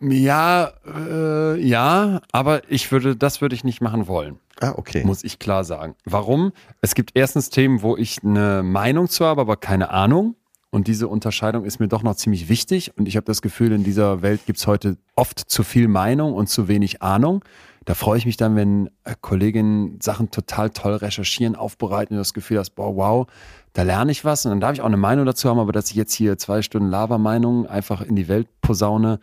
[0.00, 4.38] Ja, äh, ja, aber ich würde, das würde ich nicht machen wollen.
[4.60, 5.04] Ah, okay.
[5.04, 5.96] muss ich klar sagen.
[6.04, 6.52] Warum?
[6.80, 10.36] Es gibt erstens Themen, wo ich eine Meinung zu habe, aber keine Ahnung.
[10.70, 12.92] Und diese Unterscheidung ist mir doch noch ziemlich wichtig.
[12.96, 16.34] Und ich habe das Gefühl, in dieser Welt gibt es heute oft zu viel Meinung
[16.34, 17.44] und zu wenig Ahnung.
[17.84, 22.34] Da freue ich mich dann, wenn äh, Kolleginnen Sachen total toll recherchieren, aufbereiten und das
[22.34, 23.26] Gefühl hast, boah, wow,
[23.72, 24.46] da lerne ich was.
[24.46, 26.62] Und dann darf ich auch eine Meinung dazu haben, aber dass ich jetzt hier zwei
[26.62, 29.20] Stunden Lava-Meinung einfach in die Welt posaune,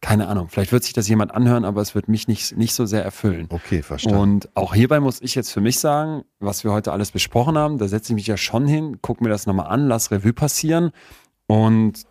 [0.00, 0.48] keine Ahnung.
[0.48, 3.46] Vielleicht wird sich das jemand anhören, aber es wird mich nicht, nicht so sehr erfüllen.
[3.50, 4.18] Okay, verstanden.
[4.18, 7.78] Und auch hierbei muss ich jetzt für mich sagen, was wir heute alles besprochen haben,
[7.78, 10.90] da setze ich mich ja schon hin, gucke mir das nochmal an, lass Revue passieren
[11.46, 12.04] und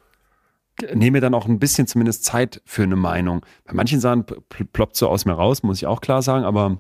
[0.94, 3.44] nehme mir dann auch ein bisschen zumindest Zeit für eine Meinung.
[3.66, 6.80] Bei manchen Sachen pl- ploppt so aus mir raus, muss ich auch klar sagen, aber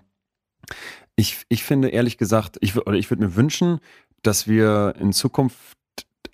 [1.15, 3.79] ich, ich finde ehrlich gesagt, ich, oder ich würde mir wünschen,
[4.21, 5.77] dass wir in Zukunft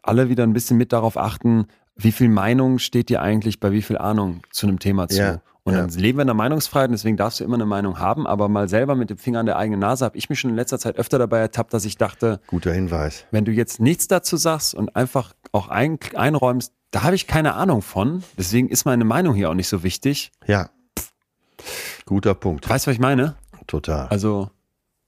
[0.02, 3.82] alle wieder ein bisschen mit darauf achten, wie viel Meinung steht dir eigentlich bei wie
[3.82, 5.20] viel Ahnung zu einem Thema zu.
[5.20, 5.82] Ja, und ja.
[5.82, 8.50] dann leben wir in der Meinungsfreiheit, und deswegen darfst du immer eine Meinung haben, aber
[8.50, 10.78] mal selber mit dem Finger an der eigenen Nase habe ich mich schon in letzter
[10.78, 13.26] Zeit öfter dabei ertappt, dass ich dachte, Guter Hinweis.
[13.32, 17.54] wenn du jetzt nichts dazu sagst und einfach auch ein, einräumst, da habe ich keine
[17.54, 20.32] Ahnung von, deswegen ist meine Meinung hier auch nicht so wichtig.
[20.46, 20.70] Ja.
[22.06, 22.70] Guter Punkt.
[22.70, 23.36] Weißt du, was ich meine?
[23.68, 24.08] Total.
[24.08, 24.50] Also,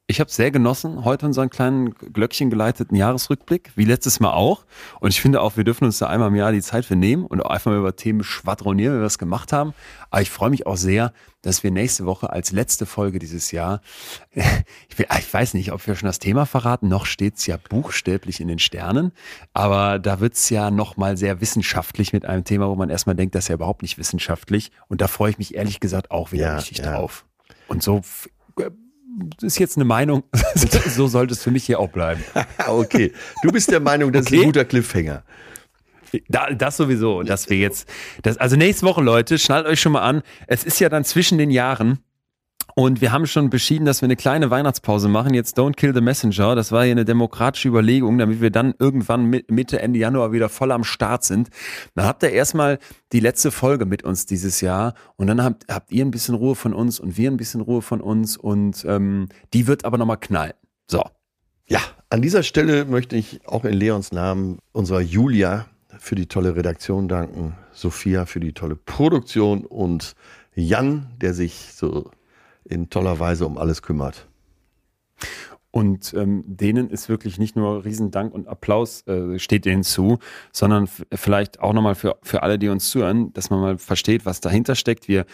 [0.08, 4.64] ich habe sehr genossen, heute unseren kleinen Glöckchen geleiteten Jahresrückblick, wie letztes Mal auch.
[5.00, 7.26] Und ich finde auch, wir dürfen uns da einmal im Jahr die Zeit für nehmen
[7.26, 9.74] und auch einfach mal über Themen schwadronieren, wie wir das gemacht haben.
[10.12, 11.12] Aber ich freue mich auch sehr,
[11.42, 13.82] dass wir nächste Woche als letzte Folge dieses Jahr,
[14.32, 18.40] ich, will, ich weiß nicht, ob wir schon das Thema verraten, noch steht's ja buchstäblich
[18.40, 19.12] in den Sternen,
[19.54, 23.46] aber da wird's ja nochmal sehr wissenschaftlich mit einem Thema, wo man erstmal denkt, das
[23.46, 24.72] ist ja überhaupt nicht wissenschaftlich.
[24.88, 26.92] Und da freue ich mich ehrlich gesagt auch wieder Ja, richtig ja.
[26.92, 27.26] drauf.
[27.68, 28.02] Und so
[29.42, 30.24] ist jetzt eine Meinung,
[30.88, 32.24] so sollte es für mich hier auch bleiben.
[32.68, 33.12] okay.
[33.44, 34.42] Du bist der Meinung, das ist Okay.
[34.42, 35.24] ein guter Cliffhanger.
[36.30, 37.90] Da, das sowieso, dass wir jetzt,
[38.24, 40.22] das, also nächste Woche, Leute, schnallt euch schon mal an.
[40.48, 42.00] Es ist ja dann zwischen den Jahren
[42.78, 45.34] Und wir haben schon beschieden, dass wir eine kleine Weihnachtspause machen.
[45.34, 46.56] Jetzt Don't Kill the Messenger.
[46.56, 50.74] Das war hier eine demokratische Überlegung, damit wir dann irgendwann Mitte, Ende Januar wieder voll
[50.74, 51.48] am Start sind.
[51.96, 52.80] Dann habt ihr erstmal
[53.14, 56.54] die letzte Folge mit uns dieses Jahr und dann habt, habt ihr ein bisschen Ruhe
[56.54, 60.18] von uns und wir ein bisschen Ruhe von uns und ähm, die wird aber nochmal
[60.18, 60.54] knallen.
[60.92, 61.02] So.
[61.68, 61.80] Ja,
[62.10, 65.66] an dieser Stelle möchte ich auch in Leons Namen unserer Julia
[65.98, 70.14] für die tolle Redaktion danken, Sophia für die tolle Produktion und
[70.54, 72.12] Jan, der sich so
[72.66, 74.28] in toller Weise um alles kümmert.
[75.72, 80.20] Und ähm, denen ist wirklich nicht nur Riesendank und Applaus äh, steht denen zu,
[80.54, 84.40] sondern vielleicht auch nochmal für, für alle, die uns zuhören, dass man mal versteht, was
[84.40, 85.10] dahinter steckt.
[85.10, 85.26] Wir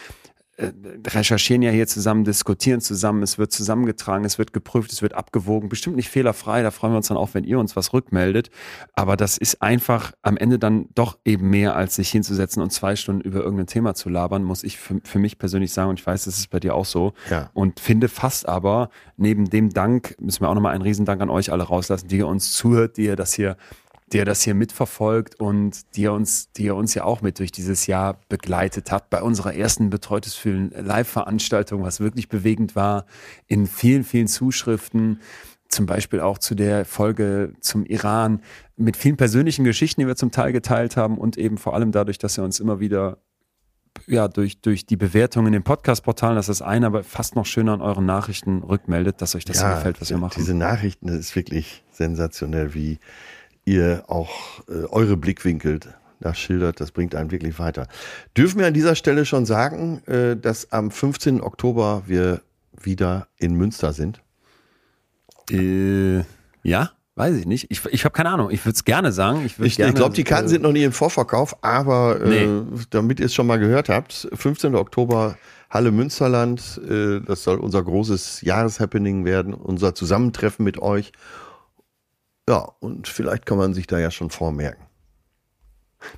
[1.08, 5.68] recherchieren ja hier zusammen, diskutieren zusammen, es wird zusammengetragen, es wird geprüft, es wird abgewogen,
[5.68, 8.50] bestimmt nicht fehlerfrei, da freuen wir uns dann auch, wenn ihr uns was rückmeldet,
[8.94, 12.96] aber das ist einfach am Ende dann doch eben mehr, als sich hinzusetzen und zwei
[12.96, 15.90] Stunden über irgendein Thema zu labern, muss ich für, für mich persönlich sagen.
[15.90, 17.12] Und ich weiß, das ist bei dir auch so.
[17.30, 17.50] Ja.
[17.54, 21.52] und finde fast aber, neben dem Dank, müssen wir auch nochmal einen Riesendank an euch
[21.52, 23.56] alle rauslassen, die ihr uns zuhört, die ihr das hier
[24.12, 28.20] der das hier mitverfolgt und die uns, die uns ja auch mit durch dieses Jahr
[28.28, 33.06] begleitet hat bei unserer ersten Betreutes Fühlen Live-Veranstaltung, was wirklich bewegend war,
[33.46, 35.20] in vielen, vielen Zuschriften,
[35.68, 38.42] zum Beispiel auch zu der Folge zum Iran,
[38.76, 42.18] mit vielen persönlichen Geschichten, die wir zum Teil geteilt haben und eben vor allem dadurch,
[42.18, 43.18] dass er uns immer wieder
[44.06, 47.46] ja, durch, durch die Bewertungen in den Podcast-Portalen, das ist das eine, aber fast noch
[47.46, 50.34] schöner an euren Nachrichten rückmeldet, dass euch das ja, gefällt, was wir machen.
[50.36, 52.98] Diese Nachrichten, das ist wirklich sensationell, wie,
[53.64, 55.80] ihr auch äh, eure Blickwinkel
[56.20, 57.88] da schildert, das bringt einen wirklich weiter.
[58.36, 61.40] Dürfen wir an dieser Stelle schon sagen, äh, dass am 15.
[61.40, 62.42] Oktober wir
[62.80, 64.20] wieder in Münster sind?
[65.50, 66.18] Äh,
[66.62, 67.70] ja, weiß ich nicht.
[67.70, 68.50] Ich, ich habe keine Ahnung.
[68.50, 69.44] Ich würde es gerne sagen.
[69.44, 72.62] Ich, ich, ich glaube, die Karten äh, sind noch nie im Vorverkauf, aber äh, nee.
[72.90, 74.74] damit ihr es schon mal gehört habt, 15.
[74.74, 75.36] Oktober
[75.68, 81.12] Halle Münsterland, äh, das soll unser großes Jahreshappening werden, unser Zusammentreffen mit euch.
[82.52, 84.84] Ja, und vielleicht kann man sich da ja schon vormerken.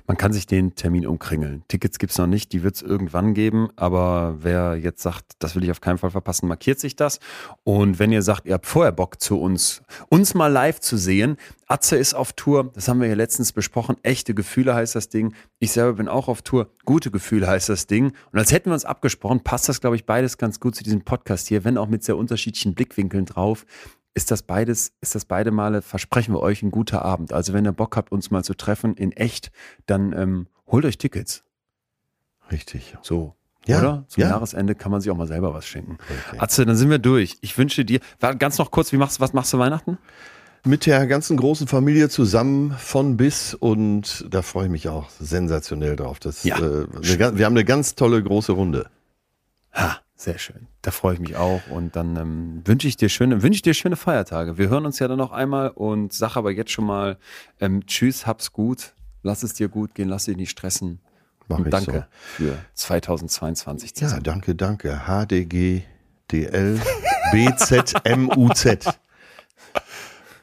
[0.05, 1.63] Man kann sich den Termin umkringeln.
[1.69, 5.55] Tickets gibt es noch nicht, die wird es irgendwann geben, aber wer jetzt sagt, das
[5.55, 7.21] will ich auf keinen Fall verpassen, markiert sich das.
[7.63, 11.37] Und wenn ihr sagt, ihr habt vorher Bock zu uns, uns mal live zu sehen,
[11.67, 15.33] Atze ist auf Tour, das haben wir ja letztens besprochen, echte Gefühle heißt das Ding.
[15.59, 18.11] Ich selber bin auch auf Tour, gute Gefühle heißt das Ding.
[18.33, 21.05] Und als hätten wir uns abgesprochen, passt das, glaube ich, beides ganz gut zu diesem
[21.05, 23.65] Podcast hier, wenn auch mit sehr unterschiedlichen Blickwinkeln drauf
[24.15, 27.33] ist das beides, ist das beide Male, versprechen wir euch, ein guter Abend.
[27.33, 29.51] Also wenn ihr Bock habt, uns mal zu treffen in echt,
[29.85, 31.43] dann ähm, holt euch Tickets.
[32.51, 32.97] Richtig.
[33.01, 33.35] So.
[33.67, 34.05] Ja, Oder?
[34.07, 34.29] Zum ja.
[34.29, 35.97] Jahresende kann man sich auch mal selber was schenken.
[36.27, 36.39] Okay.
[36.39, 37.37] Atze, dann sind wir durch.
[37.41, 37.99] Ich wünsche dir,
[38.39, 39.97] ganz noch kurz, wie machst, was machst du Weihnachten?
[40.63, 45.95] Mit der ganzen großen Familie zusammen von bis und da freue ich mich auch sensationell
[45.95, 46.19] drauf.
[46.19, 46.57] Das, ja.
[46.57, 48.89] äh, wir haben eine ganz tolle große Runde.
[49.73, 49.99] Ha.
[50.17, 50.67] Sehr schön.
[50.81, 51.61] Da freue ich mich auch.
[51.69, 54.57] Und dann ähm, wünsche ich dir schöne, wünsche ich dir schöne Feiertage.
[54.57, 57.17] Wir hören uns ja dann noch einmal und sag aber jetzt schon mal
[57.59, 58.93] ähm, Tschüss, hab's gut,
[59.23, 60.99] lass es dir gut gehen, lass dich nicht stressen.
[61.47, 62.43] Mach und danke so.
[62.43, 63.93] für 2022.
[63.97, 65.01] Ja, danke, danke.
[65.05, 65.83] HDG
[66.31, 66.79] DL
[67.31, 68.85] BZMUZ.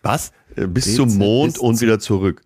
[0.02, 0.32] Was?
[0.54, 2.42] Äh, bis BZ zum Mond bis und wieder zurück.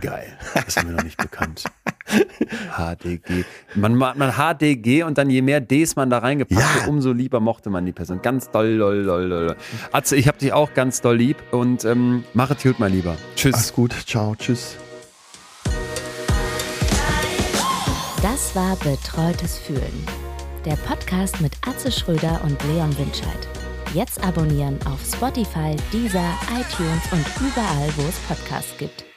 [0.00, 0.38] Geil.
[0.54, 1.64] Das ist mir noch nicht bekannt.
[2.06, 3.44] HDG.
[3.74, 6.82] Man, man HDG und dann je mehr Ds man da reingepackt ja.
[6.82, 8.20] hat, umso lieber mochte man die Person.
[8.22, 9.56] Ganz doll, doll, doll, doll.
[9.92, 13.16] Atze, ich hab dich auch ganz doll lieb und ähm, mach es gut, mein Lieber.
[13.36, 13.54] Tschüss.
[13.54, 13.94] Alles gut.
[14.06, 14.34] Ciao.
[14.36, 14.76] Tschüss.
[18.22, 20.06] Das war Betreutes Fühlen.
[20.64, 23.48] Der Podcast mit Atze Schröder und Leon Winscheid.
[23.94, 29.11] Jetzt abonnieren auf Spotify, Deezer, iTunes und überall, wo es Podcasts gibt.